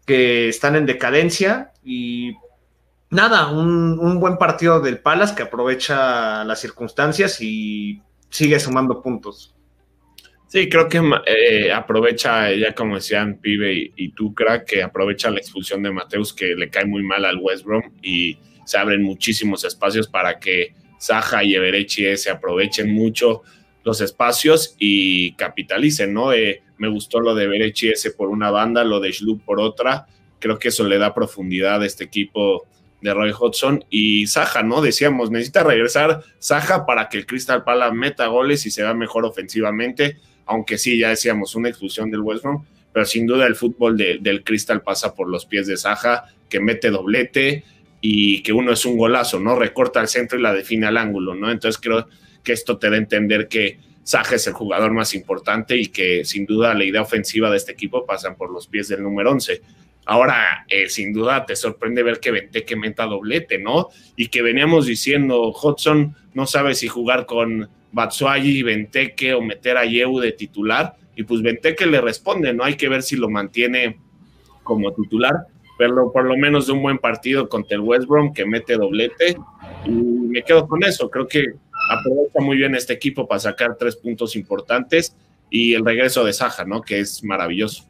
que 0.06 0.48
están 0.48 0.78
en 0.78 0.86
decadencia 0.86 1.74
y 1.84 2.32
nada, 3.10 3.50
un, 3.50 4.00
un 4.00 4.22
buen 4.22 4.38
partido 4.38 4.80
del 4.80 5.00
Palace 5.00 5.36
que 5.36 5.44
aprovecha 5.44 6.46
las 6.46 6.62
circunstancias 6.62 7.42
y 7.42 8.02
sigue 8.30 8.58
sumando 8.58 9.02
puntos. 9.02 9.57
Sí, 10.48 10.70
creo 10.70 10.88
que 10.88 11.02
eh, 11.26 11.72
aprovecha, 11.74 12.54
ya 12.54 12.74
como 12.74 12.96
decían 12.96 13.38
Pibe 13.42 13.74
y, 13.74 13.94
y 13.98 14.14
que 14.66 14.82
aprovecha 14.82 15.30
la 15.30 15.40
expulsión 15.40 15.84
de 15.84 15.92
Mateus, 15.92 16.34
que 16.34 16.56
le 16.56 16.70
cae 16.70 16.86
muy 16.86 17.04
mal 17.04 17.26
al 17.26 17.38
West 17.38 17.66
Brom 17.66 17.84
y 18.02 18.38
se 18.66 18.78
abren 18.78 19.04
muchísimos 19.04 19.66
espacios 19.66 20.08
para 20.08 20.40
que 20.40 20.74
Saja 21.00 21.44
y 21.44 21.56
Everechi 21.56 22.16
se 22.16 22.30
aprovechen 22.30 22.94
mucho 22.94 23.44
los 23.84 24.00
espacios 24.00 24.76
y 24.80 25.34
capitalicen, 25.34 26.14
¿no? 26.14 26.32
Eh, 26.32 26.64
me 26.78 26.88
gustó 26.88 27.20
lo 27.20 27.36
de 27.36 27.44
Everechi 27.44 27.92
por 28.18 28.30
una 28.30 28.50
banda, 28.50 28.86
lo 28.86 29.02
de 29.02 29.12
Schlup 29.12 29.44
por 29.44 29.60
otra. 29.60 30.08
Creo 30.40 30.60
que 30.60 30.70
eso 30.70 30.86
le 30.86 30.98
da 30.98 31.14
profundidad 31.14 31.82
a 31.82 31.86
este 31.86 32.06
equipo 32.06 32.66
de 33.02 33.14
Roy 33.14 33.32
Hodgson 33.38 33.84
y 33.90 34.28
Saja, 34.28 34.64
¿no? 34.64 34.82
Decíamos, 34.82 35.30
necesita 35.30 35.64
regresar 35.64 36.24
Saja 36.40 36.86
para 36.86 37.10
que 37.10 37.18
el 37.18 37.26
Crystal 37.26 37.64
Palace 37.64 37.96
meta 37.96 38.28
goles 38.28 38.66
y 38.66 38.72
se 38.72 38.84
vea 38.84 38.94
mejor 38.94 39.26
ofensivamente 39.26 40.18
aunque 40.48 40.78
sí, 40.78 40.98
ya 40.98 41.10
decíamos, 41.10 41.56
una 41.56 41.70
exclusión 41.70 42.10
del 42.10 42.22
West 42.22 42.44
Brom, 42.44 42.66
pero 42.92 43.06
sin 43.06 43.28
duda 43.28 43.46
el 43.46 43.56
fútbol 43.56 43.98
del 43.98 44.44
Crystal 44.44 44.82
pasa 44.82 45.14
por 45.14 45.30
los 45.30 45.46
pies 45.46 45.68
de 45.68 45.78
Saja, 45.78 46.26
que 46.50 46.60
mete 46.60 46.90
doblete, 46.90 47.64
y 48.02 48.42
que 48.44 48.54
uno 48.54 48.72
es 48.72 48.86
un 48.86 48.98
golazo, 48.98 49.40
¿no? 49.40 49.56
Recorta 49.56 50.00
al 50.00 50.08
centro 50.08 50.38
y 50.38 50.42
la 50.42 50.54
define 50.54 50.88
al 50.88 50.98
ángulo, 50.98 51.36
¿no? 51.36 51.52
Entonces 51.52 51.82
creo 51.82 52.08
que 52.44 52.54
esto 52.54 52.78
te 52.78 52.90
da 52.90 52.96
a 52.96 53.00
entender 53.00 53.48
que 53.48 53.80
Saja 54.04 54.36
es 54.36 54.48
el 54.48 54.54
jugador 54.54 54.94
más 54.94 55.14
importante 55.14 55.76
y 55.76 55.88
que 55.88 56.24
sin 56.24 56.46
duda 56.46 56.74
la 56.74 56.86
idea 56.86 57.02
ofensiva 57.02 57.50
de 57.50 57.58
este 57.58 57.74
equipo 57.74 58.06
pasan 58.06 58.36
por 58.36 58.52
los 58.52 58.68
pies 58.68 58.88
del 58.88 59.04
número 59.04 59.32
11. 59.32 59.62
Ahora, 60.06 60.66
eh, 60.70 60.88
sin 60.88 61.12
duda, 61.12 61.46
te 61.46 61.58
sorprende 61.58 62.04
ver 62.04 62.22
que 62.22 62.32
Benteke 62.32 62.78
meta 62.78 63.06
doblete, 63.06 63.58
¿no? 63.58 63.90
Y 64.16 64.30
que 64.30 64.42
veníamos 64.42 64.86
diciendo, 64.86 65.52
Hudson 65.52 66.16
no 66.34 66.48
sabe 66.48 66.76
si 66.76 66.88
jugar 66.88 67.26
con 67.26 67.70
Batsuagi, 67.92 68.64
Benteke 68.64 69.34
o 69.34 69.42
meter 69.42 69.78
a 69.78 69.86
Yeu 69.86 70.20
de 70.20 70.32
titular. 70.32 70.96
Y 71.16 71.24
pues 71.24 71.42
Benteke 71.42 71.86
le 71.86 72.02
responde, 72.02 72.54
¿no? 72.54 72.64
Hay 72.64 72.76
que 72.76 72.90
ver 72.90 73.04
si 73.04 73.16
lo 73.16 73.30
mantiene 73.30 74.00
como 74.64 74.94
titular, 74.94 75.48
pero 75.78 76.12
por 76.12 76.26
lo 76.26 76.38
menos 76.38 76.68
de 76.68 76.74
un 76.74 76.82
buen 76.82 76.98
partido 76.98 77.48
contra 77.48 77.76
el 77.76 77.82
West 77.82 78.08
Brom 78.08 78.34
que 78.34 78.46
mete 78.46 78.76
doblete. 78.76 79.38
Y 79.86 79.92
me 79.92 80.44
quedo 80.44 80.68
con 80.68 80.84
eso. 80.84 81.10
Creo 81.10 81.28
que 81.28 81.54
aprovecha 81.90 82.40
muy 82.40 82.58
bien 82.58 82.76
este 82.76 82.94
equipo 82.94 83.28
para 83.28 83.40
sacar 83.40 83.76
tres 83.78 83.96
puntos 83.96 84.36
importantes 84.36 85.16
y 85.50 85.74
el 85.74 85.86
regreso 85.86 86.24
de 86.24 86.34
Saja, 86.34 86.66
¿no? 86.66 86.82
Que 86.82 87.00
es 87.00 87.24
maravilloso. 87.24 87.86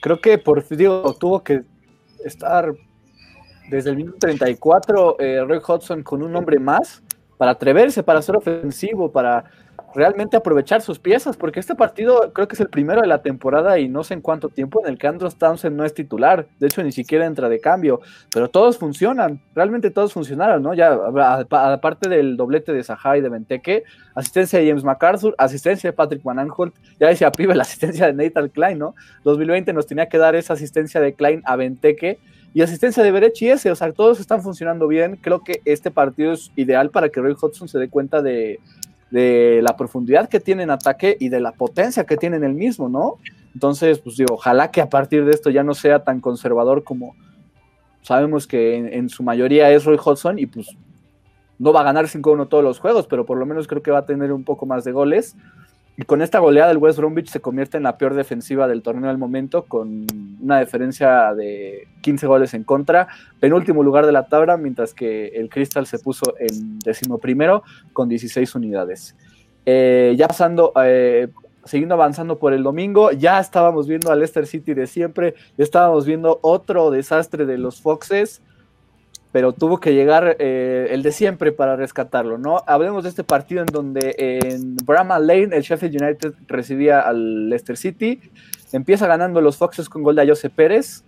Creo 0.00 0.20
que 0.20 0.38
por 0.38 0.66
digo, 0.68 1.16
tuvo 1.18 1.42
que 1.42 1.62
estar 2.24 2.72
desde 3.70 3.90
el 3.90 3.96
minuto 3.96 4.18
34 4.18 5.16
eh, 5.18 5.44
Roy 5.44 5.58
Hudson 5.66 6.02
con 6.02 6.22
un 6.22 6.34
hombre 6.36 6.58
más 6.58 7.02
para 7.38 7.52
atreverse, 7.52 8.02
para 8.02 8.20
ser 8.20 8.36
ofensivo, 8.36 9.10
para 9.10 9.44
realmente 9.94 10.36
aprovechar 10.36 10.82
sus 10.82 10.98
piezas, 10.98 11.36
porque 11.36 11.60
este 11.60 11.74
partido 11.74 12.32
creo 12.32 12.46
que 12.46 12.54
es 12.54 12.60
el 12.60 12.68
primero 12.68 13.00
de 13.00 13.06
la 13.06 13.22
temporada 13.22 13.78
y 13.78 13.88
no 13.88 14.04
sé 14.04 14.14
en 14.14 14.20
cuánto 14.20 14.48
tiempo 14.48 14.80
en 14.82 14.90
el 14.90 14.98
que 14.98 15.06
Andros 15.06 15.36
Townsend 15.36 15.76
no 15.76 15.84
es 15.84 15.94
titular, 15.94 16.46
de 16.58 16.66
hecho 16.66 16.82
ni 16.82 16.92
siquiera 16.92 17.26
entra 17.26 17.48
de 17.48 17.60
cambio, 17.60 18.00
pero 18.32 18.48
todos 18.48 18.76
funcionan, 18.76 19.40
realmente 19.54 19.90
todos 19.90 20.12
funcionaron, 20.12 20.62
¿no? 20.62 20.74
Ya 20.74 20.92
aparte 20.92 22.08
del 22.08 22.36
doblete 22.36 22.72
de 22.72 22.84
Saha 22.84 23.16
y 23.16 23.20
de 23.20 23.28
Benteke, 23.28 23.84
asistencia 24.14 24.58
de 24.58 24.68
James 24.68 24.84
MacArthur, 24.84 25.34
asistencia 25.38 25.90
de 25.90 25.96
Patrick 25.96 26.22
Van 26.22 26.38
Aanholt, 26.38 26.74
ya 27.00 27.08
decía 27.08 27.32
Pibe 27.32 27.54
la 27.54 27.62
asistencia 27.62 28.06
de 28.06 28.12
Nathan 28.12 28.48
Klein, 28.50 28.78
¿no? 28.78 28.94
2020 29.24 29.72
nos 29.72 29.86
tenía 29.86 30.08
que 30.08 30.18
dar 30.18 30.34
esa 30.34 30.52
asistencia 30.52 31.00
de 31.00 31.14
Klein 31.14 31.42
a 31.44 31.56
Benteke 31.56 32.18
y 32.54 32.62
asistencia 32.62 33.02
de 33.02 33.10
Berech 33.10 33.40
y 33.42 33.48
ese, 33.50 33.70
o 33.70 33.76
sea, 33.76 33.92
todos 33.92 34.20
están 34.20 34.42
funcionando 34.42 34.88
bien. 34.88 35.18
Creo 35.20 35.44
que 35.44 35.60
este 35.64 35.90
partido 35.90 36.32
es 36.32 36.50
ideal 36.56 36.90
para 36.90 37.08
que 37.08 37.20
Roy 37.20 37.34
Hodgson 37.38 37.68
se 37.68 37.78
dé 37.78 37.88
cuenta 37.88 38.22
de, 38.22 38.58
de 39.10 39.60
la 39.62 39.76
profundidad 39.76 40.28
que 40.28 40.40
tiene 40.40 40.62
en 40.62 40.70
ataque 40.70 41.16
y 41.20 41.28
de 41.28 41.40
la 41.40 41.52
potencia 41.52 42.04
que 42.04 42.16
tiene 42.16 42.36
en 42.36 42.44
el 42.44 42.54
mismo, 42.54 42.88
¿no? 42.88 43.18
Entonces, 43.54 43.98
pues 43.98 44.16
digo, 44.16 44.34
ojalá 44.34 44.70
que 44.70 44.80
a 44.80 44.88
partir 44.88 45.24
de 45.24 45.32
esto 45.32 45.50
ya 45.50 45.62
no 45.62 45.74
sea 45.74 46.04
tan 46.04 46.20
conservador 46.20 46.84
como 46.84 47.14
sabemos 48.02 48.46
que 48.46 48.76
en, 48.76 49.08
su 49.08 49.22
mayoría 49.22 49.70
es 49.70 49.84
Roy 49.84 49.98
Hodgson 50.02 50.38
y 50.38 50.46
pues 50.46 50.68
no 51.58 51.72
va 51.72 51.80
a 51.80 51.84
ganar 51.84 52.06
5-1 52.06 52.48
todos 52.48 52.64
los 52.64 52.78
juegos, 52.78 53.06
pero 53.06 53.26
por 53.26 53.36
lo 53.36 53.46
menos 53.46 53.66
creo 53.66 53.82
que 53.82 53.90
va 53.90 53.98
a 53.98 54.06
tener 54.06 54.32
un 54.32 54.44
poco 54.44 54.64
más 54.64 54.84
de 54.84 54.92
goles. 54.92 55.36
Y 56.00 56.04
con 56.04 56.22
esta 56.22 56.38
goleada 56.38 56.70
el 56.70 56.78
West 56.78 56.96
Bromwich 56.96 57.28
se 57.28 57.40
convierte 57.40 57.76
en 57.76 57.82
la 57.82 57.98
peor 57.98 58.14
defensiva 58.14 58.68
del 58.68 58.82
torneo 58.82 59.10
al 59.10 59.18
momento, 59.18 59.64
con 59.64 60.06
una 60.40 60.60
diferencia 60.60 61.34
de 61.34 61.88
15 62.02 62.24
goles 62.28 62.54
en 62.54 62.62
contra, 62.62 63.08
penúltimo 63.40 63.82
lugar 63.82 64.06
de 64.06 64.12
la 64.12 64.28
tabla, 64.28 64.56
mientras 64.56 64.94
que 64.94 65.26
el 65.34 65.48
Crystal 65.48 65.88
se 65.88 65.98
puso 65.98 66.36
en 66.38 66.78
primero 67.20 67.64
con 67.92 68.08
16 68.08 68.54
unidades. 68.54 69.16
Eh, 69.66 70.14
ya 70.16 70.28
pasando, 70.28 70.72
eh, 70.84 71.30
siguiendo 71.64 71.96
avanzando 71.96 72.38
por 72.38 72.52
el 72.52 72.62
domingo, 72.62 73.10
ya 73.10 73.40
estábamos 73.40 73.88
viendo 73.88 74.12
al 74.12 74.20
Leicester 74.20 74.46
City 74.46 74.74
de 74.74 74.86
siempre, 74.86 75.34
estábamos 75.56 76.06
viendo 76.06 76.38
otro 76.42 76.92
desastre 76.92 77.44
de 77.44 77.58
los 77.58 77.80
Foxes 77.82 78.40
pero 79.38 79.52
tuvo 79.52 79.78
que 79.78 79.94
llegar 79.94 80.34
eh, 80.40 80.88
el 80.90 81.04
de 81.04 81.12
siempre 81.12 81.52
para 81.52 81.76
rescatarlo, 81.76 82.38
¿no? 82.38 82.64
Hablemos 82.66 83.04
de 83.04 83.10
este 83.10 83.22
partido 83.22 83.60
en 83.60 83.66
donde 83.66 84.16
en 84.18 84.74
Brahma 84.84 85.20
Lane 85.20 85.50
el 85.52 85.62
Sheffield 85.62 86.02
United 86.02 86.34
recibía 86.48 87.02
al 87.02 87.48
Leicester 87.48 87.76
City, 87.76 88.20
empieza 88.72 89.06
ganando 89.06 89.40
los 89.40 89.56
Foxes 89.56 89.88
con 89.88 90.02
gol 90.02 90.16
de 90.16 90.26
Jose 90.26 90.50
Pérez, 90.50 91.04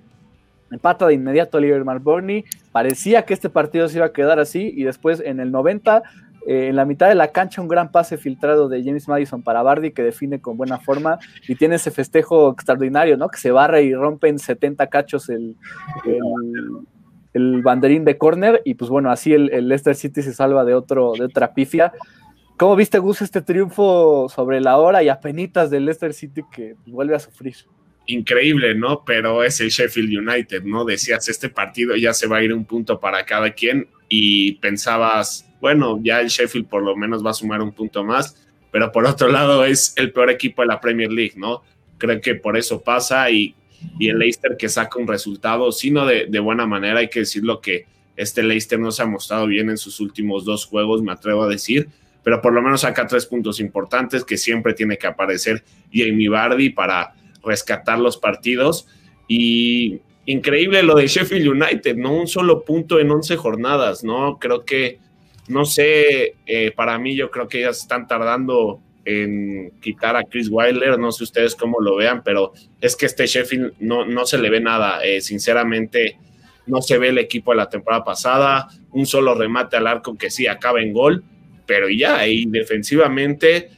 empata 0.70 1.08
de 1.08 1.14
inmediato 1.14 1.56
a 1.56 1.58
Oliver 1.58 1.84
Marborny, 1.84 2.44
parecía 2.70 3.24
que 3.24 3.34
este 3.34 3.50
partido 3.50 3.88
se 3.88 3.96
iba 3.96 4.06
a 4.06 4.12
quedar 4.12 4.38
así 4.38 4.72
y 4.76 4.84
después 4.84 5.20
en 5.26 5.40
el 5.40 5.50
90 5.50 6.04
eh, 6.46 6.68
en 6.68 6.76
la 6.76 6.84
mitad 6.84 7.08
de 7.08 7.16
la 7.16 7.32
cancha 7.32 7.60
un 7.60 7.66
gran 7.66 7.90
pase 7.90 8.16
filtrado 8.16 8.68
de 8.68 8.84
James 8.84 9.08
Madison 9.08 9.42
para 9.42 9.64
Bardi 9.64 9.90
que 9.90 10.04
define 10.04 10.40
con 10.40 10.56
buena 10.56 10.78
forma 10.78 11.18
y 11.48 11.56
tiene 11.56 11.74
ese 11.74 11.90
festejo 11.90 12.52
extraordinario, 12.52 13.16
¿no? 13.16 13.28
Que 13.28 13.38
se 13.38 13.50
barra 13.50 13.80
y 13.80 13.92
rompe 13.92 14.28
en 14.28 14.38
70 14.38 14.86
cachos 14.86 15.28
el 15.28 15.56
banderín 17.34 18.04
de 18.04 18.18
córner 18.18 18.62
y 18.64 18.74
pues 18.74 18.90
bueno, 18.90 19.10
así 19.10 19.32
el, 19.32 19.46
Leicester 19.68 19.94
City 19.94 20.22
se 20.22 20.32
salva 20.32 20.64
de, 20.64 20.74
otro, 20.74 21.12
de 21.16 21.24
otra 21.24 21.54
pifia. 21.54 21.92
¿Cómo 22.56 22.76
viste, 22.76 22.98
Gus, 22.98 23.22
este 23.22 23.40
triunfo 23.40 24.28
sobre 24.28 24.60
la 24.60 24.78
hora 24.78 25.02
y 25.02 25.08
a 25.08 25.20
penitas 25.20 25.70
del 25.70 25.86
Leicester 25.86 26.12
City 26.12 26.42
que 26.52 26.74
vuelve 26.86 27.14
a 27.14 27.18
sufrir? 27.18 27.54
Increíble, 28.06 28.74
¿no? 28.74 29.04
Pero 29.04 29.44
es 29.44 29.60
el 29.60 29.70
Sheffield 29.70 30.28
United, 30.28 30.64
¿no? 30.64 30.84
Decías, 30.84 31.28
este 31.28 31.48
partido 31.48 31.96
ya 31.96 32.12
se 32.12 32.26
va 32.26 32.38
a 32.38 32.42
ir 32.42 32.52
un 32.52 32.64
punto 32.64 32.98
para 32.98 33.24
cada 33.24 33.52
quien 33.52 33.88
y 34.08 34.52
pensabas, 34.56 35.48
bueno, 35.60 36.00
ya 36.02 36.20
el 36.20 36.28
Sheffield 36.28 36.66
por 36.66 36.82
lo 36.82 36.96
menos 36.96 37.24
va 37.24 37.30
a 37.30 37.34
sumar 37.34 37.62
un 37.62 37.72
punto 37.72 38.04
más, 38.04 38.48
pero 38.72 38.90
por 38.90 39.06
otro 39.06 39.28
lado 39.28 39.64
es 39.64 39.94
el 39.96 40.12
peor 40.12 40.30
equipo 40.30 40.62
de 40.62 40.68
la 40.68 40.80
Premier 40.80 41.10
League, 41.10 41.34
¿no? 41.36 41.62
Creo 41.98 42.20
que 42.20 42.34
por 42.34 42.56
eso 42.56 42.82
pasa 42.82 43.30
y 43.30 43.54
y 43.98 44.08
el 44.08 44.18
Leicester 44.18 44.56
que 44.58 44.68
saca 44.68 44.98
un 44.98 45.06
resultado, 45.06 45.72
sino 45.72 46.06
de, 46.06 46.26
de 46.26 46.38
buena 46.40 46.66
manera, 46.66 47.00
hay 47.00 47.08
que 47.08 47.20
decirlo 47.20 47.60
que 47.60 47.86
este 48.16 48.42
Leicester 48.42 48.78
no 48.78 48.92
se 48.92 49.02
ha 49.02 49.06
mostrado 49.06 49.46
bien 49.46 49.70
en 49.70 49.78
sus 49.78 50.00
últimos 50.00 50.44
dos 50.44 50.66
juegos, 50.66 51.02
me 51.02 51.12
atrevo 51.12 51.44
a 51.44 51.48
decir, 51.48 51.88
pero 52.22 52.40
por 52.40 52.52
lo 52.52 52.62
menos 52.62 52.82
saca 52.82 53.06
tres 53.06 53.26
puntos 53.26 53.60
importantes 53.60 54.24
que 54.24 54.36
siempre 54.36 54.74
tiene 54.74 54.98
que 54.98 55.06
aparecer 55.06 55.64
Jamie 55.92 56.28
Bardi 56.28 56.70
para 56.70 57.14
rescatar 57.42 57.98
los 57.98 58.16
partidos. 58.16 58.86
Y 59.26 60.00
increíble 60.26 60.82
lo 60.82 60.94
de 60.96 61.06
Sheffield 61.06 61.48
United, 61.48 61.96
¿no? 61.96 62.12
Un 62.12 62.26
solo 62.26 62.64
punto 62.64 62.98
en 62.98 63.10
11 63.10 63.36
jornadas, 63.36 64.04
¿no? 64.04 64.38
Creo 64.38 64.64
que, 64.64 64.98
no 65.48 65.64
sé, 65.64 66.34
eh, 66.46 66.72
para 66.74 66.98
mí 66.98 67.16
yo 67.16 67.30
creo 67.30 67.48
que 67.48 67.62
ya 67.62 67.70
están 67.70 68.06
tardando 68.06 68.80
quitar 69.80 70.16
a 70.16 70.24
Chris 70.24 70.48
Wilder, 70.50 70.98
no 70.98 71.12
sé 71.12 71.24
ustedes 71.24 71.54
cómo 71.54 71.80
lo 71.80 71.96
vean, 71.96 72.22
pero 72.22 72.52
es 72.80 72.96
que 72.96 73.06
este 73.06 73.26
Sheffield 73.26 73.74
no, 73.80 74.04
no 74.04 74.26
se 74.26 74.38
le 74.38 74.50
ve 74.50 74.60
nada, 74.60 75.04
eh, 75.04 75.20
sinceramente 75.20 76.18
no 76.66 76.82
se 76.82 76.98
ve 76.98 77.08
el 77.08 77.18
equipo 77.18 77.52
de 77.52 77.58
la 77.58 77.68
temporada 77.68 78.04
pasada, 78.04 78.68
un 78.92 79.06
solo 79.06 79.34
remate 79.34 79.76
al 79.76 79.86
arco 79.86 80.16
que 80.16 80.30
sí 80.30 80.46
acaba 80.46 80.80
en 80.80 80.92
gol, 80.92 81.24
pero 81.66 81.88
ya, 81.88 82.26
y 82.26 82.46
defensivamente, 82.46 83.70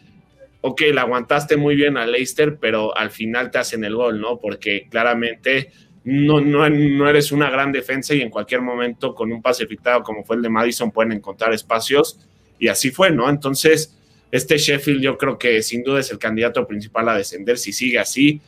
ok, 0.61 0.83
la 0.93 1.03
aguantaste 1.03 1.57
muy 1.57 1.75
bien 1.75 1.97
a 1.97 2.07
Leicester, 2.07 2.59
pero 2.61 2.97
al 2.97 3.11
final 3.11 3.51
te 3.51 3.59
hacen 3.59 3.85
el 3.85 3.95
gol, 3.95 4.21
¿no? 4.21 4.39
Porque 4.39 4.87
claramente 4.91 5.71
no, 6.05 6.41
no, 6.41 6.69
no 6.69 7.09
eres 7.09 7.33
una 7.33 7.51
gran 7.51 7.71
defensa 7.73 8.15
y 8.15 8.23
en 8.23 8.31
cualquier 8.31 8.61
momento 8.61 9.15
con 9.15 9.33
un 9.33 9.41
pase 9.41 9.67
como 10.05 10.25
fue 10.25 10.37
el 10.37 10.43
de 10.43 10.49
Madison 10.49 10.91
pueden 10.91 11.13
encontrar 11.13 11.53
espacios 11.53 12.19
y 12.59 12.69
así 12.69 12.91
fue, 12.91 13.11
¿no? 13.11 13.29
Entonces 13.29 13.99
este 14.33 14.57
Sheffield 14.57 15.03
yo 15.03 15.19
creo 15.19 15.39
que 15.39 15.63
sin 15.63 15.85
duda 15.85 16.01
es 16.01 16.11
el 16.11 16.19
candidato 16.19 16.67
principal 16.67 17.09
a 17.11 17.17
descender 17.17 17.59
si 17.59 17.73
sigue 17.73 17.99
así. 17.99 18.41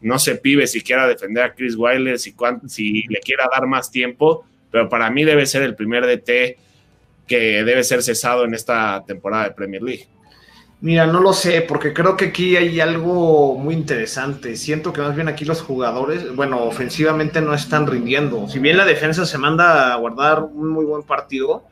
No 0.00 0.18
se 0.18 0.36
pibe 0.36 0.66
si 0.68 0.80
quiera 0.82 1.06
defender 1.06 1.42
a 1.42 1.52
Chris 1.52 1.74
Wilder, 1.76 2.18
si, 2.18 2.34
si 2.68 3.02
le 3.08 3.20
quiera 3.20 3.48
dar 3.52 3.66
más 3.66 3.90
tiempo, 3.90 4.46
pero 4.70 4.88
para 4.88 5.10
mí 5.10 5.24
debe 5.24 5.44
ser 5.44 5.62
el 5.62 5.74
primer 5.74 6.06
DT 6.06 6.56
que 7.26 7.64
debe 7.64 7.82
ser 7.82 8.02
cesado 8.02 8.44
en 8.44 8.54
esta 8.54 9.04
temporada 9.04 9.44
de 9.44 9.50
Premier 9.50 9.82
League. 9.82 10.06
Mira, 10.80 11.06
no 11.06 11.20
lo 11.20 11.32
sé, 11.32 11.62
porque 11.62 11.92
creo 11.92 12.16
que 12.16 12.26
aquí 12.26 12.56
hay 12.56 12.80
algo 12.80 13.56
muy 13.56 13.74
interesante. 13.74 14.56
Siento 14.56 14.92
que 14.92 15.00
más 15.00 15.14
bien 15.14 15.28
aquí 15.28 15.44
los 15.44 15.60
jugadores, 15.62 16.34
bueno, 16.34 16.64
ofensivamente 16.64 17.40
no 17.40 17.54
están 17.54 17.86
rindiendo. 17.86 18.48
Si 18.48 18.58
bien 18.58 18.76
la 18.76 18.84
defensa 18.84 19.24
se 19.24 19.38
manda 19.38 19.92
a 19.92 19.96
guardar 19.96 20.42
un 20.42 20.70
muy 20.70 20.84
buen 20.84 21.04
partido, 21.04 21.64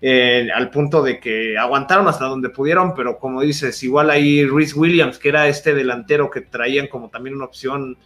eh, 0.00 0.48
al 0.54 0.70
punto 0.70 1.02
de 1.02 1.18
que 1.18 1.56
aguantaron 1.56 2.06
hasta 2.08 2.26
donde 2.26 2.50
pudieron, 2.50 2.94
pero 2.94 3.18
como 3.18 3.40
dices, 3.40 3.82
igual 3.82 4.10
ahí 4.10 4.44
Rhys 4.44 4.74
Williams, 4.74 5.18
que 5.18 5.30
era 5.30 5.48
este 5.48 5.74
delantero 5.74 6.30
que 6.30 6.42
traían 6.42 6.88
como 6.88 7.08
también 7.08 7.36
una 7.36 7.46
opción, 7.46 7.96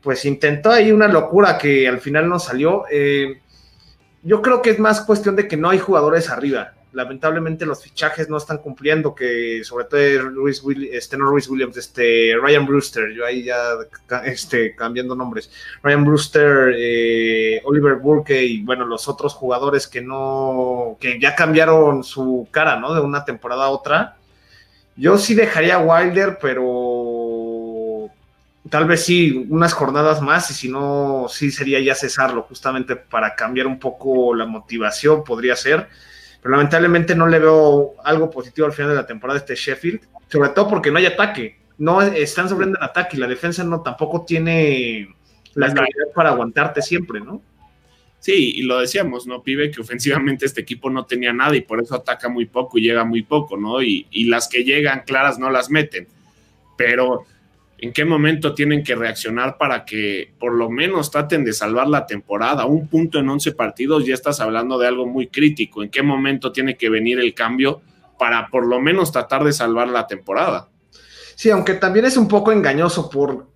pues 0.00 0.24
intentó 0.24 0.70
ahí 0.70 0.92
una 0.92 1.08
locura 1.08 1.58
que 1.58 1.88
al 1.88 2.00
final 2.00 2.28
no 2.28 2.38
salió. 2.38 2.84
Eh, 2.90 3.40
yo 4.22 4.40
creo 4.42 4.62
que 4.62 4.70
es 4.70 4.78
más 4.78 5.00
cuestión 5.00 5.36
de 5.36 5.48
que 5.48 5.56
no 5.56 5.68
hay 5.68 5.78
jugadores 5.78 6.30
arriba 6.30 6.75
lamentablemente 6.96 7.66
los 7.66 7.82
fichajes 7.82 8.30
no 8.30 8.38
están 8.38 8.58
cumpliendo, 8.58 9.14
que 9.14 9.62
sobre 9.64 9.84
todo 9.84 10.00
este, 10.92 11.18
no 11.18 11.30
Williams, 11.30 11.76
este, 11.76 12.34
Ryan 12.40 12.66
Brewster, 12.66 13.12
yo 13.12 13.26
ahí 13.26 13.44
ya 13.44 13.56
este, 14.24 14.74
cambiando 14.74 15.14
nombres, 15.14 15.50
Ryan 15.82 16.04
Brewster, 16.06 16.74
eh, 16.74 17.60
Oliver 17.64 17.96
Burke 17.96 18.42
y 18.42 18.62
bueno, 18.62 18.86
los 18.86 19.08
otros 19.08 19.34
jugadores 19.34 19.86
que 19.86 20.00
no, 20.00 20.96
que 20.98 21.20
ya 21.20 21.34
cambiaron 21.34 22.02
su 22.02 22.48
cara, 22.50 22.80
¿no? 22.80 22.94
De 22.94 23.02
una 23.02 23.26
temporada 23.26 23.66
a 23.66 23.70
otra. 23.70 24.16
Yo 24.96 25.18
sí 25.18 25.34
dejaría 25.34 25.74
a 25.74 25.80
Wilder, 25.80 26.38
pero 26.40 28.10
tal 28.70 28.86
vez 28.86 29.04
sí, 29.04 29.46
unas 29.50 29.74
jornadas 29.74 30.22
más 30.22 30.50
y 30.50 30.54
si 30.54 30.70
no, 30.70 31.26
sí 31.28 31.50
sería 31.50 31.78
ya 31.80 31.94
cesarlo 31.94 32.44
justamente 32.44 32.96
para 32.96 33.34
cambiar 33.34 33.66
un 33.66 33.78
poco 33.78 34.34
la 34.34 34.46
motivación, 34.46 35.24
podría 35.24 35.56
ser. 35.56 35.88
Pero 36.40 36.56
lamentablemente 36.56 37.14
no 37.14 37.26
le 37.26 37.38
veo 37.38 37.94
algo 38.04 38.30
positivo 38.30 38.66
al 38.66 38.72
final 38.72 38.90
de 38.90 38.96
la 38.96 39.06
temporada 39.06 39.38
este 39.38 39.54
Sheffield, 39.54 40.00
sobre 40.28 40.50
todo 40.50 40.68
porque 40.68 40.90
no 40.90 40.98
hay 40.98 41.06
ataque. 41.06 41.58
No 41.78 42.00
están 42.00 42.48
sufriendo 42.48 42.78
el 42.78 42.84
ataque 42.84 43.16
y 43.16 43.20
la 43.20 43.26
defensa 43.26 43.62
no 43.64 43.82
tampoco 43.82 44.24
tiene 44.24 45.14
la 45.54 45.68
calidad 45.68 46.12
para 46.14 46.30
aguantarte 46.30 46.82
siempre, 46.82 47.20
¿no? 47.20 47.42
Sí, 48.18 48.52
y 48.56 48.62
lo 48.62 48.80
decíamos, 48.80 49.26
¿no, 49.26 49.42
pibe? 49.42 49.70
Que 49.70 49.80
ofensivamente 49.80 50.46
este 50.46 50.62
equipo 50.62 50.90
no 50.90 51.04
tenía 51.04 51.32
nada 51.32 51.54
y 51.54 51.60
por 51.60 51.80
eso 51.80 51.94
ataca 51.94 52.28
muy 52.28 52.46
poco 52.46 52.78
y 52.78 52.82
llega 52.82 53.04
muy 53.04 53.22
poco, 53.22 53.56
¿no? 53.56 53.82
Y, 53.82 54.06
y 54.10 54.24
las 54.24 54.48
que 54.48 54.64
llegan 54.64 55.02
claras 55.06 55.38
no 55.38 55.50
las 55.50 55.70
meten. 55.70 56.08
Pero 56.76 57.24
en 57.78 57.92
qué 57.92 58.04
momento 58.04 58.54
tienen 58.54 58.82
que 58.82 58.94
reaccionar 58.94 59.58
para 59.58 59.84
que 59.84 60.32
por 60.38 60.54
lo 60.54 60.70
menos 60.70 61.10
traten 61.10 61.44
de 61.44 61.52
salvar 61.52 61.88
la 61.88 62.06
temporada. 62.06 62.64
Un 62.64 62.88
punto 62.88 63.18
en 63.18 63.28
11 63.28 63.52
partidos, 63.52 64.06
ya 64.06 64.14
estás 64.14 64.40
hablando 64.40 64.78
de 64.78 64.86
algo 64.86 65.06
muy 65.06 65.28
crítico. 65.28 65.82
¿En 65.82 65.90
qué 65.90 66.02
momento 66.02 66.52
tiene 66.52 66.76
que 66.76 66.88
venir 66.88 67.18
el 67.18 67.34
cambio 67.34 67.82
para 68.18 68.48
por 68.48 68.66
lo 68.66 68.80
menos 68.80 69.12
tratar 69.12 69.44
de 69.44 69.52
salvar 69.52 69.88
la 69.88 70.06
temporada? 70.06 70.68
Sí, 71.34 71.50
aunque 71.50 71.74
también 71.74 72.06
es 72.06 72.16
un 72.16 72.28
poco 72.28 72.52
engañoso 72.52 73.10
por... 73.10 73.48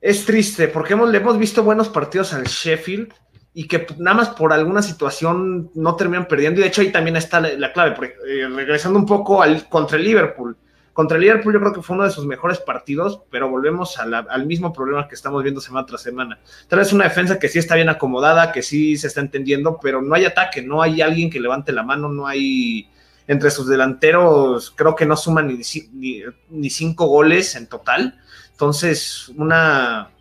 Es 0.00 0.24
triste 0.24 0.66
porque 0.66 0.94
hemos, 0.94 1.08
le 1.10 1.18
hemos 1.18 1.38
visto 1.38 1.62
buenos 1.62 1.88
partidos 1.88 2.32
al 2.34 2.44
Sheffield 2.44 3.12
y 3.54 3.68
que 3.68 3.86
nada 3.98 4.16
más 4.16 4.30
por 4.30 4.52
alguna 4.52 4.82
situación 4.82 5.70
no 5.74 5.94
terminan 5.94 6.26
perdiendo. 6.26 6.58
Y 6.58 6.64
de 6.64 6.68
hecho 6.68 6.80
ahí 6.80 6.90
también 6.90 7.16
está 7.16 7.38
la, 7.40 7.72
clave, 7.72 8.16
eh, 8.26 8.48
regresando 8.48 8.98
un 8.98 9.06
poco 9.06 9.40
al, 9.40 9.68
contra 9.68 9.98
el 9.98 10.04
Liverpool 10.04 10.56
contra 10.92 11.16
el 11.16 11.22
Liverpool 11.22 11.54
yo 11.54 11.60
creo 11.60 11.72
que 11.72 11.82
fue 11.82 11.94
uno 11.96 12.04
de 12.04 12.10
sus 12.10 12.26
mejores 12.26 12.58
partidos, 12.58 13.22
pero 13.30 13.48
volvemos 13.48 13.98
al 13.98 14.46
mismo 14.46 14.72
problema 14.72 15.08
que 15.08 15.14
estamos 15.14 15.42
viendo 15.42 15.60
semana 15.60 15.86
tras 15.86 16.02
semana. 16.02 16.38
Tal 16.68 16.78
vez 16.78 16.92
una 16.92 17.04
defensa 17.04 17.38
que 17.38 17.48
sí 17.48 17.58
está 17.58 17.74
bien 17.76 17.88
acomodada, 17.88 18.52
que 18.52 18.62
sí 18.62 18.96
se 18.96 19.06
está 19.06 19.20
entendiendo, 19.20 19.78
pero 19.80 20.02
no 20.02 20.14
hay 20.14 20.26
ataque, 20.26 20.62
no 20.62 20.82
hay 20.82 21.00
alguien 21.00 21.30
que 21.30 21.40
levante 21.40 21.72
la 21.72 21.82
mano, 21.82 22.08
no 22.08 22.26
hay 22.26 22.88
entre 23.26 23.50
sus 23.50 23.66
delanteros, 23.68 24.72
creo 24.76 24.94
que 24.94 25.06
no 25.06 25.16
suman 25.16 25.48
ni, 25.48 25.60
ni, 25.94 26.22
ni 26.50 26.70
cinco 26.70 27.06
goles 27.06 27.54
en 27.56 27.68
total. 27.68 28.18
Entonces, 28.50 29.30
una, 29.36 30.11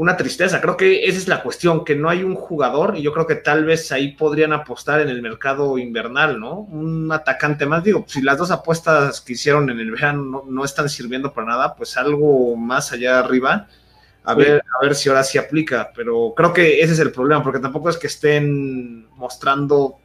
una 0.00 0.16
tristeza. 0.16 0.62
Creo 0.62 0.78
que 0.78 1.04
esa 1.04 1.18
es 1.18 1.28
la 1.28 1.42
cuestión, 1.42 1.84
que 1.84 1.94
no 1.94 2.08
hay 2.08 2.22
un 2.22 2.34
jugador 2.34 2.96
y 2.96 3.02
yo 3.02 3.12
creo 3.12 3.26
que 3.26 3.34
tal 3.34 3.66
vez 3.66 3.92
ahí 3.92 4.12
podrían 4.12 4.54
apostar 4.54 5.02
en 5.02 5.10
el 5.10 5.20
mercado 5.20 5.76
invernal, 5.76 6.40
¿no? 6.40 6.60
Un 6.60 7.12
atacante 7.12 7.66
más, 7.66 7.84
digo, 7.84 8.06
si 8.08 8.22
las 8.22 8.38
dos 8.38 8.50
apuestas 8.50 9.20
que 9.20 9.34
hicieron 9.34 9.68
en 9.68 9.78
el 9.78 9.90
verano 9.90 10.42
no, 10.48 10.64
están 10.64 10.88
sirviendo 10.88 11.34
para 11.34 11.48
nada, 11.48 11.74
pues 11.74 11.98
algo 11.98 12.56
más 12.56 12.92
allá 12.92 13.18
arriba, 13.18 13.68
a 14.24 14.32
ver, 14.32 14.62
a 14.80 14.82
ver 14.82 14.94
si 14.94 15.10
ahora 15.10 15.22
sí 15.22 15.36
aplica, 15.36 15.92
pero 15.94 16.32
creo 16.34 16.54
que 16.54 16.80
ese 16.80 16.94
es 16.94 16.98
el 16.98 17.12
problema, 17.12 17.42
porque 17.42 17.58
tampoco 17.58 17.90
es 17.90 17.98
que 17.98 18.06
estén 18.06 19.06
mostrando, 19.16 19.98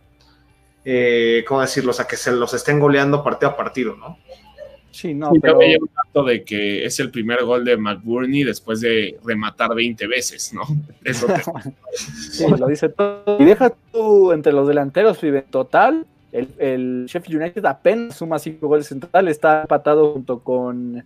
eh, 0.84 1.46
¿cómo 1.48 1.62
decirlo? 1.62 1.92
O 1.92 1.94
sea, 1.94 2.06
que 2.06 2.18
se 2.18 2.34
los 2.34 2.54
estén 2.54 2.82
goleando 2.82 3.24
partido 3.24 3.52
a 3.52 3.56
partido, 3.56 3.96
¿no? 3.96 4.18
Sí, 4.96 5.14
no, 5.14 5.34
pero... 5.42 5.62
Yo 5.62 5.78
un 5.82 5.90
dato 5.94 6.24
de 6.24 6.46
que 6.46 6.86
es 6.86 7.02
el 7.02 7.12
primer 7.12 7.44
gol 7.44 7.66
de 7.66 7.76
McBurney 7.76 8.46
después 8.46 8.80
de 8.80 9.20
rematar 9.26 9.76
20 9.76 10.08
veces, 10.08 10.54
¿no? 10.54 10.62
Eso 11.04 11.28
sí, 12.32 12.46
lo 12.48 12.66
dice 12.66 12.88
todo. 12.88 13.36
Y 13.38 13.44
deja 13.44 13.74
tú 13.92 14.32
entre 14.32 14.54
los 14.54 14.70
delanteros, 14.70 15.22
en 15.22 15.44
total, 15.50 16.06
el, 16.32 16.48
el, 16.60 17.06
Sheffield 17.08 17.42
United 17.42 17.66
apenas 17.66 18.16
suma 18.16 18.40
5 18.40 18.66
goles 18.66 18.90
en 18.94 19.02
total, 19.02 19.28
está 19.28 19.64
empatado 19.64 20.14
junto 20.14 20.40
con 20.40 21.04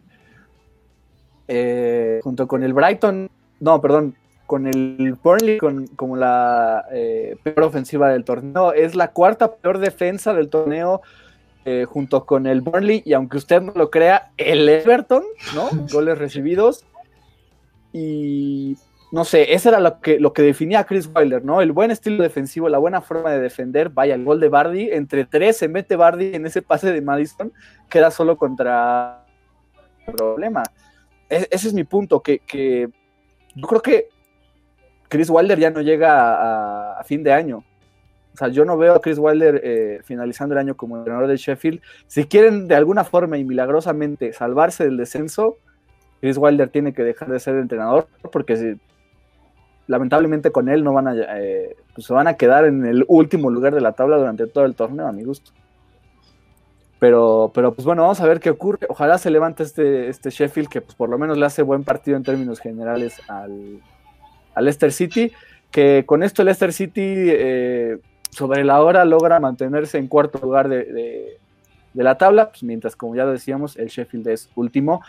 eh, 1.48 2.20
junto 2.24 2.48
con 2.48 2.62
el 2.62 2.74
Brighton, 2.74 3.28
no, 3.60 3.82
perdón, 3.82 4.14
con 4.46 4.68
el 4.68 5.18
Burnley 5.24 5.58
con, 5.58 5.88
como 5.88 6.16
la 6.16 6.86
eh, 6.92 7.38
peor 7.42 7.64
ofensiva 7.64 8.10
del 8.10 8.24
torneo, 8.24 8.72
es 8.72 8.94
la 8.94 9.14
cuarta 9.14 9.56
peor 9.56 9.80
defensa 9.80 10.36
del 10.36 10.50
torneo 10.50 11.02
eh, 11.72 11.86
junto 11.86 12.26
con 12.26 12.48
el 12.48 12.62
Burnley 12.62 13.04
y 13.06 13.14
aunque 13.14 13.38
usted 13.38 13.62
no 13.62 13.74
lo 13.76 13.92
crea, 13.92 14.32
el 14.38 14.68
Everton, 14.68 15.24
¿no? 15.54 15.70
Goles 15.94 16.18
recibidos. 16.18 16.84
Y 17.94 18.76
no 19.12 19.24
sé, 19.24 19.54
eso 19.54 19.70
era 19.70 19.80
lo 19.80 20.00
que, 20.02 20.20
lo 20.20 20.34
que 20.34 20.42
definía 20.42 20.80
a 20.80 20.86
Chris 20.86 21.08
Wilder, 21.14 21.46
¿no? 21.46 21.62
El 21.62 21.72
buen 21.72 21.92
estilo 21.92 22.24
defensivo, 22.24 22.70
la 22.70 22.80
buena 22.80 23.02
forma 23.02 23.30
de 23.30 23.40
defender, 23.40 23.90
vaya, 23.90 24.16
el 24.16 24.24
gol 24.24 24.40
de 24.40 24.50
Bardi, 24.50 24.90
entre 24.92 25.26
tres 25.26 25.58
se 25.58 25.68
mete 25.68 25.96
Bardi 25.96 26.34
en 26.34 26.48
ese 26.48 26.64
pase 26.64 26.92
de 26.92 27.02
Madison, 27.02 27.54
queda 27.88 28.10
solo 28.10 28.36
contra 28.36 29.28
el 30.08 30.14
problema. 30.16 30.64
E, 31.30 31.48
ese 31.52 31.68
es 31.68 31.74
mi 31.76 31.84
punto, 31.84 32.22
que, 32.22 32.40
que, 32.40 32.90
yo 33.54 33.68
creo 33.68 33.82
que 33.82 34.10
Chris 35.08 35.30
Wilder 35.30 35.60
ya 35.60 35.70
no 35.70 35.82
llega 35.82 37.00
a 37.00 37.04
fin 37.04 37.22
de 37.22 37.32
año. 37.32 37.64
O 38.34 38.38
sea, 38.38 38.48
yo 38.48 38.64
no 38.66 38.78
veo 38.78 38.96
a 38.96 39.02
Chris 39.02 39.18
Wilder 39.20 39.62
eh, 39.64 40.00
finalizando 40.04 40.54
el 40.56 40.60
año 40.60 40.78
como 40.78 40.98
entrenador 40.98 41.28
del 41.28 41.38
Sheffield. 41.38 41.82
Si 42.08 42.26
quieren 42.26 42.68
de 42.68 42.76
alguna 42.76 43.04
forma 43.04 43.38
y 43.38 43.44
milagrosamente 43.44 44.34
salvarse 44.34 44.86
del 44.86 44.98
descenso, 44.98 45.58
Chris 46.22 46.38
Wilder 46.38 46.70
tiene 46.70 46.94
que 46.94 47.04
dejar 47.04 47.30
de 47.30 47.40
ser 47.40 47.56
entrenador 47.56 48.08
porque 48.32 48.78
lamentablemente 49.88 50.52
con 50.52 50.70
él 50.70 50.84
no 50.84 50.94
van 50.94 51.08
a, 51.08 51.16
eh, 51.18 51.76
pues 51.96 52.06
se 52.06 52.14
van 52.14 52.28
a 52.28 52.36
quedar 52.36 52.66
en 52.66 52.86
el 52.86 53.06
último 53.08 53.50
lugar 53.50 53.74
de 53.74 53.82
la 53.82 53.94
tabla 53.94 54.18
durante 54.18 54.46
todo 54.46 54.66
el 54.66 54.76
torneo, 54.76 55.08
a 55.08 55.12
mi 55.12 55.24
gusto. 55.24 55.52
Pero, 57.00 57.52
pero 57.56 57.74
pues 57.74 57.86
bueno, 57.86 58.04
vamos 58.04 58.20
a 58.20 58.28
ver 58.28 58.40
qué 58.40 58.50
ocurre. 58.50 58.86
Ojalá 58.90 59.18
se 59.18 59.32
levante 59.32 59.64
este, 59.64 60.10
este 60.10 60.30
Sheffield 60.30 60.70
que 60.70 60.82
pues 60.82 60.96
por 60.96 61.10
lo 61.10 61.18
menos 61.18 61.38
le 61.38 61.46
hace 61.46 61.62
buen 61.62 61.84
partido 61.84 62.18
en 62.18 62.24
términos 62.24 62.60
generales 62.60 63.20
al, 63.30 63.80
al 64.54 64.66
Leicester 64.66 64.92
City. 64.92 65.32
Que 65.72 66.04
con 66.06 66.24
esto 66.24 66.42
el 66.42 66.48
Leicester 66.48 66.74
City 66.74 67.02
eh, 67.06 68.00
sobre 68.30 68.64
la 68.64 68.82
hora 68.82 69.06
logra 69.06 69.40
mantenerse 69.40 69.98
en 69.98 70.08
cuarto 70.08 70.40
lugar 70.40 70.70
de, 70.70 71.38
la 71.94 72.18
tabla, 72.18 72.50
pues, 72.50 72.64
mientras 72.64 72.96
como 72.96 73.16
ya 73.16 73.26
decíamos, 73.26 73.76
el 73.78 73.88
Sheffield 73.88 74.28
es 74.28 74.50
último. 74.56 75.02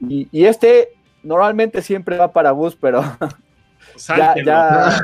Y, 0.00 0.28
este 0.44 0.90
normalmente 1.22 1.82
siempre 1.82 2.16
va 2.16 2.32
para 2.32 2.52
bus, 2.52 2.76
pero 2.76 3.02
ya, 4.16 4.34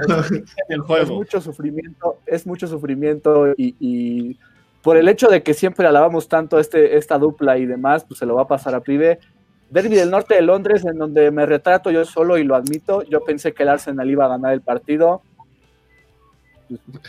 es, 0.69 1.11
mucho 1.11 1.41
sufrimiento, 1.41 2.19
es 2.27 2.47
mucho 2.47 2.69
sufrimiento 2.69 3.55
y, 3.57 4.39
por 4.83 4.97
el 4.97 5.09
hecho 5.09 5.29
de 5.29 5.43
que 5.43 5.55
siempre 5.55 5.87
alabamos 5.87 6.29
tanto 6.29 6.59
este, 6.59 6.97
esta 6.97 7.17
dupla 7.17 7.57
y 7.57 7.67
demás, 7.67 8.05
pues 8.05 8.19
se 8.19 8.27
lo 8.27 8.35
va 8.35 8.43
a 8.43 8.49
pasar 8.49 8.75
a 8.75 8.81
Pibe. 8.81 9.21
Derby 9.71 9.95
del 9.95 10.11
norte 10.11 10.35
de 10.35 10.43
Londres, 10.43 10.85
en 10.85 10.99
donde 10.99 11.31
me 11.31 11.47
retrato 11.47 11.91
yo 11.91 12.05
solo 12.05 12.37
y 12.37 12.45
lo 12.45 12.57
admito, 12.57 13.03
yo 13.05 13.25
pensé 13.25 13.55
que 13.55 13.63
el 13.63 13.71
Arsenal 13.71 14.11
iba 14.11 14.27
a 14.27 14.29
ganar 14.29 14.53
el 14.53 14.61
partido, 14.61 15.23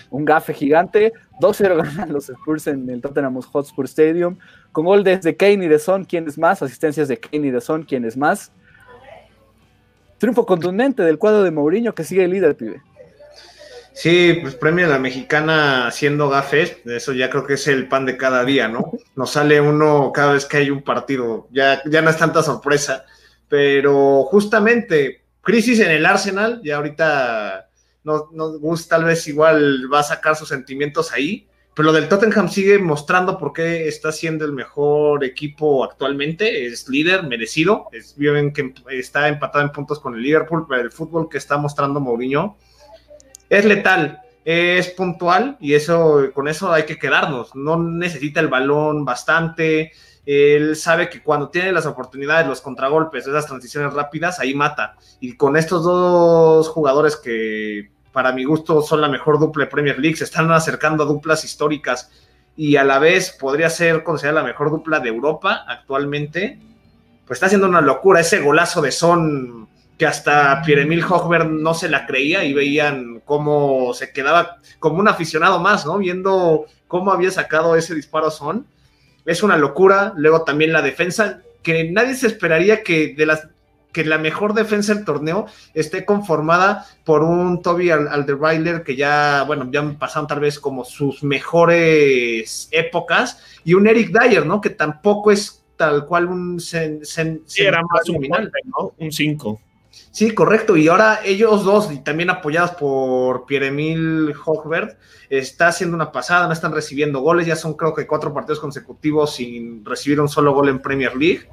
un 0.09 0.25
gafe 0.25 0.53
gigante. 0.53 1.13
2-0 1.39 1.77
ganan 1.83 2.13
los 2.13 2.29
Spurs 2.29 2.67
en 2.67 2.89
el 2.89 3.01
Tottenham 3.01 3.41
Hotspur 3.41 3.85
Stadium. 3.85 4.37
Con 4.71 4.85
gol 4.85 5.03
desde 5.03 5.35
Kane 5.35 5.65
y 5.65 5.67
de 5.67 5.79
Son, 5.79 6.05
¿quién 6.05 6.27
es 6.27 6.37
más? 6.37 6.61
Asistencias 6.61 7.07
de 7.07 7.17
Kane 7.17 7.47
y 7.47 7.51
de 7.51 7.61
Son, 7.61 7.83
¿quién 7.83 8.05
es 8.05 8.17
más? 8.17 8.51
Triunfo 10.17 10.45
contundente 10.45 11.03
del 11.03 11.17
cuadro 11.17 11.43
de 11.43 11.51
Mourinho 11.51 11.93
que 11.93 12.03
sigue 12.03 12.23
el 12.23 12.31
líder, 12.31 12.55
pibe. 12.55 12.81
Sí, 13.93 14.39
pues 14.41 14.55
premia 14.55 14.87
a 14.87 14.89
la 14.89 14.99
mexicana 14.99 15.85
haciendo 15.85 16.27
gafes, 16.27 16.77
eso 16.85 17.13
ya 17.13 17.29
creo 17.29 17.45
que 17.45 17.53
es 17.53 17.67
el 17.67 17.87
pan 17.87 18.07
de 18.07 18.17
cada 18.17 18.43
día, 18.43 18.67
¿no? 18.67 18.91
Nos 19.15 19.31
sale 19.31 19.61
uno 19.61 20.11
cada 20.11 20.33
vez 20.33 20.45
que 20.45 20.57
hay 20.57 20.71
un 20.71 20.81
partido, 20.81 21.47
ya, 21.51 21.79
ya 21.85 22.01
no 22.01 22.09
es 22.09 22.17
tanta 22.17 22.41
sorpresa, 22.41 23.05
pero 23.47 24.23
justamente 24.23 25.21
crisis 25.41 25.79
en 25.79 25.91
el 25.91 26.07
Arsenal, 26.07 26.59
ya 26.63 26.77
ahorita 26.77 27.62
no, 28.03 28.29
no, 28.31 28.51
tal 28.87 29.05
vez 29.05 29.27
igual 29.27 29.91
va 29.91 29.99
a 29.99 30.03
sacar 30.03 30.35
sus 30.35 30.49
sentimientos 30.49 31.11
ahí, 31.11 31.47
pero 31.73 31.87
lo 31.87 31.93
del 31.93 32.07
Tottenham 32.07 32.49
sigue 32.49 32.77
mostrando 32.77 33.37
por 33.37 33.51
qué 33.51 33.87
está 33.87 34.11
siendo 34.11 34.45
el 34.45 34.51
mejor 34.51 35.23
equipo 35.23 35.83
actualmente, 35.83 36.67
es 36.67 36.87
líder, 36.87 37.23
merecido, 37.23 37.87
es 37.91 38.15
bien 38.15 38.53
que 38.53 38.73
está 38.91 39.27
empatado 39.27 39.63
en 39.63 39.71
puntos 39.71 39.99
con 39.99 40.13
el 40.13 40.21
Liverpool, 40.21 40.65
pero 40.69 40.81
el 40.81 40.91
fútbol 40.91 41.29
que 41.29 41.39
está 41.39 41.57
mostrando 41.57 41.99
Mourinho 41.99 42.57
es 43.49 43.65
letal, 43.65 44.21
es 44.45 44.89
puntual 44.89 45.57
y 45.59 45.73
eso 45.73 46.29
con 46.33 46.47
eso 46.47 46.71
hay 46.71 46.83
que 46.83 46.99
quedarnos, 46.99 47.55
no 47.55 47.81
necesita 47.81 48.39
el 48.39 48.49
balón 48.49 49.03
bastante, 49.03 49.93
él 50.25 50.75
sabe 50.75 51.09
que 51.09 51.21
cuando 51.21 51.49
tiene 51.49 51.71
las 51.71 51.85
oportunidades, 51.85 52.47
los 52.47 52.61
contragolpes, 52.61 53.27
esas 53.27 53.45
transiciones 53.45 53.93
rápidas, 53.93 54.39
ahí 54.39 54.53
mata. 54.53 54.95
Y 55.19 55.35
con 55.35 55.57
estos 55.57 55.83
dos 55.83 56.69
jugadores 56.69 57.17
que 57.17 57.91
para 58.11 58.31
mi 58.31 58.43
gusto 58.43 58.81
son 58.81 59.01
la 59.01 59.09
mejor 59.09 59.39
dupla 59.39 59.65
de 59.65 59.71
Premier 59.71 59.99
League, 59.99 60.15
se 60.15 60.23
están 60.23 60.51
acercando 60.51 61.03
a 61.03 61.07
duplas 61.07 61.43
históricas 61.43 62.11
y 62.55 62.75
a 62.75 62.83
la 62.83 62.99
vez 62.99 63.31
podría 63.31 63.69
ser 63.69 64.03
considerada 64.03 64.41
la 64.41 64.47
mejor 64.47 64.69
dupla 64.69 64.99
de 64.99 65.09
Europa 65.09 65.65
actualmente, 65.67 66.59
pues 67.25 67.37
está 67.37 67.47
haciendo 67.47 67.67
una 67.67 67.81
locura. 67.81 68.19
Ese 68.19 68.39
golazo 68.39 68.81
de 68.81 68.91
Son 68.91 69.67
que 69.97 70.05
hasta 70.05 70.61
Pierre-Emile 70.61 71.03
Hochberg 71.03 71.49
no 71.49 71.73
se 71.73 71.89
la 71.89 72.05
creía 72.05 72.43
y 72.43 72.53
veían 72.53 73.21
cómo 73.25 73.93
se 73.93 74.11
quedaba 74.11 74.57
como 74.79 74.99
un 74.99 75.07
aficionado 75.07 75.59
más, 75.59 75.85
¿no? 75.85 75.97
Viendo 75.97 76.65
cómo 76.87 77.11
había 77.11 77.31
sacado 77.31 77.75
ese 77.75 77.95
disparo 77.95 78.31
Son 78.31 78.67
es 79.25 79.43
una 79.43 79.57
locura. 79.57 80.13
Luego 80.15 80.43
también 80.43 80.73
la 80.73 80.81
defensa, 80.81 81.41
que 81.61 81.89
nadie 81.91 82.15
se 82.15 82.27
esperaría 82.27 82.83
que 82.83 83.13
de 83.15 83.25
las 83.25 83.47
que 83.93 84.03
la 84.03 84.17
mejor 84.17 84.53
defensa 84.53 84.93
del 84.93 85.05
torneo 85.05 85.45
esté 85.73 86.03
conformada 86.03 86.87
por 87.05 87.23
un 87.23 87.61
Toby 87.61 87.91
Alderweiler 87.91 88.83
que 88.83 88.95
ya, 88.95 89.43
bueno, 89.45 89.69
ya 89.71 89.83
pasaron 89.99 90.27
tal 90.27 90.39
vez 90.39 90.59
como 90.59 90.83
sus 90.83 91.23
mejores 91.23 92.67
épocas, 92.71 93.39
y 93.63 93.75
un 93.75 93.87
Eric 93.87 94.09
Dyer, 94.09 94.45
¿no? 94.45 94.59
Que 94.59 94.71
tampoco 94.71 95.31
es 95.31 95.63
tal 95.77 96.05
cual 96.05 96.25
un... 96.25 96.59
sí, 96.59 96.77
era 97.57 97.81
más 97.83 98.09
un 98.09 98.27
¿no? 98.65 98.93
Un 98.97 99.11
5. 99.11 99.61
Sí, 100.13 100.29
correcto. 100.29 100.77
Y 100.77 100.87
ahora 100.89 101.21
ellos 101.25 101.63
dos, 101.63 101.91
y 101.91 101.97
también 101.97 102.29
apoyados 102.29 102.69
por 102.71 103.47
Pierre-Emile 103.47 104.35
Hochberg, 104.45 104.95
está 105.27 105.69
haciendo 105.69 105.95
una 105.95 106.11
pasada, 106.11 106.45
no 106.45 106.53
están 106.53 106.71
recibiendo 106.71 107.21
goles, 107.21 107.47
ya 107.47 107.55
son 107.55 107.73
creo 107.73 107.95
que 107.95 108.05
cuatro 108.05 108.31
partidos 108.31 108.59
consecutivos 108.59 109.33
sin 109.33 109.83
recibir 109.83 110.21
un 110.21 110.29
solo 110.29 110.53
gol 110.53 110.69
en 110.69 110.77
Premier 110.77 111.15
League. 111.15 111.49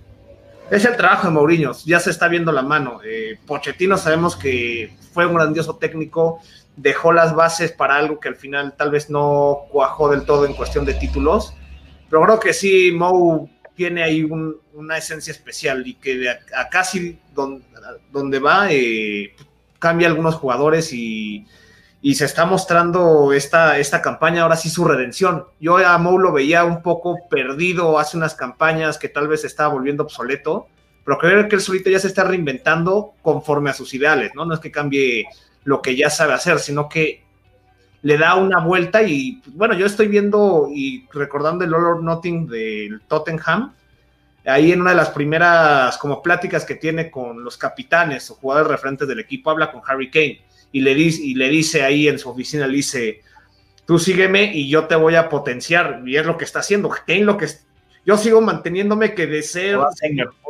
Es 0.70 0.84
el 0.84 0.94
trabajo 0.94 1.28
de 1.28 1.32
Mourinho, 1.32 1.72
ya 1.86 2.00
se 2.00 2.10
está 2.10 2.28
viendo 2.28 2.52
la 2.52 2.60
mano. 2.60 3.00
Eh, 3.02 3.38
Pochettino 3.46 3.96
sabemos 3.96 4.36
que 4.36 4.94
fue 5.14 5.24
un 5.24 5.36
grandioso 5.36 5.76
técnico, 5.76 6.40
dejó 6.76 7.14
las 7.14 7.34
bases 7.34 7.72
para 7.72 7.96
algo 7.96 8.20
que 8.20 8.28
al 8.28 8.36
final 8.36 8.74
tal 8.76 8.90
vez 8.90 9.08
no 9.08 9.60
cuajó 9.70 10.10
del 10.10 10.26
todo 10.26 10.44
en 10.44 10.52
cuestión 10.52 10.84
de 10.84 10.92
títulos, 10.92 11.54
pero 12.10 12.22
creo 12.24 12.38
que 12.38 12.52
sí, 12.52 12.92
Mou 12.92 13.48
tiene 13.80 14.02
ahí 14.02 14.28
una 14.74 14.98
esencia 14.98 15.30
especial 15.30 15.86
y 15.86 15.94
que 15.94 16.28
a, 16.28 16.68
casi 16.68 17.18
donde, 17.32 18.38
va 18.38 18.70
eh, 18.70 19.34
cambia 19.78 20.06
algunos 20.06 20.34
jugadores 20.34 20.92
y, 20.92 21.46
se 22.12 22.26
está 22.26 22.44
mostrando 22.44 23.32
esta, 23.32 23.78
esta 23.78 24.02
campaña, 24.02 24.42
ahora 24.42 24.56
sí 24.56 24.68
su 24.68 24.84
redención. 24.84 25.46
Yo 25.60 25.78
a 25.78 25.96
Mou 25.96 26.18
lo 26.18 26.30
veía 26.30 26.62
un 26.64 26.82
poco 26.82 27.26
perdido 27.30 27.98
hace 27.98 28.18
unas 28.18 28.34
campañas 28.34 28.98
que 28.98 29.08
tal 29.08 29.28
vez 29.28 29.44
estaba 29.44 29.72
volviendo 29.72 30.02
obsoleto, 30.02 30.68
pero 31.02 31.16
creo 31.16 31.48
que 31.48 31.56
él 31.56 31.62
solito 31.62 31.88
ya 31.88 32.00
se 32.00 32.08
está 32.08 32.24
reinventando 32.24 33.14
conforme 33.22 33.70
a 33.70 33.72
sus 33.72 33.94
ideales, 33.94 34.32
¿no? 34.34 34.44
No 34.44 34.52
es 34.52 34.60
que 34.60 34.70
cambie 34.70 35.24
lo 35.64 35.80
que 35.80 35.96
ya 35.96 36.10
sabe 36.10 36.34
hacer, 36.34 36.58
sino 36.58 36.86
que 36.86 37.24
le 38.02 38.16
da 38.16 38.34
una 38.36 38.60
vuelta 38.60 39.02
y 39.02 39.42
bueno, 39.54 39.74
yo 39.74 39.86
estoy 39.86 40.08
viendo 40.08 40.68
y 40.72 41.06
recordando 41.12 41.64
el 41.64 41.74
All 41.74 41.84
or 41.84 42.02
Nothing 42.02 42.46
del 42.46 43.00
Tottenham, 43.02 43.72
ahí 44.46 44.72
en 44.72 44.80
una 44.80 44.90
de 44.90 44.96
las 44.96 45.10
primeras 45.10 45.98
como 45.98 46.22
pláticas 46.22 46.64
que 46.64 46.76
tiene 46.76 47.10
con 47.10 47.44
los 47.44 47.56
capitanes 47.56 48.30
o 48.30 48.34
jugadores 48.36 48.70
referentes 48.70 49.06
del 49.06 49.20
equipo, 49.20 49.50
habla 49.50 49.70
con 49.70 49.82
Harry 49.86 50.10
Kane 50.10 50.40
y 50.72 50.80
le, 50.80 50.94
dice, 50.94 51.22
y 51.22 51.34
le 51.34 51.48
dice 51.48 51.82
ahí 51.82 52.08
en 52.08 52.18
su 52.18 52.30
oficina, 52.30 52.66
le 52.66 52.76
dice, 52.76 53.22
tú 53.86 53.98
sígueme 53.98 54.52
y 54.54 54.68
yo 54.68 54.86
te 54.86 54.94
voy 54.94 55.16
a 55.16 55.28
potenciar, 55.28 56.02
y 56.06 56.16
es 56.16 56.24
lo 56.24 56.38
que 56.38 56.44
está 56.44 56.60
haciendo. 56.60 56.90
Kane 56.90 57.24
lo 57.24 57.36
que 57.36 57.48
yo 58.04 58.16
sigo 58.16 58.40
manteniéndome 58.40 59.14
que 59.14 59.26
de 59.26 59.42
ser 59.42 59.78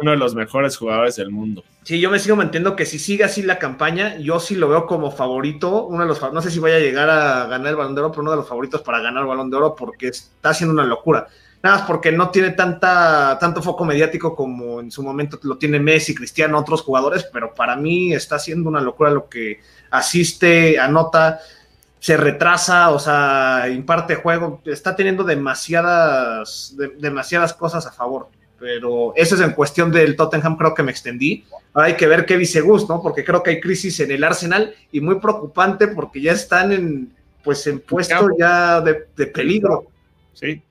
uno 0.00 0.10
de 0.10 0.16
los 0.16 0.34
mejores 0.34 0.76
jugadores 0.76 1.16
del 1.16 1.30
mundo. 1.30 1.64
Sí, 1.82 1.98
yo 1.98 2.10
me 2.10 2.18
sigo 2.18 2.36
manteniendo 2.36 2.76
que 2.76 2.86
si 2.86 2.98
sigue 2.98 3.24
así 3.24 3.42
la 3.42 3.58
campaña, 3.58 4.16
yo 4.18 4.38
sí 4.38 4.54
lo 4.54 4.68
veo 4.68 4.86
como 4.86 5.10
favorito, 5.10 5.86
uno 5.86 6.02
de 6.02 6.08
los 6.08 6.20
no 6.32 6.42
sé 6.42 6.50
si 6.50 6.58
vaya 6.58 6.76
a 6.76 6.80
llegar 6.80 7.10
a 7.10 7.46
ganar 7.46 7.68
el 7.68 7.76
Balón 7.76 7.94
de 7.94 8.02
Oro, 8.02 8.10
pero 8.10 8.22
uno 8.22 8.30
de 8.30 8.36
los 8.36 8.48
favoritos 8.48 8.82
para 8.82 9.00
ganar 9.00 9.22
el 9.22 9.28
Balón 9.28 9.50
de 9.50 9.56
Oro 9.56 9.74
porque 9.74 10.08
está 10.08 10.50
haciendo 10.50 10.74
una 10.74 10.84
locura. 10.84 11.26
Nada 11.62 11.78
más 11.78 11.86
porque 11.86 12.10
no 12.10 12.30
tiene 12.30 12.50
tanta, 12.50 13.36
tanto 13.38 13.62
foco 13.62 13.84
mediático 13.84 14.34
como 14.34 14.80
en 14.80 14.90
su 14.90 15.02
momento 15.02 15.38
lo 15.42 15.58
tiene 15.58 15.78
Messi, 15.78 16.14
Cristiano, 16.14 16.58
otros 16.58 16.82
jugadores, 16.82 17.28
pero 17.30 17.52
para 17.52 17.76
mí 17.76 18.14
está 18.14 18.36
haciendo 18.36 18.68
una 18.70 18.80
locura 18.80 19.10
lo 19.10 19.28
que 19.28 19.60
asiste, 19.90 20.78
anota, 20.78 21.40
se 22.00 22.16
retrasa, 22.16 22.90
o 22.90 22.98
sea, 22.98 23.68
imparte 23.70 24.14
juego, 24.14 24.62
está 24.64 24.96
teniendo 24.96 25.22
demasiadas, 25.22 26.74
demasiadas 26.98 27.52
cosas 27.52 27.86
a 27.86 27.92
favor. 27.92 28.28
Pero 28.58 29.12
eso 29.16 29.34
es 29.34 29.40
en 29.42 29.52
cuestión 29.52 29.92
del 29.92 30.16
Tottenham, 30.16 30.56
creo 30.56 30.74
que 30.74 30.82
me 30.82 30.90
extendí. 30.90 31.44
Ahora 31.72 31.88
hay 31.88 31.96
que 31.96 32.06
ver 32.06 32.24
qué 32.24 32.36
dice 32.36 32.62
Gus, 32.62 32.88
¿no? 32.88 33.02
Porque 33.02 33.22
creo 33.22 33.42
que 33.42 33.50
hay 33.50 33.60
crisis 33.60 34.00
en 34.00 34.10
el 34.10 34.24
Arsenal 34.24 34.74
y 34.90 35.00
muy 35.00 35.20
preocupante 35.20 35.88
porque 35.88 36.20
ya 36.20 36.32
están 36.32 36.72
en, 36.72 37.12
pues, 37.44 37.66
en 37.66 37.80
puesto 37.80 38.28
ya 38.38 38.80
de, 38.80 38.94
peligro. 39.26 39.86
Sí. 40.32 40.62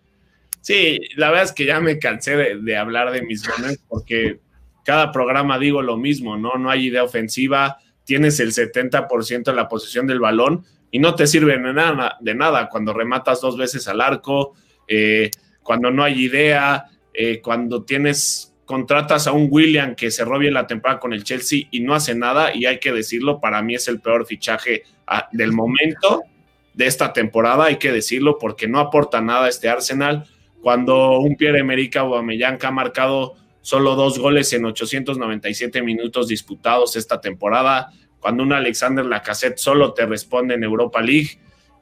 Sí, 0.61 0.99
la 1.15 1.29
verdad 1.29 1.45
es 1.45 1.51
que 1.51 1.65
ya 1.65 1.79
me 1.79 1.99
cansé 1.99 2.35
de, 2.55 2.77
hablar 2.77 3.11
de 3.11 3.21
mis 3.21 3.47
momentos 3.47 3.83
porque 3.87 4.39
cada 4.83 5.11
programa 5.11 5.57
digo 5.57 5.81
lo 5.81 5.95
mismo, 5.95 6.37
¿no? 6.37 6.55
No 6.55 6.69
hay 6.69 6.87
idea 6.87 7.03
ofensiva, 7.03 7.77
tienes 8.03 8.39
el 8.39 8.51
70% 8.51 9.43
de 9.43 9.53
la 9.53 9.69
posición 9.69 10.05
del 10.05 10.19
balón, 10.19 10.65
y 10.91 10.99
no 10.99 11.15
te 11.15 11.27
sirve 11.27 11.57
de 11.57 11.73
nada, 11.73 12.17
de 12.19 12.35
nada 12.35 12.69
cuando 12.69 12.93
rematas 12.93 13.41
dos 13.41 13.57
veces 13.57 13.87
al 13.87 14.01
arco, 14.01 14.53
eh, 14.87 15.29
cuando 15.61 15.91
no 15.91 16.03
hay 16.03 16.21
idea, 16.21 16.85
eh, 17.13 17.41
cuando 17.41 17.83
tienes, 17.83 18.49
contratas 18.65 19.25
a 19.25 19.31
un 19.31 19.47
William 19.49 19.95
que 19.95 20.11
cerró 20.11 20.37
bien 20.37 20.53
la 20.53 20.67
temporada 20.67 20.99
con 20.99 21.11
el 21.11 21.23
Chelsea 21.23 21.61
y 21.71 21.79
no 21.79 21.95
hace 21.95 22.13
nada, 22.13 22.55
y 22.55 22.65
hay 22.65 22.79
que 22.79 22.91
decirlo, 22.91 23.39
para 23.39 23.63
mí 23.63 23.73
es 23.73 23.87
el 23.87 23.99
peor 23.99 24.27
fichaje 24.27 24.83
ah, 25.07 25.27
del 25.31 25.51
momento 25.51 26.21
de 26.75 26.85
esta 26.85 27.11
temporada, 27.11 27.65
hay 27.65 27.77
que 27.77 27.91
decirlo, 27.91 28.37
porque 28.37 28.67
no 28.67 28.79
aporta 28.79 29.21
nada 29.21 29.45
a 29.45 29.49
este 29.49 29.69
Arsenal. 29.69 30.25
Cuando 30.61 31.19
un 31.19 31.35
Pierre-Emerick 31.35 31.97
Aubameyang 31.97 32.59
ha 32.61 32.71
marcado 32.71 33.33
solo 33.61 33.95
dos 33.95 34.19
goles 34.19 34.53
en 34.53 34.65
897 34.65 35.81
minutos 35.81 36.27
disputados 36.27 36.95
esta 36.95 37.19
temporada, 37.19 37.91
cuando 38.19 38.43
un 38.43 38.53
Alexander 38.53 39.05
Lacazette 39.05 39.57
solo 39.57 39.93
te 39.93 40.05
responde 40.05 40.55
en 40.55 40.63
Europa 40.63 41.01
League. 41.01 41.39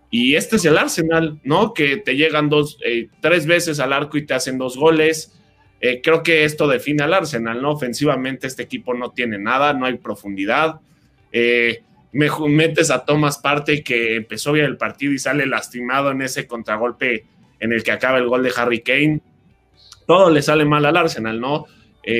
Y 0.09 0.35
este 0.35 0.55
es 0.55 0.65
el 0.65 0.77
Arsenal, 0.77 1.39
¿no? 1.43 1.73
Que 1.73 1.97
te 1.97 2.15
llegan 2.15 2.49
dos, 2.49 2.77
eh, 2.85 3.09
tres 3.19 3.45
veces 3.45 3.79
al 3.79 3.91
arco 3.91 4.17
y 4.17 4.25
te 4.25 4.33
hacen 4.33 4.57
dos 4.57 4.77
goles. 4.77 5.33
Eh, 5.81 6.01
creo 6.01 6.23
que 6.23 6.45
esto 6.45 6.67
define 6.67 7.03
al 7.03 7.13
Arsenal, 7.13 7.61
¿no? 7.61 7.71
Ofensivamente 7.71 8.47
este 8.47 8.63
equipo 8.63 8.93
no 8.93 9.11
tiene 9.11 9.37
nada, 9.37 9.73
no 9.73 9.85
hay 9.85 9.97
profundidad. 9.97 10.79
Eh, 11.31 11.83
me 12.13 12.29
metes 12.47 12.89
a 12.89 13.03
Thomas 13.03 13.37
Parte 13.37 13.83
que 13.83 14.15
empezó 14.15 14.53
bien 14.53 14.65
el 14.65 14.77
partido 14.77 15.11
y 15.11 15.19
sale 15.19 15.45
lastimado 15.45 16.11
en 16.11 16.21
ese 16.21 16.47
contragolpe 16.47 17.25
en 17.59 17.73
el 17.73 17.83
que 17.83 17.91
acaba 17.91 18.17
el 18.17 18.27
gol 18.27 18.43
de 18.43 18.53
Harry 18.55 18.81
Kane. 18.81 19.21
Todo 20.05 20.29
le 20.29 20.41
sale 20.41 20.63
mal 20.63 20.85
al 20.85 20.97
Arsenal, 20.97 21.39
¿no? 21.39 21.65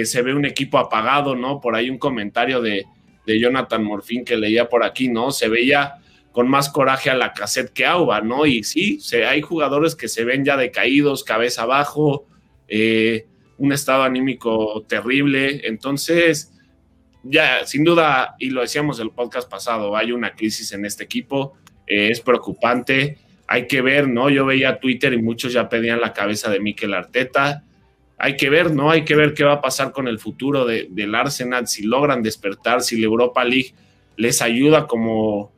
se 0.04 0.22
ve 0.22 0.34
un 0.34 0.44
equipo 0.44 0.78
apagado, 0.78 1.34
¿no? 1.34 1.62
Por 1.62 1.74
ahí 1.74 1.90
un 1.90 1.98
comentario 1.98 2.60
de, 2.62 2.86
de 3.28 3.40
Jonathan 3.40 3.84
Morfín 3.84 4.24
que 4.24 4.38
leía 4.38 4.70
por 4.70 4.84
aquí, 4.84 5.10
¿no? 5.10 5.32
Se 5.32 5.50
veía 5.50 5.96
con 6.32 6.48
más 6.48 6.70
coraje 6.70 7.10
a 7.10 7.16
la 7.16 7.34
cassette 7.34 7.74
que 7.74 7.86
Auba, 7.86 8.22
¿no? 8.22 8.46
Y 8.46 8.64
sí, 8.64 9.00
hay 9.28 9.42
jugadores 9.42 9.96
que 9.96 10.08
se 10.08 10.24
ven 10.24 10.46
ya 10.46 10.56
decaídos, 10.56 11.26
cabeza 11.26 11.64
abajo, 11.64 12.26
eh, 12.70 13.26
un 13.58 13.74
estado 13.74 14.04
anímico 14.04 14.86
terrible. 14.88 15.68
Entonces, 15.68 16.54
ya, 17.24 17.66
sin 17.66 17.84
duda, 17.84 18.36
y 18.40 18.50
lo 18.50 18.62
decíamos 18.62 19.00
el 19.02 19.12
podcast 19.12 19.50
pasado, 19.50 19.98
hay 19.98 20.14
una 20.14 20.34
crisis 20.34 20.72
en 20.72 20.86
este 20.86 21.04
equipo, 21.04 21.58
eh, 21.86 22.10
es 22.10 22.22
preocupante. 22.22 23.18
Hay 23.46 23.68
que 23.68 23.82
ver, 23.82 24.08
¿no? 24.08 24.30
Yo 24.30 24.46
veía 24.46 24.80
Twitter 24.80 25.14
y 25.14 25.22
muchos 25.22 25.52
ya 25.52 25.68
pedían 25.68 26.00
la 26.00 26.14
cabeza 26.14 26.50
de 26.50 26.62
Mikel 26.62 26.94
Arteta 26.94 27.64
hay 28.18 28.36
que 28.36 28.50
ver, 28.50 28.72
¿no? 28.72 28.90
Hay 28.90 29.06
que 29.06 29.16
ver 29.16 29.34
qué 29.34 29.44
va 29.44 29.54
a 29.54 29.62
pasar 29.62 29.92
con 29.92 30.08
el 30.08 30.20
futuro 30.20 30.66
del 30.66 31.16
Arsenal, 31.16 31.68
si 31.68 31.84
logran 31.84 32.24
despertar, 32.24 32.82
si 32.82 32.98
la 32.98 33.06
Europa 33.06 33.44
League 33.44 33.74
les 34.16 34.42
ayuda 34.42 34.88
como 34.88 35.52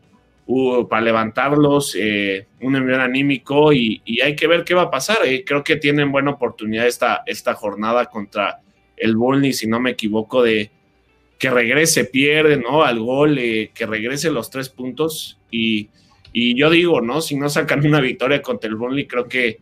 uh, 0.45 0.88
para 0.88 1.01
levantarlos, 1.01 1.95
eh, 1.97 2.47
un 2.60 2.76
envío 2.76 3.01
anímico 3.01 3.72
y, 3.72 4.01
hay 4.22 4.36
que 4.36 4.47
ver 4.47 4.66
qué 4.66 4.74
va 4.74 4.84
a 4.84 4.91
pasar. 4.91 5.20
Eh. 5.26 5.45
Creo 5.45 5.64
que 5.64 5.78
tienen 5.78 6.12
buena 6.12 6.32
oportunidad 6.32 6.86
esta, 6.86 7.24
esta 7.26 7.53
jornada 7.53 8.07
contra 8.07 8.60
el 8.97 9.16
Burnley, 9.16 9.53
si 9.53 9.66
no 9.66 9.80
me 9.80 9.91
equivoco, 9.91 10.43
de 10.43 10.72
que 11.38 11.49
regrese, 11.49 12.03
pierde, 12.03 12.57
¿no? 12.57 12.84
Al 12.84 12.99
gol, 12.99 13.38
eh, 13.38 13.72
que 13.74 13.86
regrese 13.86 14.30
los 14.30 14.49
tres 14.49 14.68
puntos 14.68 15.39
y, 15.49 15.88
y 16.34 16.60
yo 16.60 16.70
digo, 16.70 16.99
¿no? 16.99 17.22
Si 17.22 17.38
no 17.38 17.47
sacan 17.47 17.86
una 17.86 18.01
victoria 18.01 18.41
contra 18.41 18.70
el 18.70 18.76
Burnley, 18.76 19.07
creo 19.07 19.30
que 19.30 19.60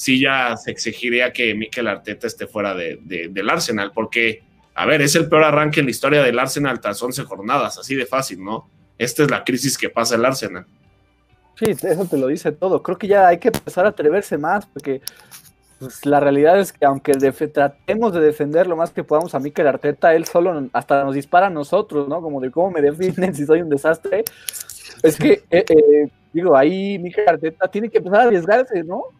sí 0.00 0.18
ya 0.18 0.56
se 0.56 0.70
exigiría 0.70 1.30
que 1.30 1.54
Mikel 1.54 1.86
Arteta 1.86 2.26
esté 2.26 2.46
fuera 2.46 2.74
de, 2.74 2.98
del 3.02 3.50
Arsenal, 3.50 3.92
porque, 3.94 4.42
a 4.74 4.86
ver, 4.86 5.02
es 5.02 5.14
el 5.14 5.28
peor 5.28 5.44
arranque 5.44 5.80
en 5.80 5.86
la 5.86 5.90
historia 5.90 6.22
del 6.22 6.38
Arsenal 6.38 6.80
tras 6.80 7.02
11 7.02 7.24
jornadas, 7.24 7.76
así 7.76 7.94
de 7.94 8.06
fácil, 8.06 8.42
¿no? 8.42 8.66
Esta 8.96 9.24
es 9.24 9.30
la 9.30 9.44
crisis 9.44 9.76
que 9.76 9.90
pasa 9.90 10.14
el 10.14 10.24
Arsenal. 10.24 10.64
Sí, 11.54 11.66
eso 11.72 12.06
te 12.06 12.16
lo 12.16 12.28
dice 12.28 12.50
todo. 12.50 12.82
Creo 12.82 12.96
que 12.96 13.08
ya 13.08 13.28
hay 13.28 13.36
que 13.36 13.48
empezar 13.48 13.84
a 13.84 13.90
atreverse 13.90 14.38
más, 14.38 14.64
porque 14.64 15.02
pues, 15.78 16.06
la 16.06 16.18
realidad 16.18 16.58
es 16.58 16.72
que 16.72 16.86
aunque 16.86 17.12
tratemos 17.12 18.14
de 18.14 18.20
defender 18.20 18.66
lo 18.66 18.76
más 18.76 18.92
que 18.92 19.04
podamos 19.04 19.34
a 19.34 19.38
Mikel 19.38 19.66
Arteta, 19.66 20.14
él 20.14 20.24
solo 20.24 20.66
hasta 20.72 21.04
nos 21.04 21.14
dispara 21.14 21.48
a 21.48 21.50
nosotros, 21.50 22.08
¿no? 22.08 22.22
Como 22.22 22.40
de 22.40 22.50
cómo 22.50 22.70
me 22.70 22.80
defienden 22.80 23.34
si 23.34 23.44
soy 23.44 23.60
un 23.60 23.68
desastre. 23.68 24.24
Es 25.02 25.18
que, 25.18 25.42
eh, 25.50 25.64
eh, 25.68 26.08
digo, 26.32 26.56
ahí 26.56 26.98
Mikel 26.98 27.28
Arteta 27.28 27.68
tiene 27.68 27.90
que 27.90 27.98
empezar 27.98 28.20
a 28.20 28.24
arriesgarse, 28.24 28.82
¿no? 28.82 29.19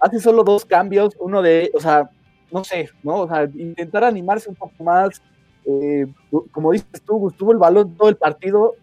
Hace 0.00 0.20
solo 0.20 0.44
dos 0.44 0.64
cambios, 0.64 1.16
uno 1.18 1.42
de, 1.42 1.70
o 1.74 1.80
sea, 1.80 2.10
no 2.52 2.64
sé, 2.64 2.90
¿no? 3.02 3.22
O 3.22 3.28
sea, 3.28 3.44
intentar 3.44 4.04
animarse 4.04 4.48
un 4.48 4.56
poco 4.56 4.82
más. 4.84 5.22
Eh, 5.64 6.06
como 6.52 6.70
dices 6.72 7.02
tú, 7.04 7.32
tuvo 7.36 7.52
el 7.52 7.58
balón 7.58 7.96
todo 7.96 8.08
el 8.08 8.16
partido 8.16 8.74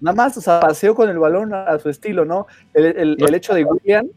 nada 0.00 0.14
más, 0.14 0.36
o 0.36 0.40
sea, 0.40 0.60
paseó 0.60 0.94
con 0.94 1.08
el 1.08 1.18
balón 1.18 1.52
a, 1.54 1.78
su 1.78 1.88
estilo, 1.88 2.24
¿no? 2.24 2.46
El, 2.74 3.34
hecho 3.34 3.54
de 3.54 3.64
William, 3.64 4.08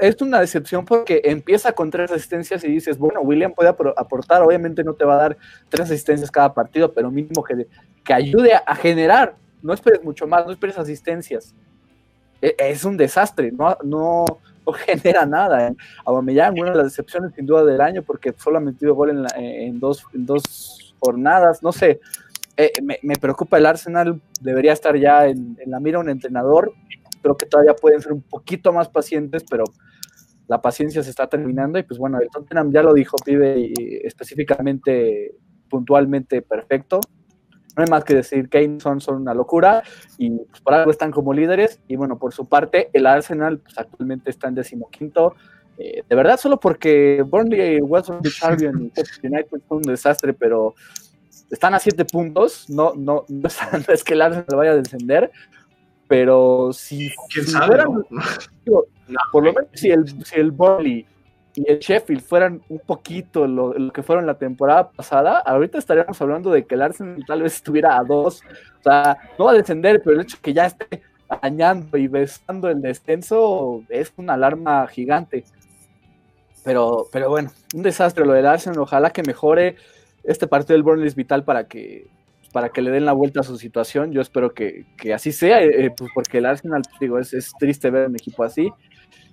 es 0.00 0.20
una 0.20 0.40
decepción 0.40 0.84
porque 0.84 1.20
empieza 1.24 1.72
con 1.72 1.90
tres 1.90 2.10
asistencias 2.10 2.64
y 2.64 2.68
dices, 2.68 2.98
bueno, 2.98 3.20
William 3.20 3.52
puede 3.52 3.68
aportar, 3.68 4.42
obviamente 4.42 4.82
no 4.84 4.94
te 4.94 5.04
va 5.04 5.14
a 5.14 5.18
dar 5.18 5.36
tres 5.68 5.86
asistencias 5.86 6.30
cada 6.30 6.52
partido, 6.52 6.92
pero 6.92 7.10
mínimo 7.10 7.42
que, 7.42 7.66
que 8.04 8.14
ayude 8.14 8.54
a, 8.54 8.74
generar, 8.74 9.34
no 9.62 9.72
esperes 9.72 10.02
mucho 10.02 10.26
más, 10.26 10.46
no 10.46 10.52
esperes 10.52 10.78
asistencias. 10.78 11.54
E, 12.40 12.54
es, 12.58 12.84
un 12.84 12.96
desastre, 12.96 13.50
no, 13.52 13.76
no, 13.82 14.24
genera 14.86 15.26
nada. 15.26 15.72
Aubameyang, 16.04 16.58
una 16.58 16.70
de 16.70 16.76
las 16.76 16.86
decepciones 16.86 17.34
sin 17.34 17.46
duda 17.46 17.64
del 17.64 17.80
año 17.80 18.02
porque 18.02 18.34
solo 18.36 18.58
ha 18.58 18.60
metido 18.60 18.94
gol 18.94 19.10
en, 19.10 19.26
en, 19.36 19.80
dos, 19.80 20.04
en 20.14 20.26
dos 20.26 20.94
jornadas, 21.00 21.62
no 21.62 21.72
sé. 21.72 22.00
Eh, 22.56 22.72
me, 22.82 22.98
me, 23.02 23.14
preocupa 23.14 23.56
el 23.56 23.66
Arsenal, 23.66 24.20
debería 24.40 24.72
estar 24.72 24.96
ya 24.96 25.26
en, 25.26 25.56
en 25.60 25.70
la 25.70 25.78
mira 25.78 26.00
un 26.00 26.10
entrenador 26.10 26.72
creo 27.20 27.36
que 27.36 27.46
todavía 27.46 27.74
pueden 27.74 28.00
ser 28.00 28.12
un 28.12 28.22
poquito 28.22 28.72
más 28.72 28.88
pacientes, 28.88 29.44
pero 29.48 29.64
la 30.46 30.62
paciencia 30.62 31.02
se 31.02 31.10
está 31.10 31.28
terminando 31.28 31.78
y 31.78 31.82
pues 31.82 31.98
bueno, 31.98 32.18
el 32.20 32.28
Tottenham 32.30 32.72
ya 32.72 32.82
lo 32.82 32.94
dijo, 32.94 33.16
pibe 33.24 33.72
específicamente, 34.04 35.34
puntualmente 35.68 36.42
perfecto. 36.42 37.00
No 37.78 37.84
hay 37.84 37.90
más 37.90 38.02
que 38.02 38.16
decir, 38.16 38.48
Kane 38.48 38.80
son, 38.80 39.00
son 39.00 39.22
una 39.22 39.34
locura 39.34 39.84
y 40.18 40.30
pues, 40.30 40.60
por 40.62 40.74
algo 40.74 40.90
están 40.90 41.12
como 41.12 41.32
líderes. 41.32 41.78
Y 41.86 41.94
bueno, 41.94 42.18
por 42.18 42.34
su 42.34 42.48
parte, 42.48 42.90
el 42.92 43.06
Arsenal 43.06 43.60
pues, 43.60 43.78
actualmente 43.78 44.30
está 44.30 44.48
en 44.48 44.56
decimoquinto. 44.56 45.36
Eh, 45.78 46.02
de 46.08 46.16
verdad, 46.16 46.40
solo 46.40 46.58
porque 46.58 47.24
Burnley, 47.24 47.80
West 47.80 48.08
Bromwich 48.08 48.42
Albion 48.42 48.90
y 48.96 49.26
United 49.28 49.62
son 49.68 49.76
un 49.76 49.82
desastre, 49.82 50.32
pero 50.32 50.74
están 51.52 51.72
a 51.72 51.78
siete 51.78 52.04
puntos. 52.04 52.68
No, 52.68 52.94
no, 52.96 53.24
no 53.28 53.48
es 53.86 54.02
que 54.04 54.14
el 54.14 54.22
Arsenal 54.22 54.56
vaya 54.56 54.72
a 54.72 54.76
descender, 54.76 55.30
pero 56.08 56.72
si, 56.72 57.10
fueran, 57.10 58.04
por 59.30 59.44
lo 59.44 59.52
menos 59.52 59.70
si 59.74 59.90
el, 59.90 60.04
si 60.24 60.40
el 60.40 60.50
Burnley 60.50 61.06
y 61.58 61.68
el 61.68 61.80
Sheffield 61.80 62.22
fueran 62.22 62.62
un 62.68 62.78
poquito 62.78 63.46
lo, 63.48 63.92
que 63.92 64.04
fueron 64.04 64.26
la 64.26 64.34
temporada 64.34 64.90
pasada, 64.90 65.38
ahorita 65.38 65.78
estaríamos 65.78 66.20
hablando 66.22 66.52
de 66.52 66.64
que 66.64 66.76
el 66.76 66.82
Arsenal 66.82 67.24
tal 67.26 67.42
vez 67.42 67.56
estuviera 67.56 67.98
a 67.98 68.04
dos, 68.04 68.42
o 68.78 68.82
sea, 68.82 69.18
no 69.36 69.46
va 69.46 69.50
a 69.50 69.54
descender, 69.54 70.00
pero 70.04 70.14
el 70.14 70.22
hecho 70.22 70.38
que 70.40 70.52
ya 70.52 70.66
esté 70.66 71.02
dañando 71.42 71.98
y 71.98 72.06
besando 72.06 72.68
el 72.68 72.80
descenso 72.80 73.82
es 73.88 74.12
una 74.16 74.34
alarma 74.34 74.86
gigante. 74.86 75.44
Pero, 76.64 77.06
pero 77.10 77.28
bueno, 77.28 77.50
un 77.74 77.82
desastre 77.82 78.24
lo 78.24 78.34
del 78.34 78.46
Arsenal, 78.46 78.78
ojalá 78.78 79.10
que 79.10 79.22
mejore. 79.22 79.76
Este 80.22 80.46
partido 80.46 80.74
del 80.74 80.84
Burnley 80.84 81.08
es 81.08 81.14
vital 81.14 81.42
para 81.42 81.66
que 81.66 82.06
para 82.52 82.70
que 82.70 82.80
le 82.80 82.90
den 82.90 83.04
la 83.04 83.12
vuelta 83.12 83.40
a 83.40 83.42
su 83.42 83.58
situación. 83.58 84.12
Yo 84.12 84.20
espero 84.20 84.54
que, 84.54 84.86
así 85.14 85.32
sea, 85.32 85.62
eh, 85.62 85.90
pues 85.96 86.10
porque 86.14 86.38
el 86.38 86.46
Arsenal, 86.46 86.82
digo, 86.98 87.18
es, 87.18 87.34
es, 87.34 87.52
triste 87.58 87.90
ver 87.90 88.08
un 88.08 88.14
equipo 88.14 88.42
así. 88.42 88.72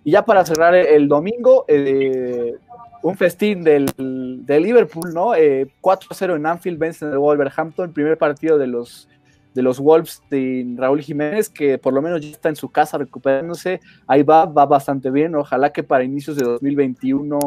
Y 0.04 0.12
ya 0.12 0.24
para 0.24 0.46
cerrar 0.46 0.76
el 0.76 1.08
domingo, 1.08 1.66
eh, 1.68 2.56
un 3.02 3.18
festín 3.18 3.64
del, 3.64 3.86
Liverpool, 3.98 5.14
¿no? 5.14 5.34
4-0 5.34 6.36
en 6.36 6.46
Anfield, 6.46 6.78
vence 6.78 7.06
en 7.06 7.12
el 7.12 7.18
Wolverhampton, 7.18 7.94
primer 7.94 8.18
partido 8.18 8.58
de 8.58 8.68
los, 8.68 9.08
de 9.54 9.62
los 9.62 9.80
Wolves 9.80 10.22
de 10.30 10.76
Raúl 10.78 11.02
Jiménez, 11.02 11.50
que 11.50 11.78
por 11.78 11.94
lo 11.94 12.02
menos 12.02 12.22
ya 12.22 12.30
está 12.30 12.50
en 12.50 12.56
su 12.56 12.70
casa 12.70 12.98
recuperándose. 12.98 13.80
Ahí 14.08 14.24
va, 14.24 14.46
va 14.46 14.66
bastante 14.66 15.10
bien. 15.10 15.36
Ojalá 15.36 15.72
que 15.72 15.84
para 15.84 16.04
inicios 16.04 16.36
de 16.36 16.46
2021 16.46 17.40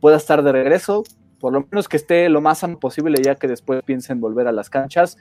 pueda 0.00 0.16
estar 0.16 0.42
de 0.42 0.52
regreso 0.52 1.04
por 1.40 1.52
lo 1.52 1.66
menos 1.68 1.88
que 1.88 1.96
esté 1.96 2.28
lo 2.28 2.40
más 2.40 2.58
sano 2.58 2.78
posible, 2.78 3.20
ya 3.22 3.34
que 3.34 3.48
después 3.48 3.82
piensen 3.82 4.20
volver 4.20 4.46
a 4.46 4.52
las 4.52 4.70
canchas. 4.70 5.16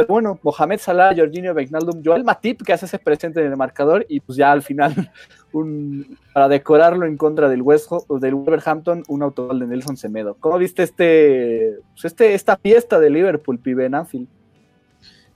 Pero 0.00 0.14
bueno, 0.14 0.38
Mohamed 0.42 0.80
Salah, 0.80 1.14
Jorginho 1.14 1.52
Wijnaldum, 1.52 2.00
Joel 2.02 2.24
Matip, 2.24 2.62
que 2.62 2.72
hace 2.72 2.86
ese 2.86 2.98
presente 2.98 3.40
en 3.40 3.50
el 3.50 3.56
marcador, 3.58 4.06
y 4.08 4.20
pues 4.20 4.38
ya 4.38 4.50
al 4.50 4.62
final, 4.62 5.12
para 6.32 6.48
decorarlo 6.48 7.04
en 7.04 7.18
contra 7.18 7.50
del, 7.50 7.60
West, 7.60 7.90
del 8.08 8.34
Wolverhampton, 8.34 9.02
un 9.08 9.22
autogol 9.22 9.60
de 9.60 9.66
Nelson 9.66 9.98
Semedo. 9.98 10.38
¿Cómo 10.40 10.56
viste 10.56 10.84
este, 10.84 11.80
pues 11.92 12.06
este, 12.06 12.32
esta 12.32 12.56
fiesta 12.56 12.98
de 12.98 13.10
Liverpool, 13.10 13.58
pibe, 13.58 13.84
en 13.84 13.94
Anfield? 13.94 14.26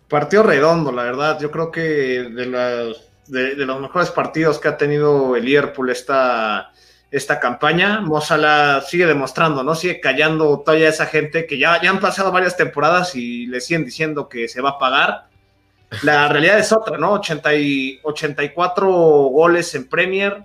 Partido 0.08 0.42
redondo, 0.44 0.90
la 0.92 1.02
verdad. 1.02 1.38
Yo 1.38 1.50
creo 1.50 1.70
que 1.70 1.82
de, 1.82 3.54
de 3.54 3.66
los 3.66 3.80
mejores 3.82 4.10
partidos 4.12 4.58
que 4.58 4.68
ha 4.68 4.78
tenido 4.78 5.36
el 5.36 5.44
Liverpool 5.44 5.90
esta 5.90 6.72
esta 7.16 7.38
campaña. 7.38 8.00
Mozala 8.00 8.82
sigue 8.86 9.06
demostrando, 9.06 9.62
¿no? 9.62 9.74
Sigue 9.74 10.00
callando 10.00 10.60
todavía 10.60 10.88
esa 10.88 11.06
gente 11.06 11.46
que 11.46 11.58
ya, 11.58 11.80
ya 11.80 11.90
han 11.90 12.00
pasado 12.00 12.32
varias 12.32 12.56
temporadas 12.56 13.14
y 13.14 13.46
le 13.46 13.60
siguen 13.60 13.84
diciendo 13.84 14.28
que 14.28 14.48
se 14.48 14.60
va 14.60 14.70
a 14.70 14.78
pagar. 14.78 15.28
La 16.02 16.28
realidad 16.32 16.58
es 16.58 16.72
otra, 16.72 16.98
¿no? 16.98 17.12
80 17.12 17.54
y, 17.54 18.00
84 18.02 18.88
goles 18.88 19.74
en 19.76 19.88
Premier, 19.88 20.44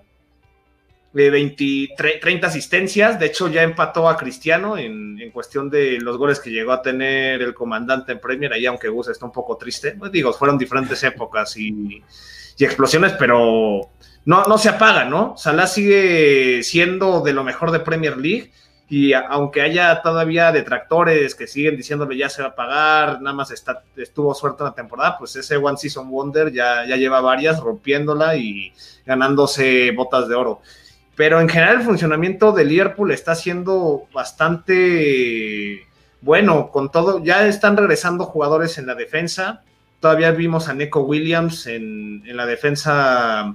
de 1.12 1.30
20, 1.32 1.96
30 2.22 2.48
asistencias. 2.48 3.20
De 3.20 3.26
hecho, 3.26 3.48
ya 3.48 3.64
empató 3.64 4.08
a 4.08 4.16
Cristiano 4.16 4.78
en, 4.78 5.20
en, 5.20 5.32
cuestión 5.32 5.72
de 5.72 6.00
los 6.00 6.18
goles 6.18 6.40
que 6.40 6.52
llegó 6.52 6.72
a 6.72 6.84
tener 6.84 7.42
el 7.42 7.56
comandante 7.56 8.12
en 8.12 8.20
Premier. 8.20 8.54
Ahí, 8.54 8.68
aunque 8.68 8.90
Gus 8.90 9.08
está 9.08 9.26
un 9.26 9.32
poco 9.32 9.58
triste, 9.58 9.96
pues 9.98 10.12
digo, 10.12 10.32
fueron 10.34 10.56
diferentes 10.56 11.04
épocas 11.04 11.58
y, 11.58 12.04
y 12.60 12.64
explosiones, 12.64 13.14
pero 13.14 13.90
no, 14.26 14.46
no 14.46 14.58
se 14.58 14.70
apaga, 14.70 15.06
¿no? 15.06 15.36
Salah 15.38 15.68
sigue 15.68 16.62
siendo 16.64 17.22
de 17.22 17.34
lo 17.34 17.44
mejor 17.44 17.72
de 17.72 17.80
Premier 17.80 18.18
League 18.18 18.52
y 18.90 19.14
aunque 19.14 19.62
haya 19.62 20.02
todavía 20.02 20.52
detractores 20.52 21.36
que 21.36 21.46
siguen 21.46 21.78
diciéndole 21.78 22.18
ya 22.18 22.28
se 22.28 22.42
va 22.42 22.50
a 22.50 22.56
pagar, 22.56 23.22
nada 23.22 23.36
más 23.36 23.52
está, 23.52 23.84
estuvo 23.96 24.34
suerte 24.34 24.64
en 24.64 24.70
la 24.70 24.74
temporada, 24.74 25.16
pues 25.18 25.36
ese 25.36 25.58
One 25.58 25.78
Season 25.78 26.10
Wonder 26.10 26.52
ya, 26.52 26.86
ya 26.88 26.96
lleva 26.96 27.22
varias 27.22 27.60
rompiéndola 27.60 28.36
y 28.36 28.74
ganándose 29.06 29.92
botas 29.92 30.28
de 30.28 30.36
oro. 30.36 30.62
Pero 31.16 31.40
en 31.40 31.50
general 31.50 31.78
el 31.78 31.84
funcionamiento 31.84 32.52
de 32.52 32.66
Liverpool 32.66 33.12
está 33.12 33.36
siendo 33.36 34.08
bastante 34.12 35.86
bueno 36.22 36.72
con 36.72 36.92
todo. 36.92 37.24
Ya 37.24 37.46
están 37.46 37.78
regresando 37.78 38.26
jugadores 38.26 38.78
en 38.78 38.88
la 38.88 38.96
defensa. 38.96 39.64
Todavía 40.00 40.32
vimos 40.32 40.68
a 40.68 40.74
Neko 40.74 41.02
Williams 41.02 41.68
en, 41.68 42.24
en 42.26 42.38
la 42.38 42.46
defensa 42.46 43.54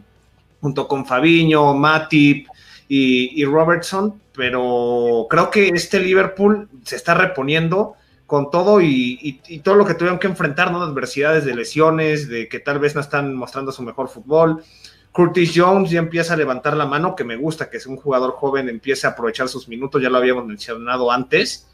junto 0.65 0.89
con 0.89 1.05
Fabiño, 1.05 1.75
Matip 1.75 2.49
y, 2.89 3.45
Robertson, 3.45 4.19
pero 4.35 5.27
creo 5.29 5.51
que 5.51 5.69
este 5.69 6.01
Liverpool 6.01 6.71
se 6.85 6.97
está 6.97 7.12
reponiendo 7.12 7.97
con 8.27 8.51
todo 8.51 8.81
y, 8.81 9.43
todo 9.62 9.75
lo 9.75 9.85
que 9.85 9.93
tuvieron 9.93 10.19
que 10.19 10.27
enfrentar, 10.27 10.73
¿no? 10.73 10.81
Adversidades 10.81 11.45
de 11.45 11.55
lesiones, 11.55 12.31
de 12.31 12.49
que 12.49 12.61
tal 12.61 12.79
vez 12.79 12.95
no 12.95 13.03
están 13.03 13.35
mostrando 13.35 13.73
su 13.73 13.83
mejor 13.83 14.09
fútbol. 14.09 14.65
Curtis 15.12 15.53
Jones 15.55 15.91
ya 15.91 15.99
empieza 15.99 16.33
a 16.33 16.39
levantar 16.39 16.79
la 16.79 16.87
mano, 16.87 17.15
que 17.15 17.25
me 17.25 17.37
gusta 17.37 17.69
que 17.69 17.77
es 17.77 17.87
un 17.87 17.99
jugador 17.99 18.31
joven 18.33 18.71
empiece 18.71 19.07
a 19.07 19.11
aprovechar 19.11 19.51
sus 19.51 19.69
minutos, 19.69 20.01
ya 20.01 20.09
lo 20.09 20.17
habíamos 20.17 20.47
mencionado 20.47 21.12
antes. 21.12 21.69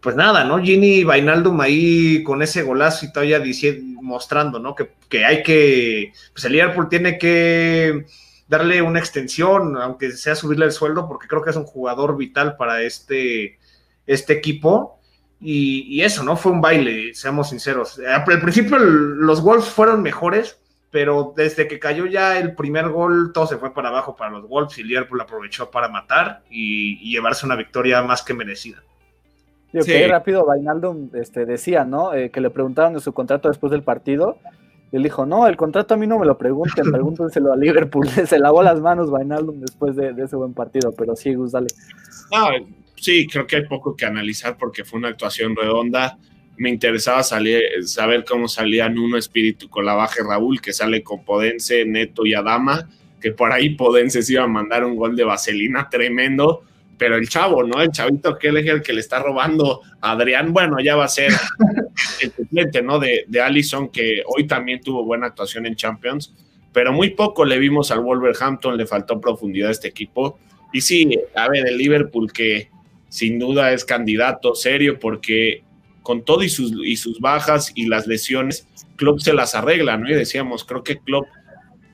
Pues 0.00 0.14
nada, 0.14 0.44
¿no? 0.44 0.62
Ginny 0.62 1.02
Vainaldum 1.02 1.60
ahí 1.60 2.22
con 2.22 2.40
ese 2.40 2.62
golazo 2.62 3.04
y 3.04 3.12
todavía 3.12 3.42
mostrando, 4.00 4.60
¿no? 4.60 4.76
Que, 4.76 4.92
que 5.08 5.24
hay 5.24 5.42
que, 5.42 6.12
pues 6.32 6.44
el 6.44 6.52
Liverpool 6.52 6.88
tiene 6.88 7.18
que 7.18 8.06
darle 8.48 8.80
una 8.82 8.98
extensión, 8.98 9.76
aunque 9.76 10.10
sea 10.12 10.34
subirle 10.34 10.64
el 10.64 10.72
sueldo, 10.72 11.06
porque 11.06 11.28
creo 11.28 11.42
que 11.42 11.50
es 11.50 11.56
un 11.56 11.64
jugador 11.64 12.16
vital 12.16 12.56
para 12.56 12.82
este, 12.82 13.58
este 14.06 14.32
equipo. 14.32 14.98
Y, 15.40 16.00
eso, 16.02 16.24
¿no? 16.24 16.36
Fue 16.36 16.50
un 16.50 16.60
baile, 16.60 17.14
seamos 17.14 17.50
sinceros. 17.50 18.00
Al 18.00 18.24
principio 18.24 18.76
los 18.76 19.40
Wolves 19.40 19.68
fueron 19.68 20.02
mejores, 20.02 20.58
pero 20.90 21.32
desde 21.36 21.68
que 21.68 21.78
cayó 21.78 22.06
ya 22.06 22.40
el 22.40 22.56
primer 22.56 22.88
gol, 22.88 23.30
todo 23.32 23.46
se 23.46 23.56
fue 23.56 23.72
para 23.72 23.90
abajo 23.90 24.16
para 24.16 24.32
los 24.32 24.48
Wolves 24.48 24.78
y 24.78 24.82
Liverpool 24.82 25.20
aprovechó 25.20 25.70
para 25.70 25.88
matar 25.88 26.42
y, 26.50 27.08
llevarse 27.08 27.46
una 27.46 27.54
victoria 27.54 28.02
más 28.02 28.22
que 28.22 28.34
merecida. 28.34 28.82
sí. 29.80 30.06
rápido, 30.06 30.44
Vainaldo 30.44 30.96
este, 31.12 31.46
decía, 31.46 31.84
¿no? 31.84 32.12
Eh, 32.14 32.30
que 32.30 32.40
le 32.40 32.50
preguntaron 32.50 32.94
de 32.94 33.00
su 33.00 33.12
contrato 33.12 33.48
después 33.48 33.70
del 33.70 33.84
partido 33.84 34.38
él 34.92 35.02
dijo, 35.02 35.26
no, 35.26 35.46
el 35.46 35.56
contrato 35.56 35.94
a 35.94 35.96
mí 35.96 36.06
no 36.06 36.18
me 36.18 36.26
lo 36.26 36.38
pregunten, 36.38 36.84
pregúntenselo 36.92 37.52
a 37.52 37.56
Liverpool. 37.56 38.08
Se 38.26 38.38
lavó 38.38 38.62
las 38.62 38.80
manos 38.80 39.10
Vainaldum 39.10 39.60
después 39.60 39.96
de, 39.96 40.14
ese 40.22 40.36
buen 40.36 40.54
partido, 40.54 40.92
pero 40.96 41.14
sí, 41.16 41.34
Gus, 41.34 41.52
dale. 41.52 41.68
sí, 42.96 43.26
creo 43.26 43.46
que 43.46 43.56
hay 43.56 43.66
poco 43.66 43.94
que 43.94 44.06
analizar 44.06 44.56
porque 44.56 44.84
fue 44.84 44.98
una 44.98 45.08
actuación 45.08 45.54
redonda. 45.54 46.18
Me 46.56 46.70
interesaba 46.70 47.22
salir, 47.22 47.62
saber 47.82 48.24
cómo 48.24 48.48
salía 48.48 48.88
Nuno 48.88 49.16
Espíritu 49.16 49.68
con 49.68 49.84
la 49.84 49.94
baja 49.94 50.24
Raúl, 50.26 50.60
que 50.60 50.72
sale 50.72 51.02
con 51.02 51.24
Podense, 51.24 51.84
Neto 51.84 52.26
y 52.26 52.34
Adama, 52.34 52.88
que 53.20 53.30
por 53.32 53.52
ahí 53.52 53.76
Podense 53.76 54.22
se 54.22 54.32
iba 54.32 54.44
a 54.44 54.48
mandar 54.48 54.84
un 54.84 54.96
gol 54.96 55.14
de 55.14 55.24
vaselina 55.24 55.88
tremendo 55.88 56.64
pero 56.98 57.16
el 57.16 57.28
chavo, 57.28 57.62
¿no? 57.62 57.80
El 57.80 57.90
chavito 57.90 58.36
que 58.36 58.48
es 58.48 58.54
el 58.66 58.82
que 58.82 58.92
le 58.92 59.00
está 59.00 59.20
robando 59.20 59.82
a 60.00 60.10
Adrián, 60.12 60.52
bueno, 60.52 60.78
ya 60.80 60.96
va 60.96 61.04
a 61.04 61.08
ser 61.08 61.32
el 62.20 62.32
suplente, 62.32 62.82
¿no? 62.82 62.98
De, 62.98 63.24
de 63.28 63.40
Allison, 63.40 63.88
que 63.88 64.22
hoy 64.26 64.46
también 64.46 64.80
tuvo 64.80 65.04
buena 65.04 65.28
actuación 65.28 65.64
en 65.66 65.76
Champions, 65.76 66.34
pero 66.72 66.92
muy 66.92 67.10
poco 67.10 67.44
le 67.44 67.58
vimos 67.58 67.90
al 67.90 68.00
Wolverhampton, 68.00 68.76
le 68.76 68.86
faltó 68.86 69.20
profundidad 69.20 69.68
a 69.68 69.72
este 69.72 69.88
equipo. 69.88 70.38
Y 70.72 70.80
sí, 70.80 71.18
a 71.34 71.48
ver, 71.48 71.66
el 71.66 71.78
Liverpool 71.78 72.32
que 72.32 72.68
sin 73.08 73.38
duda 73.38 73.72
es 73.72 73.84
candidato 73.84 74.54
serio 74.54 74.98
porque 74.98 75.62
con 76.02 76.24
todo 76.24 76.42
y 76.42 76.48
sus, 76.48 76.72
y 76.84 76.96
sus 76.96 77.20
bajas 77.20 77.72
y 77.74 77.86
las 77.86 78.06
lesiones, 78.06 78.66
Klopp 78.96 79.20
se 79.20 79.32
las 79.32 79.54
arregla, 79.54 79.96
¿no? 79.96 80.10
Y 80.10 80.14
decíamos, 80.14 80.64
creo 80.64 80.82
que 80.82 80.98
Klopp 80.98 81.26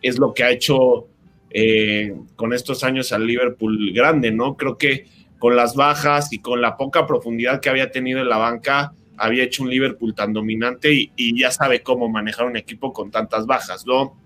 es 0.03 0.19
lo 0.19 0.35
que 0.35 0.45
ha 0.45 0.51
hecho 0.51 1.09
eh, 1.57 2.13
con 2.35 2.53
estos 2.53 2.83
años 2.83 3.13
al 3.13 3.29
Liverpool 3.29 3.93
grande, 3.93 4.33
¿no? 4.33 4.57
Creo 4.57 4.77
que 4.77 5.07
con 5.39 5.55
las 5.55 5.77
bajas 5.77 6.33
y 6.33 6.41
con 6.41 6.61
la 6.61 6.77
poca 6.77 7.07
profundidad 7.07 7.61
que 7.61 7.69
había 7.69 7.93
tenido 7.93 8.21
en 8.21 8.29
la 8.29 8.39
banca, 8.39 8.93
había 9.17 9.45
hecho 9.45 9.63
un 9.63 9.71
Liverpool 9.71 10.17
tan 10.17 10.33
dominante 10.33 11.13
y, 11.15 11.39
ya 11.39 11.53
sabe 11.53 11.81
cómo 11.81 12.09
manejar 12.09 12.47
un 12.47 12.57
equipo 12.57 12.93
con 12.93 13.13
tantas 13.13 13.47
bajas, 13.47 13.87
¿no? 13.87 14.21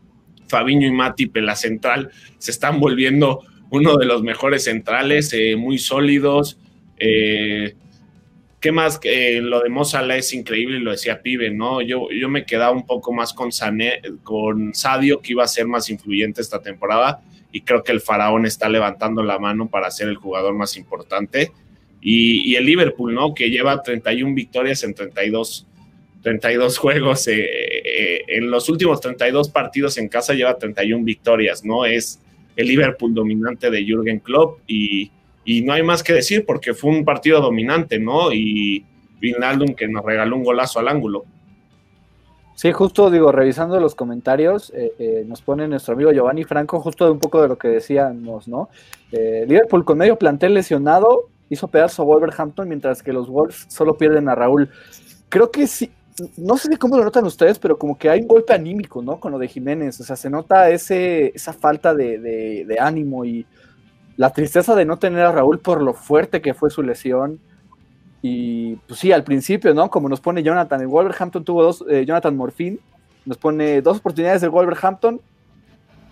Fabiño 0.48 0.86
y 0.86 0.90
Matip 0.90 1.36
en 1.36 1.44
la 1.44 1.54
central 1.54 2.10
se 2.38 2.50
están 2.50 2.80
volviendo 2.80 3.42
uno 3.68 3.98
de 3.98 4.06
los 4.06 4.22
mejores 4.22 4.64
centrales, 4.64 5.30
eh, 5.34 5.54
muy 5.54 5.76
sólidos. 5.76 6.58
Eh, 6.98 7.74
¿Qué 8.60 8.72
más? 8.72 8.98
Eh, 9.04 9.40
lo 9.40 9.60
de 9.60 9.68
Mozala 9.68 10.16
es 10.16 10.32
increíble, 10.34 10.80
lo 10.80 10.90
decía 10.90 11.22
Pibe, 11.22 11.50
¿no? 11.50 11.80
Yo, 11.80 12.08
yo 12.10 12.28
me 12.28 12.44
quedaba 12.44 12.72
un 12.72 12.84
poco 12.86 13.12
más 13.12 13.32
con, 13.32 13.52
Sané, 13.52 14.00
con 14.24 14.74
Sadio, 14.74 15.20
que 15.20 15.32
iba 15.32 15.44
a 15.44 15.48
ser 15.48 15.66
más 15.68 15.88
influyente 15.90 16.40
esta 16.40 16.60
temporada, 16.60 17.22
y 17.52 17.60
creo 17.60 17.84
que 17.84 17.92
el 17.92 18.00
Faraón 18.00 18.46
está 18.46 18.68
levantando 18.68 19.22
la 19.22 19.38
mano 19.38 19.68
para 19.68 19.90
ser 19.92 20.08
el 20.08 20.16
jugador 20.16 20.54
más 20.54 20.76
importante. 20.76 21.52
Y, 22.00 22.54
el 22.56 22.66
Liverpool, 22.66 23.14
¿no? 23.14 23.34
Que 23.34 23.50
lleva 23.50 23.82
31 23.82 24.34
victorias 24.34 24.82
en 24.82 24.94
32, 24.94 25.66
32 26.22 26.78
juegos. 26.78 27.28
Eh, 27.28 27.34
eh, 27.38 28.24
en 28.28 28.50
los 28.50 28.68
últimos 28.68 29.00
32 29.00 29.50
partidos 29.50 29.98
en 29.98 30.08
casa 30.08 30.34
lleva 30.34 30.58
31 30.58 31.04
victorias, 31.04 31.64
¿no? 31.64 31.84
Es 31.84 32.20
el 32.56 32.66
Liverpool 32.66 33.14
dominante 33.14 33.70
de 33.70 33.84
Jürgen 33.84 34.18
Klopp 34.20 34.60
y 34.66 35.10
y 35.50 35.62
no 35.62 35.72
hay 35.72 35.82
más 35.82 36.02
que 36.02 36.12
decir 36.12 36.44
porque 36.44 36.74
fue 36.74 36.90
un 36.90 37.06
partido 37.06 37.40
dominante, 37.40 37.98
¿no? 37.98 38.34
Y 38.34 38.84
Vinaldum 39.18 39.74
que 39.74 39.88
nos 39.88 40.04
regaló 40.04 40.36
un 40.36 40.44
golazo 40.44 40.78
al 40.78 40.88
ángulo. 40.88 41.24
Sí, 42.54 42.70
justo 42.70 43.10
digo, 43.10 43.32
revisando 43.32 43.80
los 43.80 43.94
comentarios, 43.94 44.70
eh, 44.76 44.92
eh, 44.98 45.24
nos 45.26 45.40
pone 45.40 45.66
nuestro 45.66 45.94
amigo 45.94 46.12
Giovanni 46.12 46.44
Franco, 46.44 46.80
justo 46.80 47.06
de 47.06 47.12
un 47.12 47.18
poco 47.18 47.40
de 47.40 47.48
lo 47.48 47.56
que 47.56 47.68
decíamos, 47.68 48.46
¿no? 48.46 48.68
Eh, 49.10 49.46
Liverpool 49.48 49.86
con 49.86 49.96
medio 49.96 50.18
plantel 50.18 50.52
lesionado 50.52 51.30
hizo 51.48 51.66
pedazo 51.68 52.02
a 52.02 52.04
Wolverhampton, 52.04 52.68
mientras 52.68 53.02
que 53.02 53.14
los 53.14 53.30
Wolves 53.30 53.64
solo 53.68 53.96
pierden 53.96 54.28
a 54.28 54.34
Raúl. 54.34 54.68
Creo 55.30 55.50
que 55.50 55.66
sí, 55.66 55.90
no 56.36 56.58
sé 56.58 56.76
cómo 56.76 56.98
lo 56.98 57.04
notan 57.04 57.24
ustedes, 57.24 57.58
pero 57.58 57.78
como 57.78 57.96
que 57.96 58.10
hay 58.10 58.20
un 58.20 58.28
golpe 58.28 58.52
anímico, 58.52 59.00
¿no? 59.00 59.18
Con 59.18 59.32
lo 59.32 59.38
de 59.38 59.48
Jiménez, 59.48 59.98
o 59.98 60.04
sea, 60.04 60.16
se 60.16 60.28
nota 60.28 60.68
ese, 60.68 61.32
esa 61.34 61.54
falta 61.54 61.94
de, 61.94 62.18
de 62.18 62.76
ánimo 62.78 63.24
y 63.24 63.46
la 64.18 64.32
tristeza 64.32 64.74
de 64.74 64.84
no 64.84 64.98
tener 64.98 65.20
a 65.20 65.32
Raúl 65.32 65.60
por 65.60 65.80
lo 65.80 65.94
fuerte 65.94 66.42
que 66.42 66.52
fue 66.52 66.70
su 66.70 66.82
lesión. 66.82 67.38
Y 68.20 68.74
pues 68.88 68.98
sí, 68.98 69.12
al 69.12 69.22
principio, 69.22 69.72
¿no? 69.74 69.90
Como 69.90 70.08
nos 70.08 70.20
pone 70.20 70.42
Jonathan, 70.42 70.80
el 70.80 70.88
Wolverhampton 70.88 71.44
tuvo 71.44 71.62
dos, 71.62 71.84
eh, 71.88 72.04
Jonathan 72.04 72.36
Morfin, 72.36 72.80
nos 73.24 73.38
pone 73.38 73.80
dos 73.80 73.98
oportunidades 73.98 74.40
de 74.40 74.48
Wolverhampton, 74.48 75.20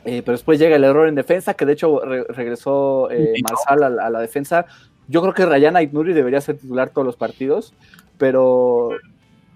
eh, 0.05 0.23
pero 0.25 0.37
después 0.37 0.61
llega 0.61 0.77
el 0.77 0.85
error 0.85 1.09
en 1.09 1.17
defensa, 1.17 1.55
que 1.55 1.67
de 1.67 1.73
hecho 1.73 1.99
regresó 2.29 3.11
eh, 3.11 3.35
Marsal 3.43 3.99
a, 3.99 4.09
la 4.09 4.21
defensa. 4.21 4.67
Yo 5.09 5.21
creo 5.21 5.35
que 5.35 5.45
Rayana 5.45 5.83
Nuri 5.83 6.13
debería 6.13 6.41
ser 6.41 6.59
titular 6.59 6.91
todos 6.91 7.05
los 7.05 7.17
partidos, 7.17 7.75
pero, 8.19 8.91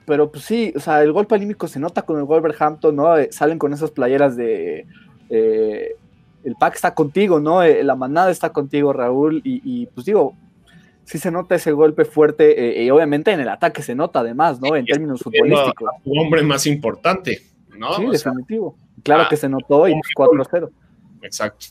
pero 0.07 0.33
pues 0.33 0.45
sí, 0.45 0.73
o 0.75 0.81
sea, 0.81 1.05
el 1.05 1.13
golpe 1.13 1.37
anímico 1.37 1.69
se 1.69 1.79
nota 1.79 2.03
con 2.03 2.19
el 2.19 2.25
Wolverhampton, 2.25 2.97
¿no? 2.97 3.15
salen 3.31 3.61
con 3.61 3.73
esas 3.73 3.93
playeras 3.93 4.37
de 4.37 4.89
el 6.45 6.55
pack 6.57 6.75
está 6.75 6.95
contigo, 6.95 7.41
¿no? 7.41 7.63
Eh, 7.63 7.83
la 7.85 7.95
manada 7.95 8.31
está 8.31 8.53
contigo, 8.53 8.93
Raúl, 8.93 9.41
y, 9.45 9.87
pues 9.87 10.07
digo, 10.07 10.35
sí 11.05 11.19
se 11.19 11.31
nota 11.31 11.55
ese 11.55 11.73
golpe 11.73 12.05
fuerte, 12.05 12.81
eh, 12.81 12.85
y 12.85 12.91
obviamente 12.91 13.33
en 13.33 13.41
el 13.41 13.49
ataque 13.49 13.83
se 13.83 13.95
nota 13.95 14.21
además, 14.21 14.61
¿no? 14.61 14.75
En 14.77 14.85
términos 14.85 15.21
futbolísticos. 15.21 15.91
Un 16.05 16.19
hombre 16.19 16.43
más 16.43 16.67
importante, 16.67 17.43
¿no? 17.77 17.95
Sí, 17.95 18.07
definitivo. 18.07 18.77
claro 19.03 19.25
ah, 19.25 19.29
que 19.29 19.37
se 19.37 19.49
notó 19.49 19.89
y 19.89 19.95
4-0. 20.17 20.71
Exacto. 21.23 21.67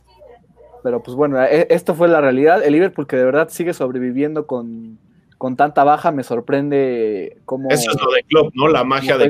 Pero 0.83 1.03
pues 1.03 1.15
bueno, 1.15 1.41
e, 1.43 1.67
esto 1.69 1.93
fue 1.93 2.07
la 2.07 2.21
realidad. 2.21 2.63
El 2.63 2.73
Liverpool 2.73 3.07
que 3.07 3.17
de 3.17 3.25
verdad 3.25 3.49
sigue 3.49 3.73
sobreviviendo 3.73 4.47
con, 4.47 4.97
con 5.37 5.55
tanta 5.55 5.83
baja, 5.83 6.11
me 6.11 6.23
sorprende 6.23 7.37
cómo... 7.45 7.69
Eso 7.69 7.91
es 7.91 8.01
lo 8.01 8.11
de 8.11 8.23
club, 8.23 8.51
¿no? 8.55 8.67
La 8.67 8.83
magia 8.83 9.17
de 9.17 9.29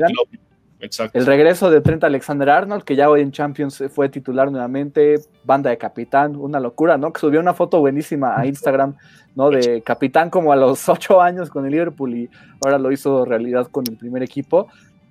club. 0.88 1.10
El 1.12 1.26
regreso 1.26 1.70
de 1.70 1.80
Trent 1.80 2.02
Alexander 2.04 2.48
Arnold, 2.50 2.84
que 2.84 2.96
ya 2.96 3.10
hoy 3.10 3.20
en 3.20 3.32
Champions 3.32 3.82
fue 3.92 4.08
titular 4.08 4.50
nuevamente, 4.50 5.16
banda 5.44 5.70
de 5.70 5.78
capitán, 5.78 6.36
una 6.36 6.60
locura, 6.60 6.96
¿no? 6.96 7.12
Que 7.12 7.20
subió 7.20 7.40
una 7.40 7.54
foto 7.54 7.80
buenísima 7.80 8.38
a 8.38 8.46
Instagram, 8.46 8.96
¿no? 9.34 9.50
De 9.50 9.82
capitán 9.82 10.30
como 10.30 10.52
a 10.52 10.56
los 10.56 10.88
ocho 10.88 11.20
años 11.20 11.50
con 11.50 11.66
el 11.66 11.72
Liverpool 11.72 12.14
y 12.14 12.30
ahora 12.64 12.78
lo 12.78 12.90
hizo 12.92 13.24
realidad 13.24 13.66
con 13.66 13.84
el 13.88 13.96
primer 13.96 14.22
equipo. 14.22 14.68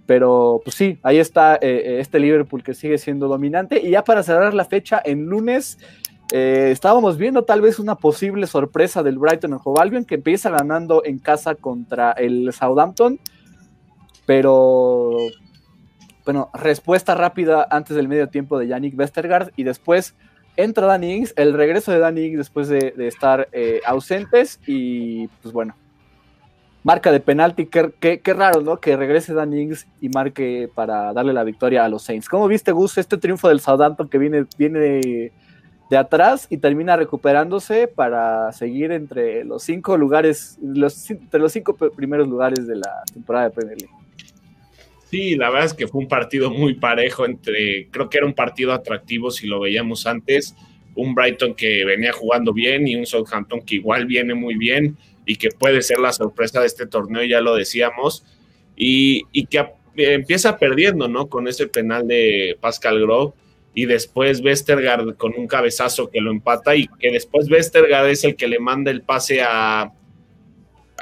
Pero 0.10 0.62
pues 0.64 0.76
sí, 0.76 0.98
ahí 1.04 1.20
está 1.20 1.56
eh, 1.56 1.60
eh, 1.62 2.00
este 2.00 2.20
Liverpool 2.20 2.64
que 2.64 2.74
sigue 2.74 2.98
siendo 2.98 3.28
dominante. 3.28 3.80
Y 3.80 3.92
ya 3.92 4.04
para 4.04 4.24
cerrar 4.24 4.56
la 4.56 4.66
fecha, 4.66 5.00
en 5.06 5.28
lunes 5.28 5.78
eh, 6.32 6.70
estábamos 6.72 7.18
viendo 7.18 7.44
tal 7.44 7.62
vez 7.62 7.78
una 7.78 7.96
posible 7.96 8.48
sorpresa 8.48 9.04
del 9.04 9.20
Brighton 9.20 9.54
en 9.54 9.60
Hove 9.64 9.82
Albion 9.82 10.06
que 10.06 10.16
empieza 10.16 10.50
ganando 10.50 11.04
en 11.06 11.20
casa 11.20 11.54
contra 11.54 12.12
el 12.14 12.52
Southampton. 12.54 13.20
Pero 14.26 15.16
bueno, 16.26 16.50
respuesta 16.54 17.16
rápida 17.16 17.68
antes 17.70 17.96
del 17.96 18.08
medio 18.08 18.28
tiempo 18.28 18.60
de 18.60 18.68
Yannick 18.68 18.98
Westergaard 18.98 19.52
y 19.56 19.64
después 19.64 20.16
entra 20.58 20.88
Danny 20.88 21.14
Ings, 21.14 21.34
el 21.38 21.54
regreso 21.54 21.92
de 21.92 22.00
Danny 22.00 22.26
Ings 22.26 22.38
después 22.38 22.68
de, 22.68 22.94
estar 23.00 23.48
eh, 23.52 23.80
ausentes 23.86 24.60
y 24.68 25.28
pues 25.42 25.54
bueno, 25.54 25.76
marca 26.84 27.12
de 27.12 27.20
penalti, 27.20 27.68
qué, 27.68 28.22
raro, 28.34 28.62
¿no? 28.62 28.78
Que 28.78 28.98
regrese 28.98 29.34
Danny 29.34 29.62
Ings 29.62 29.88
y 30.02 30.10
marque 30.10 30.70
para 30.74 31.14
darle 31.14 31.34
la 31.34 31.44
victoria 31.44 31.86
a 31.86 31.90
los 31.90 32.04
Saints. 32.04 32.28
¿Cómo 32.28 32.48
viste, 32.48 32.72
Gus, 32.72 32.98
este 32.98 33.18
triunfo 33.18 33.48
del 33.48 33.60
Southampton 33.60 34.10
que 34.10 34.18
viene, 34.18 34.46
viene 34.58 34.80
de, 35.90 35.98
atrás 35.98 36.48
y 36.50 36.58
termina 36.58 36.96
recuperándose 36.96 37.88
para 37.88 38.52
seguir 38.52 38.92
entre 38.92 39.44
los 39.44 39.64
cinco 39.64 39.98
lugares, 39.98 40.60
entre 40.62 41.40
los 41.40 41.52
cinco 41.52 41.74
primeros 41.74 42.28
lugares 42.28 42.68
de 42.68 42.76
la 42.76 43.04
temporada 43.14 43.46
de 43.46 43.52
Premier 43.52 43.78
League? 43.78 43.99
Sí, 45.10 45.36
la 45.36 45.49
verdad 45.49 45.66
es 45.66 45.74
que 45.74 45.88
fue 45.88 46.01
un 46.01 46.07
partido 46.07 46.51
muy 46.51 46.76
parejo 46.76 47.26
entre, 47.26 47.88
creo 47.89 48.10
que 48.10 48.20
era 48.20 48.28
un 48.28 48.36
partido 48.36 48.74
atractivo 48.74 49.32
si 49.32 49.47
lo 49.47 49.60
veíamos 49.60 50.05
antes, 50.05 50.55
un 50.95 51.16
Brighton 51.16 51.55
que 51.55 51.84
venía 51.84 52.12
jugando 52.12 52.53
bien 52.53 52.88
y 52.88 52.95
un 52.95 53.07
Southampton 53.07 53.62
que 53.62 53.76
igual 53.76 54.05
viene 54.05 54.36
muy 54.36 54.55
bien 54.55 54.97
y 55.26 55.38
que 55.38 55.49
puede 55.49 55.82
ser 55.82 55.99
la 55.99 56.14
sorpresa 56.14 56.62
de 56.62 56.68
este 56.68 56.86
torneo, 56.86 57.24
ya 57.24 57.41
lo 57.41 57.55
decíamos, 57.55 58.24
y, 58.76 59.24
que 59.45 59.66
empieza 59.95 60.57
perdiendo, 60.57 61.07
¿no? 61.07 61.28
Con 61.28 61.47
ese 61.47 61.68
penal 61.68 62.07
de 62.07 62.57
Pascal 62.62 63.01
Grove 63.01 63.34
y 63.74 63.86
después 63.86 64.41
Westergaard 64.41 65.16
con 65.18 65.34
un 65.38 65.47
cabezazo 65.47 66.10
que 66.10 66.22
lo 66.22 66.32
empata 66.32 66.76
y 66.76 66.88
que 66.99 67.12
después 67.12 67.49
Westergaard 67.49 68.10
es 68.10 68.24
el 68.24 68.36
que 68.36 68.47
le 68.47 68.60
manda 68.60 68.91
el 68.91 69.01
pase 69.01 69.41
a... 69.41 69.91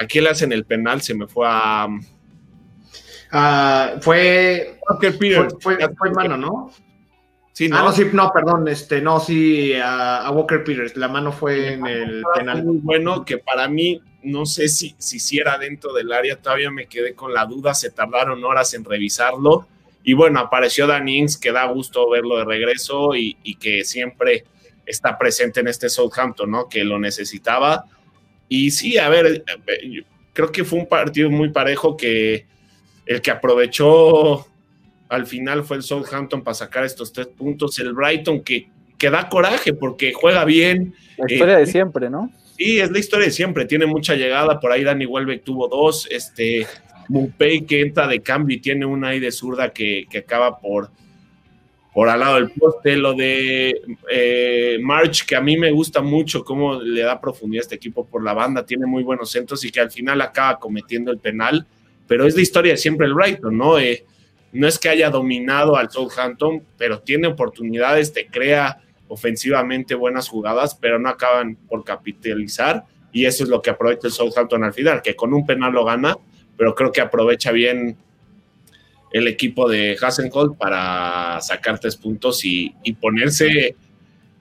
¿A 0.00 0.06
quién 0.06 0.24
le 0.24 0.30
hacen 0.30 0.52
el 0.52 0.64
penal? 0.64 1.02
Se 1.02 1.14
me 1.14 1.26
fue 1.26 1.46
a... 1.48 1.88
Ah, 3.30 3.94
fue, 4.00 4.78
fue, 5.60 5.78
fue, 5.96 6.10
mano, 6.12 6.36
¿no? 6.36 6.72
Sí, 7.52 7.68
¿no? 7.68 7.76
Ah, 7.76 7.82
no, 7.82 7.92
sí, 7.92 8.06
no, 8.12 8.30
perdón, 8.32 8.68
este, 8.68 9.00
no, 9.00 9.20
sí, 9.20 9.74
a, 9.74 10.30
Walker 10.30 10.64
Peters, 10.64 10.96
la 10.96 11.08
mano 11.08 11.32
fue 11.32 11.74
en 11.74 11.86
el 11.86 12.22
penal. 12.34 12.64
Muy 12.64 12.78
bueno, 12.78 13.24
que 13.24 13.38
para 13.38 13.68
mí, 13.68 14.00
no 14.22 14.46
sé 14.46 14.68
si, 14.68 14.94
si 14.98 15.38
era 15.38 15.58
dentro 15.58 15.92
del 15.92 16.12
área, 16.12 16.36
todavía 16.36 16.70
me 16.70 16.86
quedé 16.86 17.14
con 17.14 17.34
la 17.34 17.44
duda, 17.44 17.74
se 17.74 17.90
tardaron 17.90 18.44
horas 18.44 18.72
en 18.74 18.84
revisarlo, 18.84 19.66
y 20.02 20.14
bueno, 20.14 20.40
apareció 20.40 20.86
Dan 20.86 21.08
Ings, 21.08 21.36
que 21.36 21.52
da 21.52 21.66
gusto 21.66 22.08
verlo 22.08 22.38
de 22.38 22.44
regreso 22.44 23.14
y, 23.14 23.36
y 23.42 23.56
que 23.56 23.84
siempre 23.84 24.44
está 24.86 25.18
presente 25.18 25.60
en 25.60 25.68
este 25.68 25.88
Southampton, 25.88 26.50
¿no? 26.50 26.68
Que 26.68 26.82
lo 26.82 26.98
necesitaba. 26.98 27.84
Y 28.48 28.70
sí, 28.70 28.96
a 28.96 29.08
ver, 29.08 29.44
eh, 29.66 30.02
creo 30.32 30.50
que 30.50 30.64
fue 30.64 30.78
un 30.78 30.86
partido 30.86 31.30
muy 31.30 31.50
parejo 31.50 31.96
que 31.96 32.46
el 33.08 33.22
que 33.22 33.30
aprovechó 33.30 34.46
al 35.08 35.26
final 35.26 35.64
fue 35.64 35.78
el 35.78 35.82
Southampton 35.82 36.44
para 36.44 36.54
sacar 36.54 36.84
estos 36.84 37.10
tres 37.10 37.26
puntos. 37.28 37.78
El 37.78 37.94
Brighton 37.94 38.42
que, 38.42 38.68
que 38.98 39.08
da 39.08 39.30
coraje 39.30 39.72
porque 39.72 40.12
juega 40.12 40.44
bien. 40.44 40.94
La 41.16 41.32
historia 41.32 41.56
de 41.56 41.62
eh, 41.62 41.66
siempre, 41.66 42.10
¿no? 42.10 42.30
Sí, 42.58 42.78
es 42.78 42.90
la 42.90 42.98
historia 42.98 43.26
de 43.26 43.32
siempre. 43.32 43.64
Tiene 43.64 43.86
mucha 43.86 44.14
llegada. 44.14 44.60
Por 44.60 44.72
ahí 44.72 44.84
Danny 44.84 45.06
Welbeck 45.06 45.42
tuvo 45.42 45.68
dos. 45.68 46.06
Este 46.10 46.66
Mupei 47.08 47.62
que 47.62 47.80
entra 47.80 48.06
de 48.06 48.20
cambio 48.20 48.58
y 48.58 48.60
tiene 48.60 48.84
una 48.84 49.08
ahí 49.08 49.20
de 49.20 49.32
zurda 49.32 49.70
que, 49.70 50.06
acaba 50.18 50.58
por, 50.60 50.90
por 51.94 52.10
al 52.10 52.20
lado 52.20 52.34
del 52.34 52.50
poste. 52.50 52.94
Lo 52.98 53.14
de 53.14 53.80
eh, 54.10 54.78
March, 54.82 55.24
que 55.24 55.34
a 55.34 55.40
mí 55.40 55.56
me 55.56 55.70
gusta 55.70 56.02
mucho 56.02 56.44
cómo 56.44 56.78
le 56.78 57.00
da 57.00 57.18
profundidad 57.18 57.62
a 57.62 57.64
este 57.64 57.76
equipo 57.76 58.04
por 58.06 58.22
la 58.22 58.34
banda. 58.34 58.66
Tiene 58.66 58.84
muy 58.84 59.02
buenos 59.02 59.30
centros 59.30 59.64
y 59.64 59.70
que 59.70 59.80
al 59.80 59.90
final 59.90 60.20
acaba 60.20 60.58
cometiendo 60.58 61.10
el 61.10 61.18
penal 61.18 61.66
pero 62.08 62.26
es 62.26 62.34
la 62.34 62.42
historia 62.42 62.72
de 62.72 62.78
siempre 62.78 63.06
el 63.06 63.14
Brighton, 63.14 63.56
¿no? 63.56 63.78
Eh, 63.78 64.04
no 64.52 64.66
es 64.66 64.78
que 64.78 64.88
haya 64.88 65.10
dominado 65.10 65.76
al 65.76 65.90
Southampton, 65.90 66.64
pero 66.76 67.00
tiene 67.00 67.28
oportunidades, 67.28 68.12
te 68.12 68.26
crea 68.26 68.80
ofensivamente 69.06 69.94
buenas 69.94 70.28
jugadas, 70.28 70.74
pero 70.74 70.98
no 70.98 71.08
acaban 71.10 71.56
por 71.68 71.84
capitalizar 71.84 72.84
y 73.12 73.26
eso 73.26 73.44
es 73.44 73.50
lo 73.50 73.62
que 73.62 73.70
aprovecha 73.70 74.06
el 74.06 74.12
Southampton 74.12 74.64
al 74.64 74.72
final, 74.72 75.02
que 75.02 75.14
con 75.14 75.32
un 75.32 75.46
penal 75.46 75.72
lo 75.72 75.84
gana, 75.84 76.16
pero 76.56 76.74
creo 76.74 76.92
que 76.92 77.00
aprovecha 77.00 77.52
bien 77.52 77.96
el 79.12 79.26
equipo 79.26 79.68
de 79.68 79.96
Hassenholt 80.00 80.56
para 80.58 81.40
sacar 81.40 81.78
tres 81.78 81.96
puntos 81.96 82.44
y, 82.44 82.74
ponerse 83.00 83.76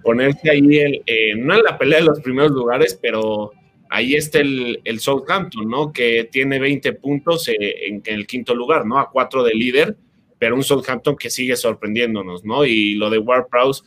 ponerse 0.03 0.49
ahí, 0.49 0.77
el, 0.77 1.03
eh, 1.05 1.35
no 1.35 1.55
en 1.55 1.63
la 1.63 1.77
pelea 1.77 1.99
de 1.99 2.05
los 2.05 2.21
primeros 2.21 2.51
lugares, 2.51 2.97
pero 3.01 3.51
ahí 3.89 4.15
está 4.15 4.39
el, 4.39 4.81
el 4.83 4.99
Southampton, 4.99 5.69
¿no? 5.69 5.91
Que 5.91 6.27
tiene 6.31 6.59
20 6.59 6.93
puntos 6.93 7.47
eh, 7.47 7.87
en, 7.87 8.01
el 8.05 8.27
quinto 8.27 8.53
lugar, 8.55 8.85
¿no? 8.85 8.99
A 8.99 9.09
cuatro 9.09 9.43
de 9.43 9.53
líder, 9.53 9.95
pero 10.39 10.55
un 10.55 10.63
Southampton 10.63 11.15
que 11.15 11.29
sigue 11.29 11.55
sorprendiéndonos, 11.55 12.43
¿no? 12.43 12.65
Y 12.65 12.95
lo 12.95 13.09
de 13.09 13.17
Ward 13.17 13.47
Prowse, 13.49 13.83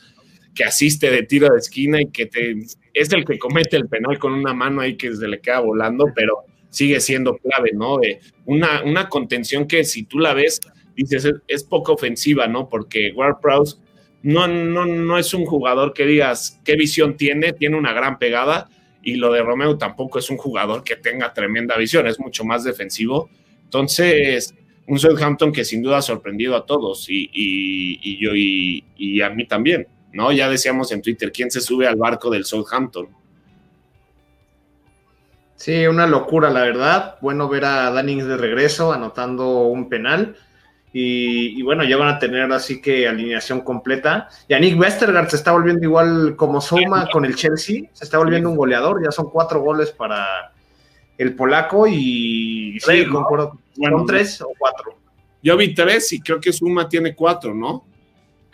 que 0.53 0.63
asiste 0.63 1.09
de 1.09 1.23
tiro 1.23 1.49
de 1.49 1.59
esquina 1.59 2.01
y 2.01 2.07
que 2.07 2.29
es 2.93 3.13
el 3.13 3.25
que 3.25 3.39
comete 3.39 3.77
el 3.77 3.87
penal 3.87 4.19
con 4.19 4.33
una 4.33 4.53
mano 4.53 4.81
ahí 4.81 4.97
que 4.97 5.15
se 5.15 5.27
le 5.27 5.39
queda 5.39 5.59
volando, 5.59 6.07
pero 6.13 6.43
sigue 6.69 6.99
siendo 6.99 7.37
clave, 7.37 7.71
¿no? 7.73 7.99
Una, 8.45 8.83
una 8.83 9.07
contención 9.07 9.67
que 9.67 9.83
si 9.83 10.03
tú 10.03 10.19
la 10.19 10.33
ves, 10.33 10.59
dices, 10.95 11.31
es, 11.47 11.63
poco 11.63 11.93
ofensiva, 11.93 12.47
¿no? 12.47 12.69
Porque 12.69 13.11
Ward 13.15 13.39
Prowse 13.41 13.77
no, 14.23 14.47
no, 14.47 14.85
no 14.85 15.17
es 15.17 15.33
un 15.33 15.45
jugador 15.45 15.93
que 15.93 16.05
digas 16.05 16.59
qué 16.63 16.75
visión 16.75 17.17
tiene, 17.17 17.53
tiene 17.53 17.77
una 17.77 17.93
gran 17.93 18.19
pegada, 18.19 18.69
y 19.03 19.15
lo 19.15 19.31
de 19.31 19.41
Romeo 19.41 19.77
tampoco 19.77 20.19
es 20.19 20.29
un 20.29 20.37
jugador 20.37 20.83
que 20.83 20.95
tenga 20.95 21.33
tremenda 21.33 21.77
visión, 21.77 22.07
es 22.07 22.19
mucho 22.19 22.43
más 22.43 22.63
defensivo. 22.63 23.29
Entonces, 23.63 24.53
un 24.87 24.99
Southampton 24.99 25.51
que 25.51 25.65
sin 25.65 25.81
duda 25.81 25.97
ha 25.97 26.01
sorprendido 26.01 26.55
a 26.55 26.65
todos 26.65 27.05
y, 27.09 28.19
yo 28.19 28.31
y, 28.35 29.21
a 29.21 29.29
mí 29.29 29.45
también, 29.47 29.87
¿no? 30.13 30.31
Ya 30.31 30.49
decíamos 30.49 30.91
en 30.91 31.01
Twitter, 31.01 31.31
¿quién 31.31 31.49
se 31.49 31.61
sube 31.61 31.87
al 31.87 31.95
barco 31.95 32.29
del 32.29 32.45
Southampton? 32.45 33.07
Sí, 35.55 35.85
una 35.85 36.07
locura, 36.07 36.49
la 36.49 36.63
verdad. 36.63 37.17
Bueno 37.21 37.47
ver 37.47 37.65
a 37.65 37.91
Dannings 37.91 38.25
de 38.25 38.35
regreso 38.35 38.91
anotando 38.91 39.61
un 39.63 39.89
penal. 39.89 40.35
Y, 40.93 41.61
bueno, 41.63 41.85
ya 41.85 41.95
van 41.95 42.09
a 42.09 42.19
tener 42.19 42.51
así 42.51 42.81
que 42.81 43.07
alineación 43.07 43.61
completa. 43.61 44.27
Y 44.47 44.53
a 44.53 44.59
Nick 44.59 44.77
Westergaard 44.77 45.29
se 45.29 45.37
está 45.37 45.53
volviendo 45.53 45.83
igual 45.83 46.35
como 46.35 46.59
Soma 46.59 47.07
con 47.09 47.23
el 47.23 47.35
Chelsea, 47.35 47.83
se 47.93 48.03
está 48.03 48.17
volviendo 48.17 48.49
un 48.49 48.57
goleador, 48.57 49.01
ya 49.03 49.11
son 49.11 49.29
cuatro 49.29 49.61
goles 49.61 49.91
para 49.91 50.51
el 51.17 51.35
polaco 51.35 51.87
y 51.87 52.77
sí, 52.79 53.05
concuerdo, 53.05 53.59
bueno, 53.77 54.03
tres 54.05 54.41
o 54.41 54.51
cuatro. 54.57 54.97
Yo 55.41 55.55
vi 55.55 55.73
tres 55.73 56.11
y 56.13 56.21
creo 56.21 56.41
que 56.41 56.51
Suma 56.51 56.89
tiene 56.89 57.15
cuatro, 57.15 57.53
¿no? 57.53 57.85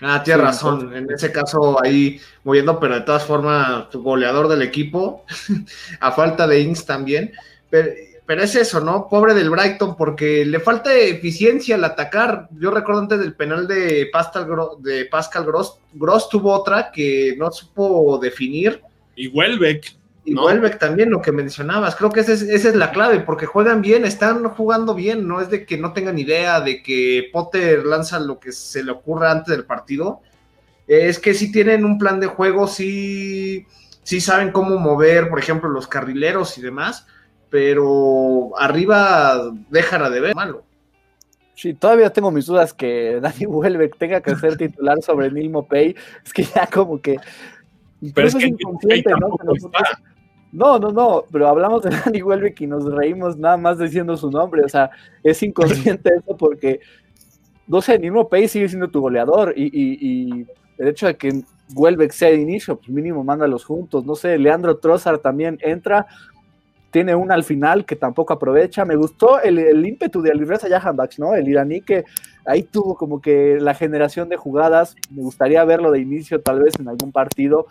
Ah, 0.02 0.22
tiene 0.24 0.44
razón, 0.44 0.96
en 0.96 1.10
ese 1.12 1.32
caso 1.32 1.84
ahí 1.84 2.20
moviendo, 2.44 2.80
pero 2.80 2.96
de 2.96 3.02
todas 3.02 3.26
formas, 3.26 3.88
goleador 3.94 4.48
del 4.48 4.62
equipo, 4.62 5.26
a 6.00 6.12
falta 6.12 6.46
de 6.46 6.60
Ings 6.62 6.86
también. 6.86 7.32
Pero, 7.70 7.90
pero 8.28 8.43
es 8.43 8.55
eso, 8.55 8.82
¿no? 8.82 9.07
Pobre 9.07 9.34
del 9.34 9.49
Brighton, 9.49 9.95
porque 9.95 10.45
le 10.45 10.59
falta 10.59 10.93
eficiencia 10.93 11.75
al 11.75 11.86
atacar. 11.86 12.49
Yo 12.59 12.71
recuerdo 12.71 12.99
antes 12.99 13.19
del 13.19 13.34
penal 13.34 13.69
de 13.69 14.09
Pascal, 14.11 14.45
de 14.80 15.05
Pascal 15.05 15.45
Gross, 15.45 15.80
Gross 15.93 16.28
tuvo 16.28 16.51
otra 16.51 16.91
que 16.91 17.36
no 17.38 17.49
supo 17.51 18.19
definir. 18.21 18.82
Y 19.15 19.30
Welbeck. 19.30 19.95
Y 20.25 20.36
Welbeck 20.36 20.78
también, 20.78 21.09
lo 21.09 21.21
que 21.21 21.32
mencionabas. 21.32 21.95
Creo 21.95 22.09
que 22.09 22.19
esa 22.19 22.34
es, 22.34 22.41
esa 22.41 22.67
es 22.67 22.75
la 22.75 22.91
clave, 22.91 23.21
porque 23.21 23.45
juegan 23.45 23.82
bien, 23.82 24.03
están 24.03 24.43
jugando 24.49 24.93
bien. 24.93 25.25
No 25.25 25.39
es 25.39 25.49
de 25.49 25.65
que 25.65 25.78
no 25.78 25.93
tengan 25.93 26.19
idea 26.19 26.59
de 26.59 26.84
que 26.84 27.30
Potter 27.32 27.86
lanza 27.86 28.19
lo 28.19 28.41
que 28.41 28.51
se 28.51 28.84
le 28.84 28.91
ocurra 28.91 29.32
antes 29.32 29.55
del 29.55 29.63
partido. 29.63 30.19
Es 30.86 31.19
que 31.19 31.34
si 31.34 31.49
tienen 31.49 31.86
un 31.86 31.97
plan 31.97 32.19
de 32.19 32.28
juego, 32.28 32.67
sí, 32.67 33.65
sí 34.03 34.19
saben 34.19 34.51
cómo 34.51 34.78
mover, 34.78 35.30
por 35.30 35.39
ejemplo, 35.39 35.69
los 35.69 35.88
carrileros 35.88 36.57
y 36.57 36.61
demás 36.61 37.07
pero 37.50 38.52
arriba 38.58 39.52
dejará 39.70 40.10
de 40.10 40.20
ver 40.20 40.36
malo. 40.36 40.64
Sí, 41.58 41.74
todavía 41.74 42.12
tengo 42.12 42.30
mis 42.30 42.45
dudas 42.45 42.72
que 42.72 43.20
Dani 43.22 43.45
Welbeck 43.48 43.98
tenga 43.98 44.22
que 44.22 44.36
ser 44.36 44.58
titular 44.58 45.02
sobre 45.02 45.32
Neil 45.32 45.50
Mopey. 45.50 45.95
Es 46.24 46.32
que 46.32 46.43
ya 46.43 46.68
como 46.68 47.02
que. 47.02 47.18
Pero 48.14 48.28
es, 48.28 48.36
que 48.36 48.45
inconsciente, 48.45 49.12
¿no? 49.20 49.30
No, 50.52 50.80
no, 50.80 50.91
no, 50.91 51.24
pero 51.32 51.48
hablamos 51.48 51.82
de 51.84 51.89
Dani 51.89 52.22
Welbeck 52.22 52.62
y 52.62 52.68
nos 52.68 52.86
reímos 52.86 53.38
nada 53.38 53.58
más 53.58 53.80
diciendo 53.80 54.16
su 54.16 54.30
nombre. 54.30 54.64
O 54.64 54.70
sea, 54.70 54.91
es 55.24 55.41
inconsciente 55.41 56.12
eso 56.16 56.38
porque, 56.38 56.80
no 57.66 57.82
sé, 57.82 57.98
Neil 57.98 58.14
Mopey 58.14 58.48
sigue 58.48 58.70
siendo 58.70 58.89
tu 58.89 59.02
goleador 59.02 59.54
y, 59.58 59.70
y, 59.74 60.45
el 60.78 60.88
hecho 60.89 61.08
de 61.08 61.18
que 61.18 61.41
Welbeck 61.74 62.12
sea 62.12 62.30
de 62.30 62.36
inicio, 62.36 62.78
pues 62.78 62.89
mínimo 62.89 63.24
mándalos 63.24 63.66
juntos. 63.66 64.06
No 64.06 64.16
sé, 64.16 64.38
Leandro 64.38 64.78
Trossard 64.78 65.20
también 65.22 65.58
entra, 65.62 66.06
tiene 66.92 67.16
una 67.16 67.36
al 67.36 67.44
final 67.44 67.86
que 67.86 67.96
tampoco 67.96 68.34
aprovecha. 68.34 68.86
Me 68.86 68.96
gustó 68.96 69.42
el, 69.42 69.86
ímpetu 69.86 70.22
de 70.22 70.32
Alireza 70.32 70.70
Jahanbakhsh, 70.70 71.20
¿no? 71.20 71.36
El 71.36 71.48
iraní 71.48 71.82
que 71.82 72.06
ahí 72.46 72.64
tuvo 72.64 72.96
como 72.96 73.22
que 73.22 73.58
la 73.60 73.74
generación 73.74 74.30
de 74.30 74.38
jugadas. 74.38 74.96
Me 75.10 75.22
gustaría 75.22 75.64
verlo 75.66 75.92
de 75.92 76.00
inicio, 76.00 76.42
tal 76.42 76.64
vez 76.64 76.74
en 76.80 76.88
algún 76.88 77.12
partido. 77.12 77.68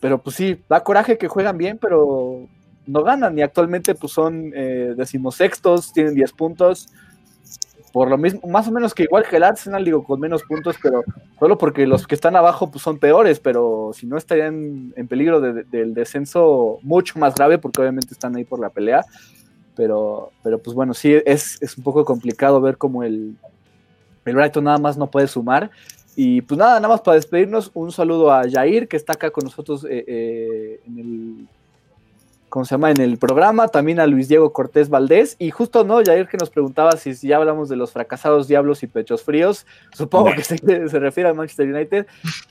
Pero 0.00 0.18
pues 0.18 0.36
sí, 0.36 0.62
da 0.68 0.82
coraje 0.82 1.18
que 1.18 1.28
juegan 1.28 1.58
bien, 1.58 1.78
pero 1.80 2.46
no 2.86 3.02
ganan. 3.02 3.38
Y 3.38 3.42
actualmente 3.42 3.94
pues 3.94 4.12
son 4.12 4.52
eh, 4.54 4.94
decimosextos, 4.96 5.92
tienen 5.92 6.14
10 6.14 6.32
puntos 6.32 6.88
por 7.92 8.08
lo 8.08 8.16
mismo, 8.16 8.40
más 8.48 8.68
o 8.68 8.72
menos 8.72 8.94
que 8.94 9.04
igual 9.04 9.24
que 9.28 9.36
el 9.36 9.42
Arsenal, 9.42 9.84
digo, 9.84 10.04
con 10.04 10.20
menos 10.20 10.42
puntos, 10.44 10.76
pero 10.80 11.02
solo 11.38 11.58
porque 11.58 11.86
los 11.86 12.06
que 12.06 12.14
están 12.14 12.36
abajo 12.36 12.70
pues, 12.70 12.82
son 12.82 12.98
peores, 12.98 13.40
pero 13.40 13.90
si 13.94 14.06
no 14.06 14.16
estarían 14.16 14.92
en 14.96 15.08
peligro 15.08 15.40
del 15.40 15.94
descenso 15.94 16.78
mucho 16.82 17.18
más 17.18 17.34
grave, 17.34 17.58
porque 17.58 17.80
obviamente 17.80 18.14
están 18.14 18.36
ahí 18.36 18.44
por 18.44 18.60
la 18.60 18.70
pelea. 18.70 19.04
Pero, 19.74 20.30
pero 20.42 20.58
pues 20.58 20.74
bueno, 20.74 20.94
sí, 20.94 21.16
es, 21.24 21.58
un 21.76 21.82
poco 21.82 22.04
complicado 22.04 22.60
ver 22.60 22.76
cómo 22.76 23.02
el, 23.02 23.36
el 24.24 24.34
Brighton 24.34 24.64
nada 24.64 24.78
más 24.78 24.96
no 24.96 25.10
puede 25.10 25.26
sumar. 25.26 25.70
Y 26.14 26.42
pues 26.42 26.58
nada, 26.58 26.74
nada 26.74 26.88
más 26.88 27.00
para 27.00 27.14
despedirnos, 27.14 27.70
un 27.74 27.90
saludo 27.90 28.32
a 28.32 28.42
Jair, 28.48 28.88
que 28.88 28.96
está 28.96 29.14
acá 29.14 29.30
con 29.30 29.44
nosotros 29.44 29.84
eh, 29.84 30.04
eh, 30.06 30.80
en 30.86 30.98
el 30.98 31.48
¿cómo 32.50 32.66
se 32.66 32.74
llama? 32.74 32.90
En 32.90 33.00
el 33.00 33.16
programa, 33.16 33.68
también 33.68 34.00
a 34.00 34.06
Luis 34.06 34.28
Diego 34.28 34.52
Cortés 34.52 34.90
Valdés, 34.90 35.36
y 35.38 35.50
justo, 35.50 35.84
¿no? 35.84 36.02
Jair 36.04 36.28
que 36.28 36.36
nos 36.36 36.50
preguntaba 36.50 36.92
si, 36.92 37.14
ya 37.14 37.36
hablamos 37.36 37.70
de 37.70 37.76
los 37.76 37.92
fracasados 37.92 38.48
diablos 38.48 38.82
y 38.82 38.88
pechos 38.88 39.22
fríos, 39.22 39.66
supongo 39.94 40.32
que 40.34 40.44
se, 40.44 40.58
refiere 40.98 41.30
al 41.30 41.36
Manchester 41.36 41.72
United, 41.72 42.06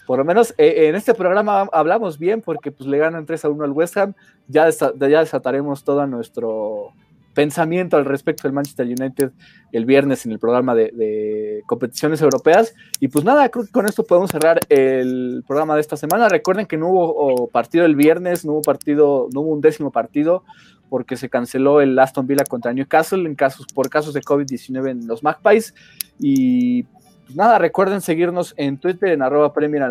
por 0.07 0.17
lo 0.17 0.25
menos 0.25 0.55
eh, 0.57 0.87
en 0.87 0.95
este 0.95 1.13
programa 1.13 1.69
hablamos 1.71 2.17
bien 2.17 2.41
porque 2.41 2.71
pues 2.71 2.89
le 2.89 2.97
ganan 2.97 3.25
3 3.25 3.45
a 3.45 3.49
1 3.49 3.63
al 3.63 3.71
West 3.71 3.97
Ham, 3.97 4.13
ya, 4.47 4.69
ya 4.69 5.19
desataremos 5.19 5.83
todo 5.83 6.07
nuestro 6.07 6.93
pensamiento 7.33 7.97
al 7.97 8.05
respecto 8.05 8.43
del 8.43 8.53
Manchester 8.53 8.85
United 8.85 9.31
el 9.71 9.85
viernes 9.85 10.25
en 10.25 10.31
el 10.31 10.39
programa 10.39 10.75
de, 10.75 11.63
competiciones 11.65 12.21
europeas. 12.21 12.73
Y 12.99 13.07
pues 13.07 13.23
nada, 13.25 13.49
creo 13.49 13.65
que 13.65 13.71
con 13.71 13.85
esto 13.85 14.03
podemos 14.03 14.31
cerrar 14.31 14.59
el 14.69 15.43
programa 15.47 15.75
de 15.75 15.81
esta 15.81 15.97
semana. 15.97 16.29
Recuerden 16.29 16.65
que 16.65 16.77
no 16.77 16.89
hubo 16.89 17.47
partido 17.47 17.85
el 17.85 17.95
viernes, 17.95 18.45
no 18.45 18.53
hubo 18.53 18.61
partido, 18.61 19.27
no 19.33 19.41
hubo 19.41 19.53
un 19.53 19.61
décimo 19.61 19.91
partido 19.91 20.43
porque 20.89 21.15
se 21.15 21.29
canceló 21.29 21.81
el 21.81 21.97
Aston 21.97 22.25
Villa 22.25 22.43
contra 22.43 22.73
Newcastle 22.73 23.27
en 23.27 23.35
casos, 23.35 23.67
por 23.73 23.89
casos 23.89 24.13
de 24.13 24.21
COVID-19 24.21 24.89
en 24.89 25.07
los 25.07 25.23
Magpies. 25.23 25.75
Y 26.19 26.83
pues 26.83 27.35
nada, 27.35 27.59
recuerden 27.59 28.01
seguirnos 28.01 28.55
en 28.57 28.79
Twitter 28.79 29.09
en 29.09 29.21
arroba 29.21 29.53
Premier 29.53 29.83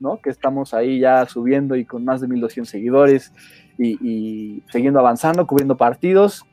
¿no? 0.00 0.20
Que 0.20 0.30
estamos 0.30 0.74
ahí 0.74 0.98
ya 0.98 1.24
subiendo 1.26 1.76
y 1.76 1.84
con 1.84 2.04
más 2.04 2.20
de 2.20 2.28
1200 2.28 2.68
seguidores 2.68 3.32
y, 3.78 3.96
y 4.06 4.62
siguiendo 4.70 4.98
avanzando, 4.98 5.46
cubriendo 5.46 5.76
partidos. 5.76 6.44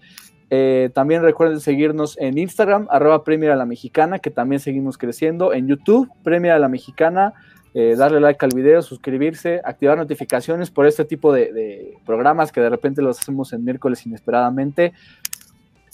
Eh, 0.49 0.89
también 0.93 1.21
recuerden 1.21 1.59
seguirnos 1.59 2.17
en 2.19 2.37
Instagram, 2.37 2.87
arroba 2.89 3.23
Premier 3.23 3.51
a 3.51 3.55
la 3.55 3.65
Mexicana, 3.65 4.19
que 4.19 4.29
también 4.29 4.59
seguimos 4.59 4.97
creciendo. 4.97 5.53
En 5.53 5.67
YouTube, 5.67 6.09
Premier 6.23 6.53
a 6.53 6.59
la 6.59 6.69
Mexicana. 6.69 7.33
Eh, 7.75 7.95
darle 7.97 8.19
like 8.19 8.45
al 8.45 8.51
video, 8.53 8.83
suscribirse, 8.83 9.59
activar 9.63 9.97
notificaciones 9.97 10.69
por 10.69 10.85
este 10.85 11.05
tipo 11.05 11.33
de, 11.33 11.97
programas 12.05 12.51
que 12.51 12.61
de 12.61 12.69
repente 12.69 13.01
los 13.01 13.19
hacemos 13.19 13.51
en 13.51 13.63
miércoles 13.63 14.05
inesperadamente. 14.05 14.93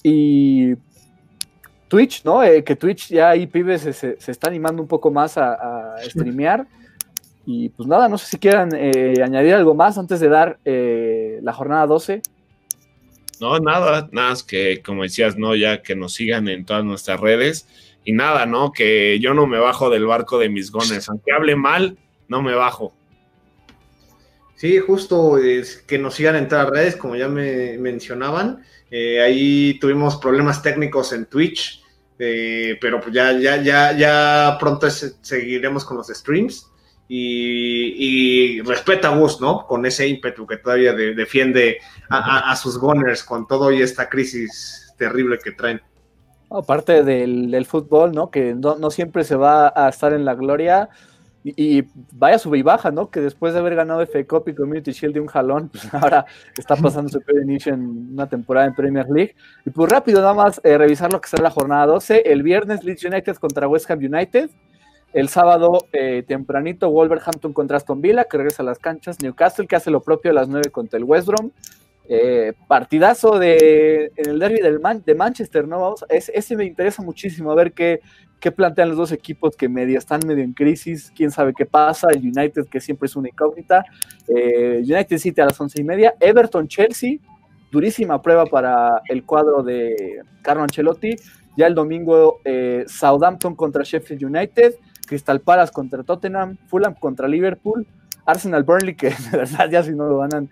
Y 0.03 0.73
Twitch, 1.87 2.25
¿no? 2.25 2.43
Eh, 2.43 2.63
que 2.65 2.75
Twitch 2.75 3.09
ya 3.09 3.29
ahí 3.29 3.47
pibes 3.47 3.83
se, 3.95 4.17
está 4.27 4.49
animando 4.49 4.81
un 4.81 4.89
poco 4.89 5.09
más 5.09 5.37
a, 5.37 5.95
streamear. 6.03 6.67
Y 7.45 7.69
pues 7.69 7.87
nada, 7.87 8.09
no 8.09 8.17
sé 8.17 8.27
si 8.27 8.37
quieran 8.37 8.75
añadir 8.75 9.53
algo 9.55 9.73
más 9.73 9.97
antes 9.97 10.19
de 10.19 10.27
dar 10.27 10.59
la 10.65 11.53
jornada 11.53 11.87
12. 11.87 12.21
No, 13.39 13.57
nada, 13.59 14.09
nada, 14.11 14.33
es 14.33 14.43
que 14.43 14.81
como 14.81 15.03
decías, 15.03 15.37
no, 15.37 15.55
ya 15.55 15.81
que 15.81 15.95
nos 15.95 16.13
sigan 16.13 16.47
en 16.47 16.65
todas 16.65 16.83
nuestras 16.83 17.19
redes 17.19 17.67
y 18.03 18.11
nada, 18.11 18.45
¿no? 18.45 18.71
Que 18.71 19.19
yo 19.19 19.33
no 19.33 19.47
me 19.47 19.59
bajo 19.59 19.89
del 19.89 20.05
barco 20.05 20.39
de 20.39 20.49
mis 20.49 20.71
gones, 20.71 21.07
aunque 21.09 21.31
hable 21.31 21.55
mal, 21.55 21.97
no 22.27 22.41
me 22.41 22.53
bajo. 22.53 22.93
Sí, 24.55 24.77
justo 24.79 25.37
es 25.37 25.77
que 25.77 25.97
nos 25.97 26.15
sigan 26.15 26.35
en 26.35 26.49
todas 26.49 26.65
las 26.65 26.73
redes, 26.73 26.95
como 26.97 27.15
ya 27.15 27.29
me 27.29 27.77
mencionaban. 27.77 28.63
Eh, 28.91 29.21
ahí 29.21 29.79
tuvimos 29.79 30.17
problemas 30.17 30.61
técnicos 30.61 31.13
en 31.13 31.27
Twitch, 31.27 31.81
eh, 32.17 32.77
pero 32.81 32.99
pues 32.99 33.13
ya, 33.13 33.31
ya, 33.39 33.61
ya, 33.61 33.97
ya 33.97 34.57
pronto 34.59 34.89
seguiremos 34.89 35.85
con 35.85 35.95
los 35.97 36.07
streams 36.07 36.68
y, 37.11 38.61
respeta 38.61 39.07
a 39.09 39.17
Bus, 39.17 39.41
¿no? 39.41 39.65
Con 39.65 39.85
ese 39.85 40.07
ímpetu 40.07 40.45
que 40.45 40.57
todavía 40.57 40.93
defiende 40.93 41.79
a, 42.09 42.55
sus 42.55 42.77
Gunners 42.77 43.23
con 43.23 43.47
todo 43.47 43.71
y 43.71 43.81
esta 43.81 44.07
crisis 44.07 44.93
terrible 44.97 45.39
que 45.43 45.51
traen. 45.51 45.81
Aparte 46.51 47.03
del, 47.03 47.65
fútbol, 47.65 48.11
¿no? 48.11 48.29
Que 48.29 48.53
no, 48.53 48.91
siempre 48.91 49.23
se 49.23 49.35
va 49.35 49.73
a 49.75 49.89
estar 49.89 50.13
en 50.13 50.23
la 50.23 50.35
gloria. 50.35 50.89
y, 51.43 51.83
vaya 52.11 52.37
sube 52.37 52.59
y 52.59 52.61
baja, 52.61 52.91
¿no? 52.91 53.09
Que 53.09 53.21
después 53.21 53.53
de 53.53 53.59
haber 53.59 53.73
ganado 53.73 54.05
FA 54.05 54.23
Cup 54.27 54.47
y 54.47 54.53
Community 54.53 54.91
Shield 54.91 55.15
de 55.15 55.21
un 55.21 55.27
jalón, 55.27 55.69
pues 55.69 55.91
ahora 55.95 56.27
está 56.55 56.75
pasando 56.75 57.09
su 57.09 57.21
peor 57.21 57.41
inicio 57.41 57.73
en 57.73 58.13
una 58.13 58.29
temporada 58.29 58.67
en 58.67 58.75
Premier 58.75 59.07
League. 59.09 59.35
Y 59.65 59.71
pues 59.71 59.91
rápido, 59.91 60.21
nada 60.21 60.35
más 60.35 60.61
eh, 60.63 60.77
revisar 60.77 61.11
lo 61.11 61.19
que 61.19 61.27
será 61.27 61.41
la 61.41 61.51
jornada 61.51 61.87
12. 61.87 62.21
El 62.23 62.43
viernes 62.43 62.83
Leeds 62.83 63.03
United 63.03 63.37
contra 63.37 63.67
West 63.67 63.89
Ham 63.89 63.97
United. 63.97 64.51
El 65.13 65.27
sábado 65.29 65.87
eh, 65.91 66.23
tempranito 66.27 66.91
Wolverhampton 66.91 67.51
contra 67.51 67.77
Aston 67.77 68.01
Villa, 68.01 68.25
que 68.25 68.37
regresa 68.37 68.61
a 68.61 68.65
las 68.65 68.79
canchas. 68.79 69.19
Newcastle, 69.21 69.67
que 69.67 69.75
hace 69.75 69.89
lo 69.89 70.01
propio 70.01 70.31
a 70.31 70.33
las 70.35 70.47
9 70.47 70.69
contra 70.69 70.97
el 70.97 71.03
West 71.03 71.27
Brom. 71.27 71.51
Eh, 72.11 72.53
partidazo 72.67 73.37
de, 73.37 74.11
en 74.15 74.29
el 74.31 74.39
derby 74.39 74.59
de 75.05 75.13
Manchester, 75.13 75.67
¿no? 75.67 75.79
Vamos, 75.79 76.03
ese 76.09 76.55
me 76.55 76.65
interesa 76.65 77.03
muchísimo, 77.03 77.51
a 77.51 77.55
ver 77.55 77.71
qué, 77.71 78.01
qué 78.39 78.51
plantean 78.51 78.89
los 78.89 78.97
dos 78.97 79.11
equipos 79.11 79.55
que 79.55 79.69
medio 79.69 79.99
están 79.99 80.21
medio 80.25 80.43
en 80.43 80.53
crisis, 80.53 81.13
quién 81.15 81.29
sabe 81.29 81.53
qué 81.55 81.67
pasa, 81.67 82.07
el 82.09 82.21
United 82.21 82.65
que 82.65 82.81
siempre 82.81 83.05
es 83.05 83.15
una 83.15 83.29
incógnita, 83.29 83.85
eh, 84.27 84.81
United 84.83 85.19
City 85.19 85.39
a 85.39 85.45
las 85.45 85.61
once 85.61 85.79
y 85.79 85.83
media, 85.83 86.15
Everton 86.19 86.67
Chelsea, 86.67 87.19
durísima 87.71 88.19
prueba 88.19 88.47
para 88.47 89.03
el 89.07 89.23
cuadro 89.23 89.61
de 89.61 90.21
Carlo 90.41 90.63
Ancelotti, 90.63 91.15
ya 91.55 91.67
el 91.67 91.75
domingo 91.75 92.39
Southampton 92.87 93.53
contra 93.53 93.83
Sheffield 93.83 94.23
United, 94.23 94.73
Crystal 95.09 95.41
Palace 95.41 95.73
contra 95.73 96.03
Tottenham, 96.03 96.57
Fulham 96.67 96.93
contra 96.93 97.27
Liverpool, 97.27 97.85
Arsenal 98.25 98.63
Burnley, 98.63 98.95
que 98.95 99.09
de 99.31 99.37
verdad 99.37 99.69
ya 99.69 99.83
si 99.83 99.91
no 99.91 100.07
lo 100.07 100.19
ganan, 100.19 100.49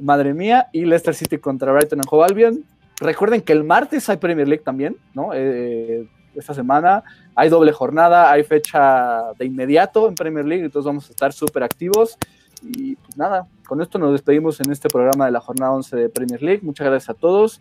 madre 0.00 0.34
mía, 0.34 0.68
y 0.72 0.84
Leicester 0.84 1.14
City 1.14 1.38
contra 1.38 1.72
Brighton 1.72 2.00
and 2.00 2.08
Hove 2.10 2.24
Albion. 2.24 2.64
Recuerden 3.00 3.40
que 3.40 3.52
el 3.52 3.64
martes 3.64 4.08
hay 4.08 4.18
Premier 4.18 4.46
League 4.46 4.62
también, 4.62 4.96
¿no? 5.14 5.30
Eh, 5.32 6.06
esta 6.34 6.52
semana. 6.54 7.02
Hay 7.34 7.48
doble 7.48 7.72
jornada, 7.72 8.30
hay 8.30 8.44
fecha 8.44 9.32
de 9.38 9.46
inmediato 9.46 10.08
en 10.08 10.14
Premier 10.14 10.44
League, 10.44 10.64
entonces 10.64 10.86
vamos 10.86 11.08
a 11.08 11.10
estar 11.10 11.32
súper 11.32 11.62
activos. 11.62 12.18
Y 12.62 12.96
pues 12.96 13.16
nada, 13.16 13.46
con 13.66 13.80
esto 13.80 13.98
nos 13.98 14.12
despedimos 14.12 14.60
en 14.60 14.70
este 14.70 14.88
programa 14.88 15.26
de 15.26 15.32
la 15.32 15.40
jornada 15.40 15.72
11 15.72 15.96
de 15.96 16.08
Premier 16.08 16.42
League. 16.42 16.60
Muchas 16.62 16.86
gracias 16.86 17.10
a 17.10 17.14
todos 17.14 17.60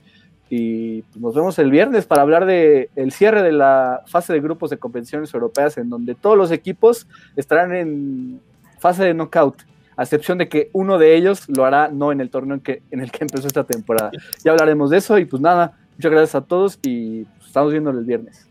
y 0.50 1.04
nos 1.16 1.34
vemos 1.34 1.58
el 1.60 1.72
viernes 1.72 2.06
para 2.06 2.22
hablar 2.22 2.46
de 2.46 2.90
el 2.96 3.12
cierre 3.12 3.42
de 3.42 3.52
la 3.52 4.04
fase 4.06 4.34
de 4.34 4.40
grupos 4.40 4.70
de 4.70 4.78
competiciones 4.78 5.34
europeas 5.34 5.78
en 5.78 5.90
donde 5.90 6.16
todos 6.16 6.38
los 6.38 6.52
equipos 6.52 7.08
estarán 7.36 7.74
en 7.74 8.40
fase 8.80 9.04
de 9.04 9.14
knockout, 9.14 9.64
a 9.96 10.04
excepción 10.04 10.38
de 10.38 10.50
que 10.50 10.70
uno 10.74 10.98
de 10.98 11.16
ellos 11.16 11.48
lo 11.50 11.66
hará 11.66 11.88
no 11.88 12.12
en 12.12 12.22
el 12.22 12.30
torneo 12.30 12.56
en, 12.56 12.62
que, 12.62 12.82
en 12.92 13.00
el 13.00 13.12
que 13.12 13.24
empezó 13.24 13.48
esta 13.48 13.64
temporada. 13.64 14.12
Ya 14.44 14.52
hablaremos 14.52 14.90
de 14.90 14.98
eso 14.98 15.18
y 15.18 15.26
pues 15.26 15.42
nada, 15.42 15.78
muchas 15.98 16.12
gracias 16.12 16.36
a 16.36 16.42
todos 16.42 16.80
y 16.84 17.24
pues, 17.24 17.48
estamos 17.48 17.72
viendo 17.72 17.90
el 17.92 18.04
viernes. 18.04 18.48